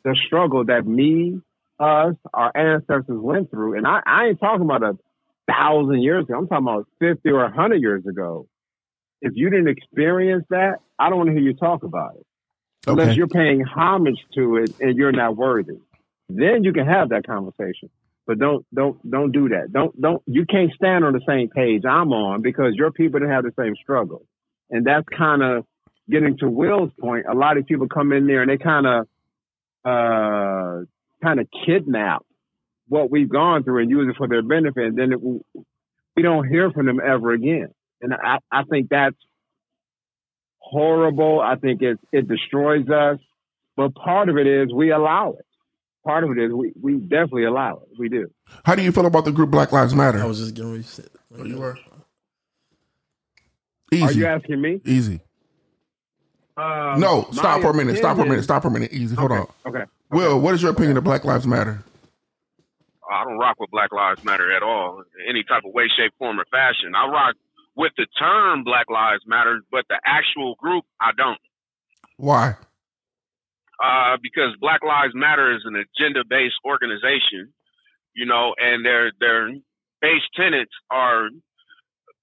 the 0.05 0.16
struggle 0.26 0.64
that 0.66 0.87
me, 0.87 1.41
us, 1.81 2.14
our 2.35 2.53
ancestors 2.57 3.05
went 3.09 3.51
through. 3.51 3.76
And 3.76 3.87
I, 3.87 4.01
I 4.05 4.26
ain't 4.26 4.41
talking 4.41 4.64
about 4.64 4.83
a 4.83 4.99
thousand 5.51 6.03
years 6.03 6.24
ago. 6.24 6.39
I'm 6.39 6.49
talking 6.49 6.66
about 6.66 6.87
50 7.01 7.29
or 7.31 7.45
100 7.45 7.81
years 7.81 8.05
ago. 8.07 8.47
If 9.21 9.33
you 9.35 9.51
didn't 9.51 9.69
experience 9.69 10.45
that, 10.51 10.77
I 10.99 11.09
don't 11.09 11.19
want 11.19 11.29
to 11.29 11.35
hear 11.35 11.43
you 11.43 11.55
talk 11.55 11.83
about 11.83 12.14
it. 12.14 12.27
Okay. 12.87 13.03
Unless 13.03 13.16
you're 13.16 13.29
paying 13.29 13.64
homage 13.64 14.19
to 14.35 14.57
it 14.57 14.75
and 14.81 14.97
you're 14.97 15.12
not 15.12 15.37
worthy. 15.37 15.79
Then 16.29 16.64
you 16.64 16.73
can 16.73 16.87
have 16.87 17.11
that 17.11 17.27
conversation. 17.27 17.91
But 18.27 18.39
don't 18.39 18.66
don't 18.75 19.11
don't 19.11 19.33
do 19.33 19.49
that. 19.49 19.73
Don't 19.73 19.99
don't 20.01 20.23
you 20.27 20.45
can't 20.45 20.71
stand 20.75 21.05
on 21.05 21.14
the 21.14 21.23
same 21.27 21.49
page 21.49 21.85
I'm 21.89 22.12
on 22.12 22.43
because 22.43 22.75
your 22.75 22.93
people 22.93 23.21
didn't 23.21 23.33
have 23.33 23.45
the 23.45 23.55
same 23.59 23.75
struggle. 23.77 24.27
And 24.71 24.87
that's 24.87 25.07
kind 25.09 25.43
of 25.43 25.64
getting 26.11 26.37
to 26.39 26.49
Will's 26.49 26.91
point. 27.01 27.25
A 27.27 27.35
lot 27.35 27.57
of 27.57 27.66
people 27.66 27.89
come 27.89 28.12
in 28.12 28.27
there 28.27 28.43
and 28.43 28.51
they 28.51 28.59
kind 28.59 28.87
of 28.87 29.07
uh 29.85 30.85
kind 31.23 31.41
of 31.41 31.49
kidnap 31.66 32.23
what 32.89 33.11
we've 33.11 33.31
gone 33.31 33.64
through 33.64 33.83
and 33.83 33.91
use 33.91 34.09
it 34.11 34.16
for 34.16 34.29
their 34.29 34.43
benefit. 34.43 34.85
And 34.85 34.99
then 34.99 35.12
it, 35.12 35.21
we 35.23 36.23
don't 36.23 36.47
hear 36.49 36.71
from 36.71 36.87
them 36.87 37.01
ever 37.01 37.33
again. 37.33 37.73
And 38.01 38.15
I, 38.15 38.39
I 38.51 38.63
think 38.65 38.89
that's 38.91 39.17
horrible. 40.59 41.41
I 41.41 41.57
think 41.57 41.83
it, 41.83 41.99
it 42.13 42.29
destroys 42.29 42.89
us. 42.89 43.19
But 43.77 43.95
part 43.95 44.29
of 44.29 44.37
it 44.37 44.47
is 44.47 44.73
we 44.73 44.91
allow 44.91 45.35
it. 45.39 45.45
Part 46.05 46.25
of 46.25 46.31
it 46.31 46.39
is 46.39 46.53
we, 46.53 46.73
we 46.81 46.95
definitely 46.95 47.45
allow 47.45 47.77
it. 47.77 47.99
We 47.99 48.09
do. 48.09 48.31
How 48.65 48.75
do 48.75 48.83
you 48.83 48.93
feel 48.93 49.07
about 49.07 49.25
the 49.25 49.33
group 49.33 49.51
Black 49.51 49.73
Lives 49.73 49.95
Matter? 49.95 50.19
I 50.19 50.25
was 50.25 50.39
just 50.39 50.55
getting 50.55 50.73
ready 50.73 50.85
to 50.85 50.89
say 50.89 51.05
oh, 51.39 51.45
you 51.45 51.59
were? 51.59 51.79
Easy. 53.93 54.05
Are 54.05 54.13
you 54.13 54.27
asking 54.27 54.61
me? 54.61 54.81
Easy. 54.85 55.21
Um, 56.57 56.99
no, 56.99 57.29
stop 57.33 57.63
for 57.63 57.71
a 57.71 57.75
minute. 57.75 57.97
Stop 57.99 58.17
for 58.17 58.25
a 58.25 58.29
minute. 58.29 58.43
Stop 58.43 58.63
for 58.63 58.69
a 58.69 58.71
minute. 58.71 58.93
Easy. 58.93 59.15
Hold 59.15 59.31
okay, 59.31 59.41
on. 59.41 59.75
Okay. 59.75 59.85
Will, 60.11 60.41
what 60.41 60.55
is 60.55 60.63
your 60.63 60.73
opinion 60.73 60.97
of 60.97 61.05
Black 61.05 61.25
Lives 61.25 61.47
Matter? 61.47 61.85
I 63.11 63.25
don't 63.25 63.39
rock 63.39 63.61
with 63.61 63.71
Black 63.71 63.93
Lives 63.93 64.25
Matter 64.25 64.55
at 64.55 64.63
all, 64.63 65.03
any 65.29 65.45
type 65.45 65.63
of 65.65 65.73
way, 65.73 65.85
shape, 65.97 66.13
form, 66.19 66.41
or 66.41 66.45
fashion. 66.51 66.95
I 66.95 67.09
rock 67.09 67.37
with 67.79 67.93
the 67.97 68.07
term 68.18 68.64
Black 68.64 68.91
Lives 68.91 69.22
Matter, 69.24 69.61
but 69.70 69.85
the 69.89 69.99
actual 70.05 70.57
group, 70.57 70.85
I 71.01 71.12
don't. 71.16 71.39
Why? 72.16 72.57
Uh, 73.83 74.16
because 74.20 74.57
Black 74.61 74.83
Lives 74.85 75.14
Matter 75.14 75.55
is 75.55 75.62
an 75.64 75.76
agenda-based 75.76 76.57
organization, 76.66 77.55
you 78.14 78.26
know, 78.26 78.55
and 78.59 78.85
their 78.85 79.12
their 79.20 79.51
base 80.03 80.26
tenets 80.35 80.72
are 80.91 81.29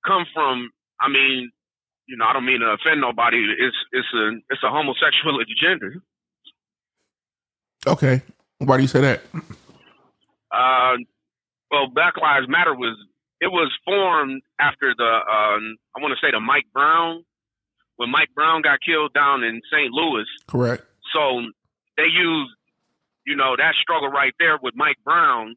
come 0.06 0.26
from. 0.34 0.70
I 1.00 1.08
mean, 1.08 1.52
you 2.08 2.18
know, 2.18 2.26
I 2.26 2.34
don't 2.34 2.46
mean 2.46 2.60
to 2.60 2.76
offend 2.76 3.00
nobody. 3.00 3.38
It's 3.58 3.78
it's 3.94 4.08
a 4.14 4.32
it's 4.50 4.64
a 4.64 4.70
homosexual 4.70 5.40
agenda. 5.48 6.02
Okay, 7.88 8.22
why 8.58 8.76
do 8.76 8.84
you 8.84 8.90
say 8.90 9.00
that? 9.00 9.22
Uh, 10.52 10.98
well, 11.72 11.88
Black 11.94 12.18
Lives 12.22 12.48
Matter 12.50 12.74
was 12.76 12.98
it 13.40 13.48
was 13.48 13.72
formed 13.86 14.42
after 14.60 14.94
the 14.98 15.04
um, 15.04 15.78
I 15.96 16.02
want 16.02 16.14
to 16.14 16.26
say 16.26 16.32
the 16.32 16.40
Mike 16.40 16.66
Brown 16.74 17.24
when 17.98 18.12
Mike 18.12 18.30
Brown 18.36 18.62
got 18.62 18.80
killed 18.86 19.14
down 19.14 19.44
in 19.44 19.62
St. 19.72 19.92
Louis. 19.92 20.26
Correct. 20.48 20.84
So 21.14 21.42
they 21.98 22.10
used 22.12 22.52
you 23.26 23.36
know 23.36 23.56
that 23.58 23.74
struggle 23.82 24.10
right 24.10 24.34
there 24.40 24.58
with 24.62 24.74
Mike 24.76 24.98
Brown 25.04 25.56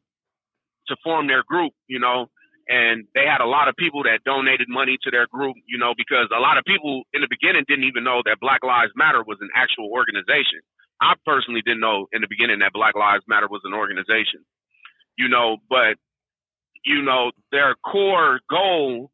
to 0.87 0.95
form 1.03 1.27
their 1.27 1.43
group. 1.43 1.73
You 1.87 1.99
know, 1.99 2.27
and 2.67 3.05
they 3.13 3.25
had 3.25 3.41
a 3.41 3.47
lot 3.47 3.67
of 3.67 3.75
people 3.75 4.03
that 4.03 4.23
donated 4.25 4.67
money 4.69 4.97
to 5.03 5.11
their 5.11 5.27
group. 5.27 5.55
You 5.67 5.77
know, 5.77 5.93
because 5.95 6.27
a 6.35 6.39
lot 6.41 6.57
of 6.57 6.63
people 6.65 7.03
in 7.13 7.21
the 7.21 7.29
beginning 7.29 7.63
didn't 7.67 7.85
even 7.85 8.03
know 8.03 8.21
that 8.25 8.37
Black 8.39 8.63
Lives 8.63 8.91
Matter 8.95 9.23
was 9.23 9.37
an 9.41 9.49
actual 9.55 9.89
organization. 9.91 10.59
I 11.01 11.15
personally 11.25 11.61
didn't 11.63 11.79
know 11.79 12.07
in 12.11 12.19
the 12.21 12.27
beginning 12.27 12.59
that 12.59 12.73
Black 12.73 12.95
Lives 12.95 13.23
Matter 13.27 13.47
was 13.47 13.61
an 13.63 13.73
organization. 13.73 14.43
You 15.17 15.27
know, 15.27 15.57
but 15.69 15.99
you 16.85 17.01
know, 17.01 17.31
their 17.51 17.75
core 17.75 18.39
goal, 18.49 19.11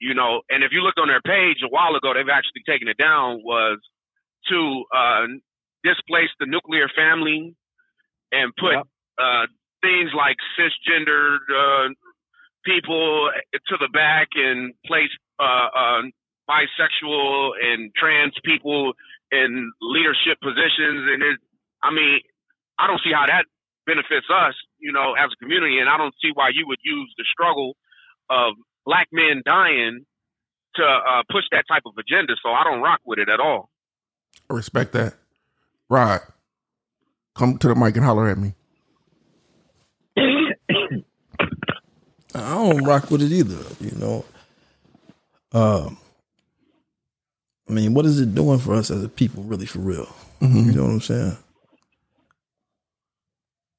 you 0.00 0.14
know, 0.14 0.42
and 0.50 0.62
if 0.62 0.72
you 0.72 0.82
looked 0.82 0.98
on 0.98 1.08
their 1.08 1.22
page 1.22 1.58
a 1.64 1.68
while 1.68 1.94
ago, 1.96 2.12
they've 2.14 2.28
actually 2.32 2.62
taken 2.66 2.88
it 2.88 2.98
down, 2.98 3.42
was 3.42 3.78
to 4.48 4.84
uh, 4.94 5.26
displace 5.82 6.30
the 6.38 6.46
nuclear 6.46 6.88
family 6.94 7.54
and 8.32 8.52
put 8.56 8.74
yep. 8.74 8.86
uh, 9.18 9.46
things 9.82 10.10
like 10.16 10.36
cisgendered 10.58 11.44
uh, 11.50 11.88
people 12.64 13.30
to 13.54 13.76
the 13.78 13.88
back 13.92 14.28
and 14.34 14.74
place 14.84 15.10
uh, 15.38 15.68
uh, 15.74 16.02
bisexual 16.48 17.50
and 17.62 17.92
trans 17.94 18.34
people 18.44 18.92
in 19.30 19.72
leadership 19.80 20.38
positions. 20.42 21.08
And 21.10 21.22
it, 21.22 21.38
I 21.82 21.90
mean, 21.90 22.20
I 22.78 22.86
don't 22.86 23.00
see 23.02 23.12
how 23.12 23.26
that 23.26 23.44
benefits 23.86 24.26
us, 24.30 24.54
you 24.78 24.92
know, 24.92 25.14
as 25.14 25.30
a 25.32 25.36
community. 25.36 25.78
And 25.78 25.88
I 25.88 25.96
don't 25.96 26.14
see 26.22 26.30
why 26.34 26.50
you 26.52 26.66
would 26.66 26.78
use 26.82 27.12
the 27.16 27.24
struggle 27.30 27.76
of 28.30 28.54
black 28.84 29.08
men 29.12 29.42
dying 29.44 30.04
to 30.76 30.82
uh, 30.82 31.22
push 31.30 31.44
that 31.52 31.64
type 31.68 31.82
of 31.86 31.94
agenda. 31.98 32.34
So 32.42 32.50
I 32.50 32.64
don't 32.64 32.80
rock 32.80 33.00
with 33.04 33.18
it 33.18 33.28
at 33.28 33.40
all. 33.40 33.70
I 34.50 34.54
respect 34.54 34.92
that. 34.92 35.14
Rod, 35.88 36.20
come 37.34 37.58
to 37.58 37.68
the 37.68 37.74
mic 37.74 37.96
and 37.96 38.04
holler 38.04 38.28
at 38.28 38.38
me. 38.38 38.54
I 40.18 41.02
don't 42.34 42.84
rock 42.84 43.10
with 43.10 43.22
it 43.22 43.32
either, 43.32 43.62
you 43.80 43.92
know. 43.98 44.24
Um, 45.52 45.96
I 47.68 47.72
mean, 47.72 47.94
what 47.94 48.04
is 48.04 48.20
it 48.20 48.34
doing 48.34 48.58
for 48.58 48.74
us 48.74 48.90
as 48.90 49.02
a 49.02 49.08
people, 49.08 49.42
really, 49.44 49.66
for 49.66 49.78
real? 49.78 50.08
Mm-hmm. 50.40 50.70
You 50.70 50.76
know 50.76 50.84
what 50.84 50.90
I'm 50.90 51.00
saying? 51.00 51.36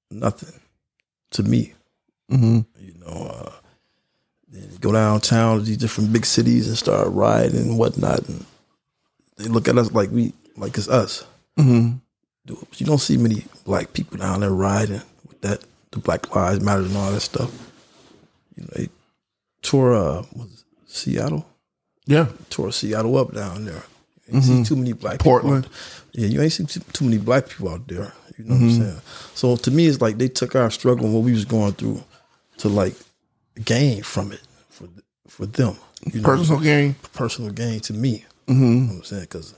nothing 0.09 0.59
to 1.31 1.43
me. 1.43 1.73
Mm-hmm. 2.31 2.59
You 2.79 2.93
know, 2.99 3.27
uh, 3.27 3.51
go 4.81 4.91
downtown 4.91 5.59
to 5.59 5.63
these 5.63 5.77
different 5.77 6.11
big 6.11 6.25
cities 6.25 6.67
and 6.67 6.77
start 6.77 7.07
riding 7.11 7.61
and 7.61 7.77
whatnot, 7.79 8.27
and 8.27 8.45
they 9.37 9.45
look 9.45 9.67
at 9.67 9.77
us 9.77 9.91
like 9.91 10.11
we 10.11 10.33
like 10.55 10.77
it's 10.77 10.89
us. 10.89 11.25
Mm-hmm. 11.57 11.97
You 12.49 12.85
don't 12.85 12.99
see 12.99 13.17
many 13.17 13.45
black 13.65 13.93
people 13.93 14.17
down 14.17 14.41
there 14.41 14.51
riding 14.51 15.01
with 15.27 15.41
that 15.41 15.63
the 15.91 15.99
Black 15.99 16.33
Lives 16.35 16.63
Matter 16.63 16.83
and 16.83 16.97
all 16.97 17.11
that 17.11 17.21
stuff. 17.21 17.51
You 18.55 18.63
know, 18.63 18.69
they 18.75 18.89
tore 19.61 19.93
uh, 19.93 20.23
was 20.33 20.65
Seattle. 20.85 21.45
Yeah, 22.05 22.27
tore 22.49 22.71
Seattle 22.71 23.17
up 23.17 23.33
down 23.33 23.65
there. 23.65 23.83
You 24.27 24.39
mm-hmm. 24.39 24.63
see 24.63 24.63
too 24.63 24.75
many 24.75 24.93
black 24.93 25.19
Portland. 25.19 25.63
People 25.63 25.77
yeah, 26.17 26.27
you 26.27 26.41
ain't 26.41 26.51
see 26.51 26.65
too, 26.65 26.79
too 26.93 27.05
many 27.05 27.17
black 27.17 27.47
people 27.47 27.69
out 27.69 27.87
there. 27.87 28.11
You 28.37 28.45
know 28.45 28.55
mm-hmm. 28.55 28.65
what 28.65 28.71
I'm 28.71 28.79
mm-hmm. 28.79 28.83
saying? 28.83 29.01
So 29.33 29.55
to 29.55 29.71
me, 29.71 29.87
it's 29.87 30.01
like 30.01 30.17
they 30.17 30.27
took 30.27 30.55
our 30.55 30.69
struggle 30.69 31.05
and 31.05 31.13
what 31.13 31.23
we 31.23 31.31
was 31.31 31.45
going 31.45 31.73
through 31.73 32.03
to 32.57 32.69
like 32.69 32.95
gain 33.63 34.03
from 34.03 34.31
it 34.31 34.41
for 34.69 34.87
for 35.27 35.45
them. 35.45 35.75
You 36.13 36.21
know, 36.21 36.27
personal 36.27 36.59
gain. 36.59 36.95
Personal 37.13 37.51
gain 37.51 37.79
to 37.81 37.93
me. 37.93 38.25
Mm-hmm. 38.47 38.63
You 38.63 38.69
know 38.69 38.87
what 38.87 38.95
I'm 38.97 39.03
saying? 39.03 39.21
Because 39.23 39.55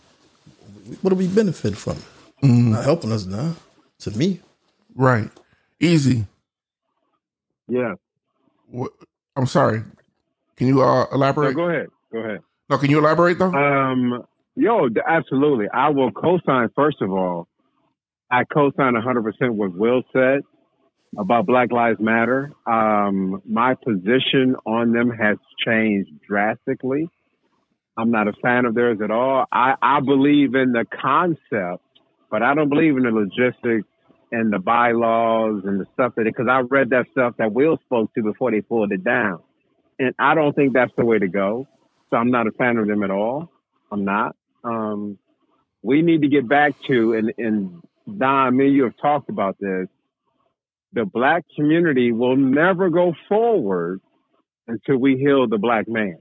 what 1.02 1.10
do 1.10 1.16
we 1.16 1.28
benefit 1.28 1.76
from? 1.78 1.96
Mm-hmm. 2.42 2.72
Not 2.72 2.84
helping 2.86 3.12
us 3.12 3.26
now. 3.26 3.56
To 4.00 4.12
me. 4.12 4.40
Right. 4.96 5.30
Easy. 5.82 6.26
Yeah. 7.68 7.96
What, 8.70 8.94
I'm 9.36 9.46
sorry. 9.46 9.84
Can 10.56 10.68
you 10.68 10.82
uh, 10.82 11.06
elaborate? 11.12 11.56
No, 11.56 11.64
go 11.66 11.70
ahead. 11.70 11.88
Go 12.12 12.20
ahead. 12.20 12.40
No, 12.70 12.78
can 12.78 12.90
you 12.90 13.00
elaborate 13.00 13.40
though? 13.40 13.54
Um, 13.54 14.24
yo, 14.56 14.88
absolutely. 15.06 15.68
I 15.74 15.90
will 15.90 16.12
co-sign 16.12 16.70
first 16.76 17.02
of 17.02 17.12
all 17.12 17.48
I 18.32 18.44
co-sign 18.46 18.94
100% 18.94 19.52
what 19.52 19.74
Will 19.76 20.04
said. 20.14 20.42
about 21.18 21.46
Black 21.46 21.72
Lives 21.72 22.00
Matter. 22.00 22.52
Um, 22.68 23.42
my 23.46 23.76
position 23.76 24.56
on 24.66 24.94
them 24.94 25.10
has 25.12 25.38
changed 25.66 26.12
drastically. 26.28 27.10
I'm 27.98 28.12
not 28.12 28.28
a 28.28 28.34
fan 28.42 28.66
of 28.66 28.76
theirs 28.76 29.00
at 29.04 29.12
all. 29.12 29.46
I, 29.52 29.76
I 29.82 30.00
believe 30.02 30.56
in 30.56 30.72
the 30.74 30.86
concept, 30.86 31.84
but 32.32 32.44
I 32.44 32.56
don't 32.56 32.70
believe 32.70 32.98
in 32.98 33.04
the 33.04 33.12
logistics 33.12 33.88
and 34.32 34.54
the 34.54 34.60
bylaws 34.60 35.64
and 35.66 35.82
the 35.82 35.86
stuff 35.94 36.14
that 36.16 36.26
because 36.26 36.48
I 36.50 36.60
read 36.62 36.92
that 36.92 37.08
stuff 37.12 37.36
that 37.40 37.52
Will 37.52 37.78
spoke 37.86 38.14
to 38.16 38.24
before 38.24 38.52
they 38.52 38.62
pulled 38.62 38.92
it 38.92 39.04
down, 39.04 39.42
and 40.00 40.16
I 40.20 40.36
don't 40.36 40.56
think 40.56 40.74
that's 40.74 40.94
the 40.98 41.06
way 41.06 41.20
to 41.20 41.28
go. 41.28 41.68
So 42.10 42.18
I'm 42.18 42.32
not 42.32 42.48
a 42.48 42.52
fan 42.52 42.78
of 42.78 42.88
them 42.88 43.04
at 43.04 43.12
all. 43.12 43.52
I'm 43.92 44.06
not. 44.06 44.36
Um, 44.64 45.18
we 45.84 46.02
need 46.02 46.22
to 46.22 46.30
get 46.30 46.48
back 46.48 46.74
to 46.88 47.14
and 47.14 47.34
and 47.38 47.84
Don, 48.18 48.58
me 48.58 48.70
you 48.70 48.84
have 48.84 48.98
talked 49.02 49.30
about 49.30 49.58
this. 49.60 49.88
The 50.94 51.06
black 51.06 51.44
community 51.56 52.12
will 52.12 52.36
never 52.36 52.90
go 52.90 53.14
forward 53.28 54.02
until 54.68 54.98
we 54.98 55.18
heal 55.18 55.48
the 55.48 55.58
black 55.58 55.88
man. 55.88 56.18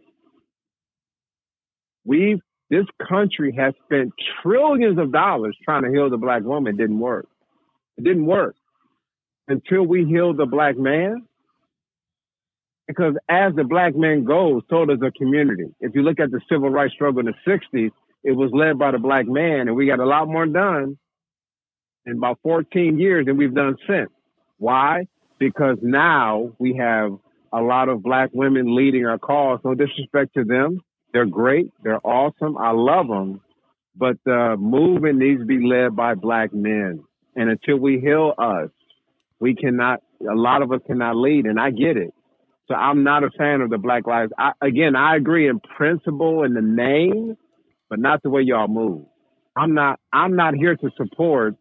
We've 2.05 2.41
this 2.71 2.87
country 3.09 3.55
has 3.57 3.73
spent 3.85 4.13
trillions 4.43 4.99
of 4.99 5.11
dollars 5.11 5.57
trying 5.65 5.85
to 5.85 5.91
heal 5.91 6.11
the 6.11 6.19
black 6.19 6.43
woman. 6.43 6.75
It 6.75 6.79
didn't 6.79 6.99
work. 6.99 7.27
It 7.97 8.05
didn't 8.05 8.27
work 8.27 8.57
until 9.49 9.85
we 9.85 10.05
heal 10.05 10.35
the 10.35 10.45
black 10.45 10.77
man. 10.77 11.25
Because 12.87 13.15
as 13.29 13.55
the 13.55 13.65
black 13.65 13.97
man 13.97 14.25
goes, 14.25 14.63
so 14.69 14.85
does 14.85 14.99
the 15.01 15.13
community. 15.13 15.67
If 15.81 15.95
you 15.95 16.03
look 16.03 16.21
at 16.21 16.31
the 16.31 16.41
civil 16.51 16.71
rights 16.71 16.95
struggle 16.95 17.21
in 17.21 17.27
the 17.27 17.51
60s, 17.51 17.91
it 18.25 18.33
was 18.33 18.51
led 18.53 18.79
by 18.79 18.91
the 18.91 18.99
black 18.99 19.27
man, 19.27 19.69
and 19.69 19.75
we 19.75 19.87
got 19.87 20.01
a 20.01 20.07
lot 20.07 20.29
more 20.29 20.47
done 20.47 20.99
in 22.09 22.17
about 22.17 22.39
14 22.43 22.99
years 22.99 23.27
than 23.27 23.37
we've 23.37 23.55
done 23.55 23.77
since. 23.87 24.11
Why? 24.59 25.07
Because 25.39 25.77
now 25.83 26.53
we 26.59 26.77
have 26.77 27.13
a 27.53 27.61
lot 27.61 27.89
of 27.89 28.03
black 28.03 28.31
women 28.33 28.75
leading 28.75 29.07
our 29.07 29.19
cause. 29.19 29.61
No 29.65 29.75
disrespect 29.75 30.35
to 30.35 30.45
them. 30.45 30.81
They're 31.13 31.27
great. 31.27 31.73
They're 31.83 32.05
awesome. 32.05 32.57
I 32.57 32.73
love 32.73 33.09
them. 33.09 33.41
But 33.97 34.17
the 34.25 34.57
movement 34.59 35.19
needs 35.19 35.41
to 35.41 35.47
be 35.47 35.65
led 35.65 35.95
by 35.95 36.15
black 36.15 36.53
men. 36.53 37.05
And 37.37 37.51
until 37.51 37.77
we 37.77 38.01
heal 38.01 38.33
us, 38.39 38.71
we 39.41 39.55
cannot, 39.55 40.01
a 40.21 40.35
lot 40.35 40.63
of 40.63 40.73
us 40.73 40.81
cannot 40.87 41.17
lead. 41.17 41.47
And 41.47 41.61
I 41.61 41.71
get 41.71 41.97
it. 41.97 42.13
So 42.69 42.75
I'm 42.75 43.03
not 43.03 43.25
a 43.25 43.31
fan 43.37 43.61
of 43.63 43.71
the 43.71 43.79
Black 43.79 44.07
Lives. 44.07 44.33
I, 44.39 44.53
again, 44.61 44.95
I 44.95 45.17
agree 45.17 45.49
in 45.49 45.59
principle 45.61 46.43
in 46.45 46.53
the 46.53 46.61
name, 46.61 47.37
but 47.89 47.99
not 47.99 48.23
the 48.23 48.29
way 48.29 48.43
y'all 48.43 48.69
move. 48.69 49.07
I'm 49.57 49.75
not, 49.75 49.99
I'm 50.13 50.37
not 50.37 50.55
here 50.55 50.77
to 50.77 50.91
support 50.97 51.55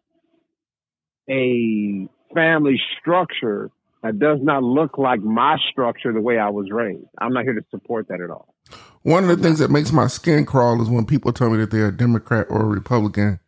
a 1.28 2.08
family 2.34 2.80
structure 3.00 3.70
that 4.02 4.18
does 4.18 4.38
not 4.40 4.62
look 4.62 4.98
like 4.98 5.20
my 5.20 5.56
structure 5.70 6.12
the 6.12 6.20
way 6.20 6.38
I 6.38 6.50
was 6.50 6.70
raised. 6.70 7.06
I'm 7.18 7.32
not 7.32 7.44
here 7.44 7.54
to 7.54 7.64
support 7.70 8.08
that 8.08 8.20
at 8.20 8.30
all. 8.30 8.54
One 9.02 9.28
of 9.28 9.36
the 9.36 9.42
things 9.42 9.58
that 9.58 9.70
makes 9.70 9.92
my 9.92 10.06
skin 10.06 10.44
crawl 10.44 10.80
is 10.82 10.88
when 10.88 11.06
people 11.06 11.32
tell 11.32 11.50
me 11.50 11.58
that 11.58 11.70
they're 11.70 11.88
a 11.88 11.96
Democrat 11.96 12.46
or 12.50 12.62
a 12.62 12.66
Republican, 12.66 13.40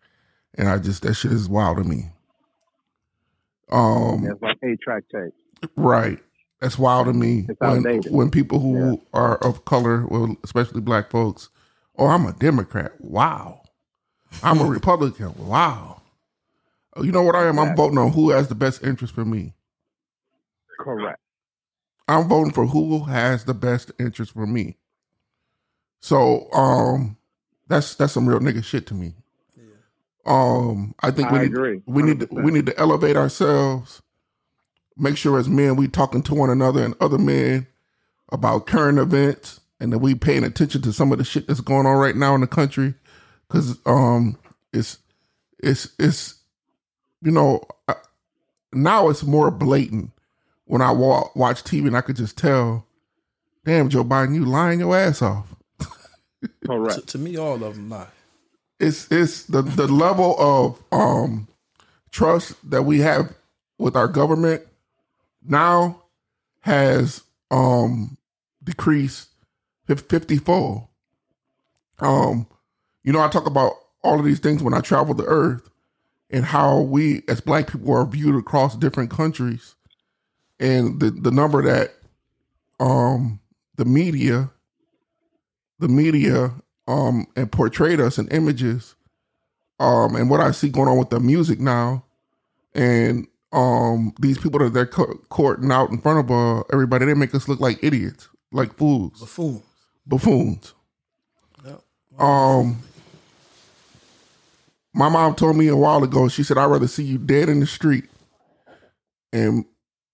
and 0.54 0.68
I 0.68 0.78
just 0.78 1.02
that 1.02 1.14
shit 1.14 1.32
is 1.32 1.48
wild 1.48 1.78
to 1.78 1.84
me. 1.84 2.10
Um, 3.70 4.26
like 4.40 4.56
eight 4.64 4.80
track 4.80 5.04
tape. 5.12 5.34
Right, 5.76 6.18
that's 6.60 6.78
wild 6.78 7.06
to 7.06 7.12
me. 7.12 7.46
When, 7.58 8.02
when, 8.08 8.30
people 8.30 8.58
who 8.58 8.92
yeah. 8.92 8.96
are 9.12 9.36
of 9.36 9.64
color, 9.64 10.06
well, 10.06 10.36
especially 10.42 10.80
black 10.80 11.10
folks, 11.10 11.50
oh, 11.96 12.06
I'm 12.06 12.26
a 12.26 12.32
Democrat. 12.32 12.92
Wow, 12.98 13.60
I'm 14.42 14.60
a 14.60 14.64
Republican. 14.70 15.34
Wow. 15.36 15.99
Oh, 16.96 17.02
you 17.02 17.12
know 17.12 17.22
what 17.22 17.36
I 17.36 17.46
am? 17.46 17.58
I'm 17.58 17.76
voting 17.76 17.98
on 17.98 18.12
who 18.12 18.30
has 18.30 18.48
the 18.48 18.54
best 18.54 18.82
interest 18.82 19.14
for 19.14 19.24
me. 19.24 19.54
Correct. 20.78 21.20
I'm 22.08 22.28
voting 22.28 22.52
for 22.52 22.66
who 22.66 23.04
has 23.04 23.44
the 23.44 23.54
best 23.54 23.92
interest 23.98 24.32
for 24.32 24.46
me. 24.46 24.76
So, 26.00 26.50
um, 26.52 27.16
that's 27.68 27.94
that's 27.94 28.12
some 28.12 28.28
real 28.28 28.40
nigga 28.40 28.64
shit 28.64 28.86
to 28.88 28.94
me. 28.94 29.14
Yeah. 29.56 29.64
Um, 30.26 30.94
I 31.00 31.12
think 31.12 31.30
we 31.30 31.38
I 31.38 31.42
need 31.42 31.52
agree. 31.52 31.82
we 31.86 32.02
need 32.02 32.20
to, 32.20 32.28
we 32.32 32.50
need 32.50 32.66
to 32.66 32.78
elevate 32.78 33.16
ourselves. 33.16 34.02
Make 34.96 35.16
sure 35.16 35.38
as 35.38 35.48
men 35.48 35.76
we 35.76 35.86
talking 35.86 36.22
to 36.24 36.34
one 36.34 36.50
another 36.50 36.84
and 36.84 36.94
other 37.00 37.18
men 37.18 37.68
about 38.32 38.66
current 38.66 38.98
events, 38.98 39.60
and 39.78 39.92
that 39.92 39.98
we 40.00 40.14
paying 40.16 40.42
attention 40.44 40.82
to 40.82 40.92
some 40.92 41.12
of 41.12 41.18
the 41.18 41.24
shit 41.24 41.46
that's 41.46 41.60
going 41.60 41.86
on 41.86 41.96
right 41.96 42.16
now 42.16 42.34
in 42.34 42.40
the 42.40 42.46
country, 42.48 42.94
because 43.46 43.78
um, 43.86 44.36
it's 44.72 44.98
it's 45.60 45.90
it's 45.98 46.39
you 47.22 47.30
know, 47.30 47.62
now 48.72 49.08
it's 49.08 49.22
more 49.22 49.50
blatant. 49.50 50.10
When 50.64 50.82
I 50.82 50.92
walk, 50.92 51.34
watch 51.34 51.64
TV 51.64 51.88
and 51.88 51.96
I 51.96 52.00
could 52.00 52.14
just 52.16 52.38
tell, 52.38 52.86
damn, 53.64 53.88
Joe 53.88 54.04
Biden, 54.04 54.34
you 54.34 54.44
lying 54.44 54.78
your 54.78 54.96
ass 54.96 55.20
off. 55.20 55.52
Correct. 56.64 57.00
to, 57.00 57.06
to, 57.06 57.18
me, 57.18 57.36
all 57.36 57.62
of 57.64 57.74
them 57.74 57.90
lie. 57.90 58.06
It's 58.78 59.10
it's 59.10 59.42
the 59.44 59.62
the 59.62 59.86
level 59.86 60.36
of 60.38 60.82
um 60.90 61.48
trust 62.12 62.54
that 62.70 62.84
we 62.84 63.00
have 63.00 63.34
with 63.78 63.94
our 63.94 64.08
government 64.08 64.62
now 65.42 66.02
has 66.60 67.22
um 67.50 68.16
decreased 68.62 69.28
50 69.86 70.36
fold. 70.38 70.86
Um, 71.98 72.46
you 73.02 73.12
know, 73.12 73.20
I 73.20 73.28
talk 73.28 73.46
about 73.46 73.74
all 74.02 74.18
of 74.18 74.24
these 74.24 74.38
things 74.38 74.62
when 74.62 74.74
I 74.74 74.80
travel 74.80 75.14
the 75.14 75.24
earth, 75.24 75.69
and 76.30 76.44
how 76.44 76.80
we 76.80 77.22
as 77.28 77.40
black 77.40 77.68
people 77.68 77.92
are 77.94 78.06
viewed 78.06 78.36
across 78.36 78.76
different 78.76 79.10
countries. 79.10 79.74
And 80.60 81.00
the 81.00 81.10
the 81.10 81.30
number 81.30 81.62
that 81.62 81.94
um 82.80 83.40
the 83.76 83.84
media 83.84 84.50
the 85.78 85.88
media 85.88 86.52
um 86.86 87.26
and 87.36 87.50
portrayed 87.50 88.00
us 88.00 88.18
in 88.18 88.28
images 88.28 88.94
um 89.78 90.16
and 90.16 90.30
what 90.30 90.40
I 90.40 90.50
see 90.50 90.68
going 90.68 90.88
on 90.88 90.98
with 90.98 91.10
the 91.10 91.20
music 91.20 91.60
now 91.60 92.04
and 92.74 93.26
um 93.52 94.14
these 94.20 94.38
people 94.38 94.60
that 94.60 94.72
they're 94.74 94.86
courting 94.86 95.72
out 95.72 95.90
in 95.90 95.98
front 95.98 96.20
of 96.20 96.30
uh, 96.30 96.62
everybody 96.72 97.06
they 97.06 97.14
make 97.14 97.34
us 97.34 97.48
look 97.48 97.60
like 97.60 97.82
idiots 97.82 98.28
like 98.52 98.74
fools. 98.76 99.20
Buffoons. 99.20 99.62
Buffoons. 100.06 100.74
Yep. 101.64 101.80
um 102.18 102.82
my 104.92 105.08
mom 105.08 105.34
told 105.34 105.56
me 105.56 105.68
a 105.68 105.76
while 105.76 106.02
ago, 106.02 106.28
she 106.28 106.42
said, 106.42 106.58
I'd 106.58 106.66
rather 106.66 106.88
see 106.88 107.04
you 107.04 107.18
dead 107.18 107.48
in 107.48 107.60
the 107.60 107.66
street 107.66 108.04
and, 109.32 109.64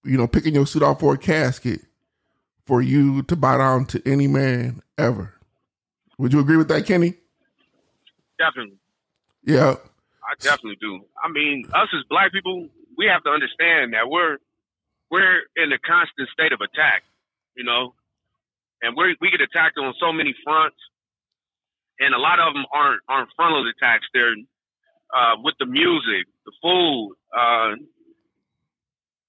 you 0.04 0.16
know, 0.16 0.26
picking 0.26 0.54
your 0.54 0.66
suit 0.66 0.82
off 0.82 1.00
for 1.00 1.14
a 1.14 1.18
casket 1.18 1.80
for 2.66 2.82
you 2.82 3.22
to 3.22 3.36
bow 3.36 3.58
down 3.58 3.86
to 3.86 4.02
any 4.06 4.26
man 4.26 4.82
ever. 4.98 5.32
Would 6.18 6.32
you 6.32 6.40
agree 6.40 6.56
with 6.56 6.68
that, 6.68 6.86
Kenny? 6.86 7.14
Definitely. 8.38 8.78
Yeah. 9.44 9.76
I 10.26 10.34
definitely 10.40 10.76
do. 10.80 11.00
I 11.22 11.28
mean, 11.28 11.64
us 11.72 11.88
as 11.96 12.04
black 12.10 12.32
people, 12.32 12.68
we 12.98 13.06
have 13.06 13.22
to 13.24 13.30
understand 13.30 13.94
that 13.94 14.08
we're 14.10 14.38
we're 15.10 15.42
in 15.54 15.72
a 15.72 15.78
constant 15.78 16.28
state 16.30 16.52
of 16.52 16.60
attack, 16.60 17.04
you 17.56 17.62
know, 17.62 17.94
and 18.82 18.96
we 18.96 19.16
we 19.20 19.30
get 19.30 19.40
attacked 19.40 19.78
on 19.78 19.94
so 20.00 20.12
many 20.12 20.34
fronts, 20.42 20.76
and 22.00 22.12
a 22.12 22.18
lot 22.18 22.40
of 22.40 22.54
them 22.54 22.64
aren't 22.74 23.00
aren't 23.08 23.30
frontal 23.36 23.70
attacks. 23.70 24.06
They're 24.12 24.34
uh, 25.14 25.36
with 25.42 25.54
the 25.58 25.66
music, 25.66 26.26
the 26.44 26.52
food. 26.62 27.16
Uh, 27.36 27.76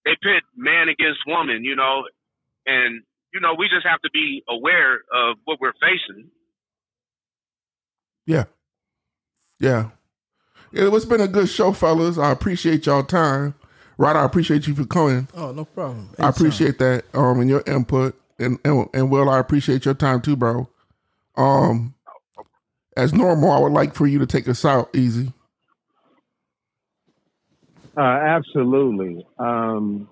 they 0.06 0.12
pit 0.22 0.44
man 0.56 0.90
against 0.90 1.20
woman, 1.28 1.64
you 1.64 1.76
know, 1.76 2.04
and 2.66 3.04
you 3.34 3.40
know 3.40 3.56
we 3.58 3.68
just 3.70 3.86
have 3.86 4.02
to 4.02 4.10
be 4.14 4.44
aware 4.48 4.96
of 5.14 5.38
what 5.46 5.60
we're 5.60 5.74
facing. 5.74 6.30
Yeah, 8.26 8.46
yeah. 9.60 9.90
It's 10.72 11.06
been 11.06 11.22
a 11.22 11.28
good 11.28 11.50
show, 11.50 11.72
fellas. 11.72 12.18
I 12.18 12.32
appreciate 12.32 12.86
y'all 12.86 13.04
time. 13.04 13.56
Right, 13.98 14.16
I 14.16 14.26
appreciate 14.26 14.68
you 14.68 14.76
for 14.76 14.86
coming. 14.86 15.28
Oh, 15.34 15.52
no 15.52 15.66
problem. 15.66 16.10
Anytime. 16.10 16.26
I 16.26 16.30
appreciate 16.30 16.78
that 16.80 17.06
um 17.14 17.40
and 17.40 17.50
your 17.50 17.64
input, 17.66 18.20
and, 18.40 18.60
and 18.64 18.88
and 18.94 19.10
Will, 19.10 19.30
I 19.30 19.40
appreciate 19.40 19.86
your 19.86 19.96
time 19.96 20.22
too, 20.22 20.36
bro. 20.36 20.70
Um, 21.36 21.96
as 22.96 23.14
normal, 23.14 23.52
I 23.52 23.60
would 23.60 23.72
like 23.72 23.96
for 23.96 24.08
you 24.08 24.20
to 24.20 24.26
take 24.26 24.48
us 24.48 24.66
out 24.66 24.96
easy. 24.96 25.34
Uh, 27.98 28.02
absolutely. 28.02 29.26
Um, 29.40 30.08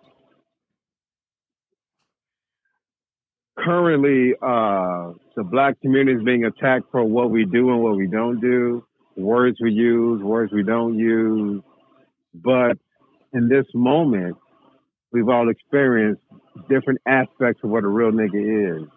currently, 3.59 4.33
uh, 4.41 5.13
the 5.35 5.43
black 5.43 5.79
community 5.81 6.17
is 6.17 6.23
being 6.23 6.45
attacked 6.45 6.85
for 6.91 7.03
what 7.03 7.29
we 7.29 7.45
do 7.45 7.69
and 7.69 7.83
what 7.83 7.95
we 7.95 8.07
don't 8.07 8.41
do, 8.41 8.83
words 9.15 9.57
we 9.61 9.71
use, 9.71 10.21
words 10.23 10.51
we 10.51 10.63
don't 10.63 10.97
use. 10.97 11.61
But 12.33 12.77
in 13.33 13.49
this 13.49 13.65
moment, 13.75 14.35
we've 15.11 15.29
all 15.29 15.49
experienced 15.49 16.21
different 16.69 16.99
aspects 17.07 17.61
of 17.63 17.69
what 17.69 17.83
a 17.83 17.87
real 17.87 18.11
nigga 18.11 18.81
is. 18.81 18.87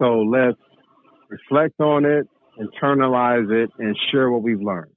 So 0.00 0.20
let's 0.20 0.58
reflect 1.28 1.80
on 1.80 2.04
it, 2.04 2.28
internalize 2.60 3.50
it, 3.50 3.70
and 3.78 3.96
share 4.12 4.30
what 4.30 4.42
we've 4.42 4.62
learned. 4.62 4.92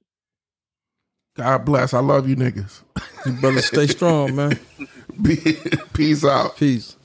God 1.34 1.64
bless. 1.64 1.94
I 1.94 2.00
love 2.00 2.28
you 2.28 2.36
niggas. 2.36 2.82
You 3.24 3.32
better 3.40 3.62
stay 3.62 3.86
strong, 3.86 4.36
man. 4.36 4.58
Peace 5.94 6.24
out. 6.24 6.56
Peace. 6.56 6.96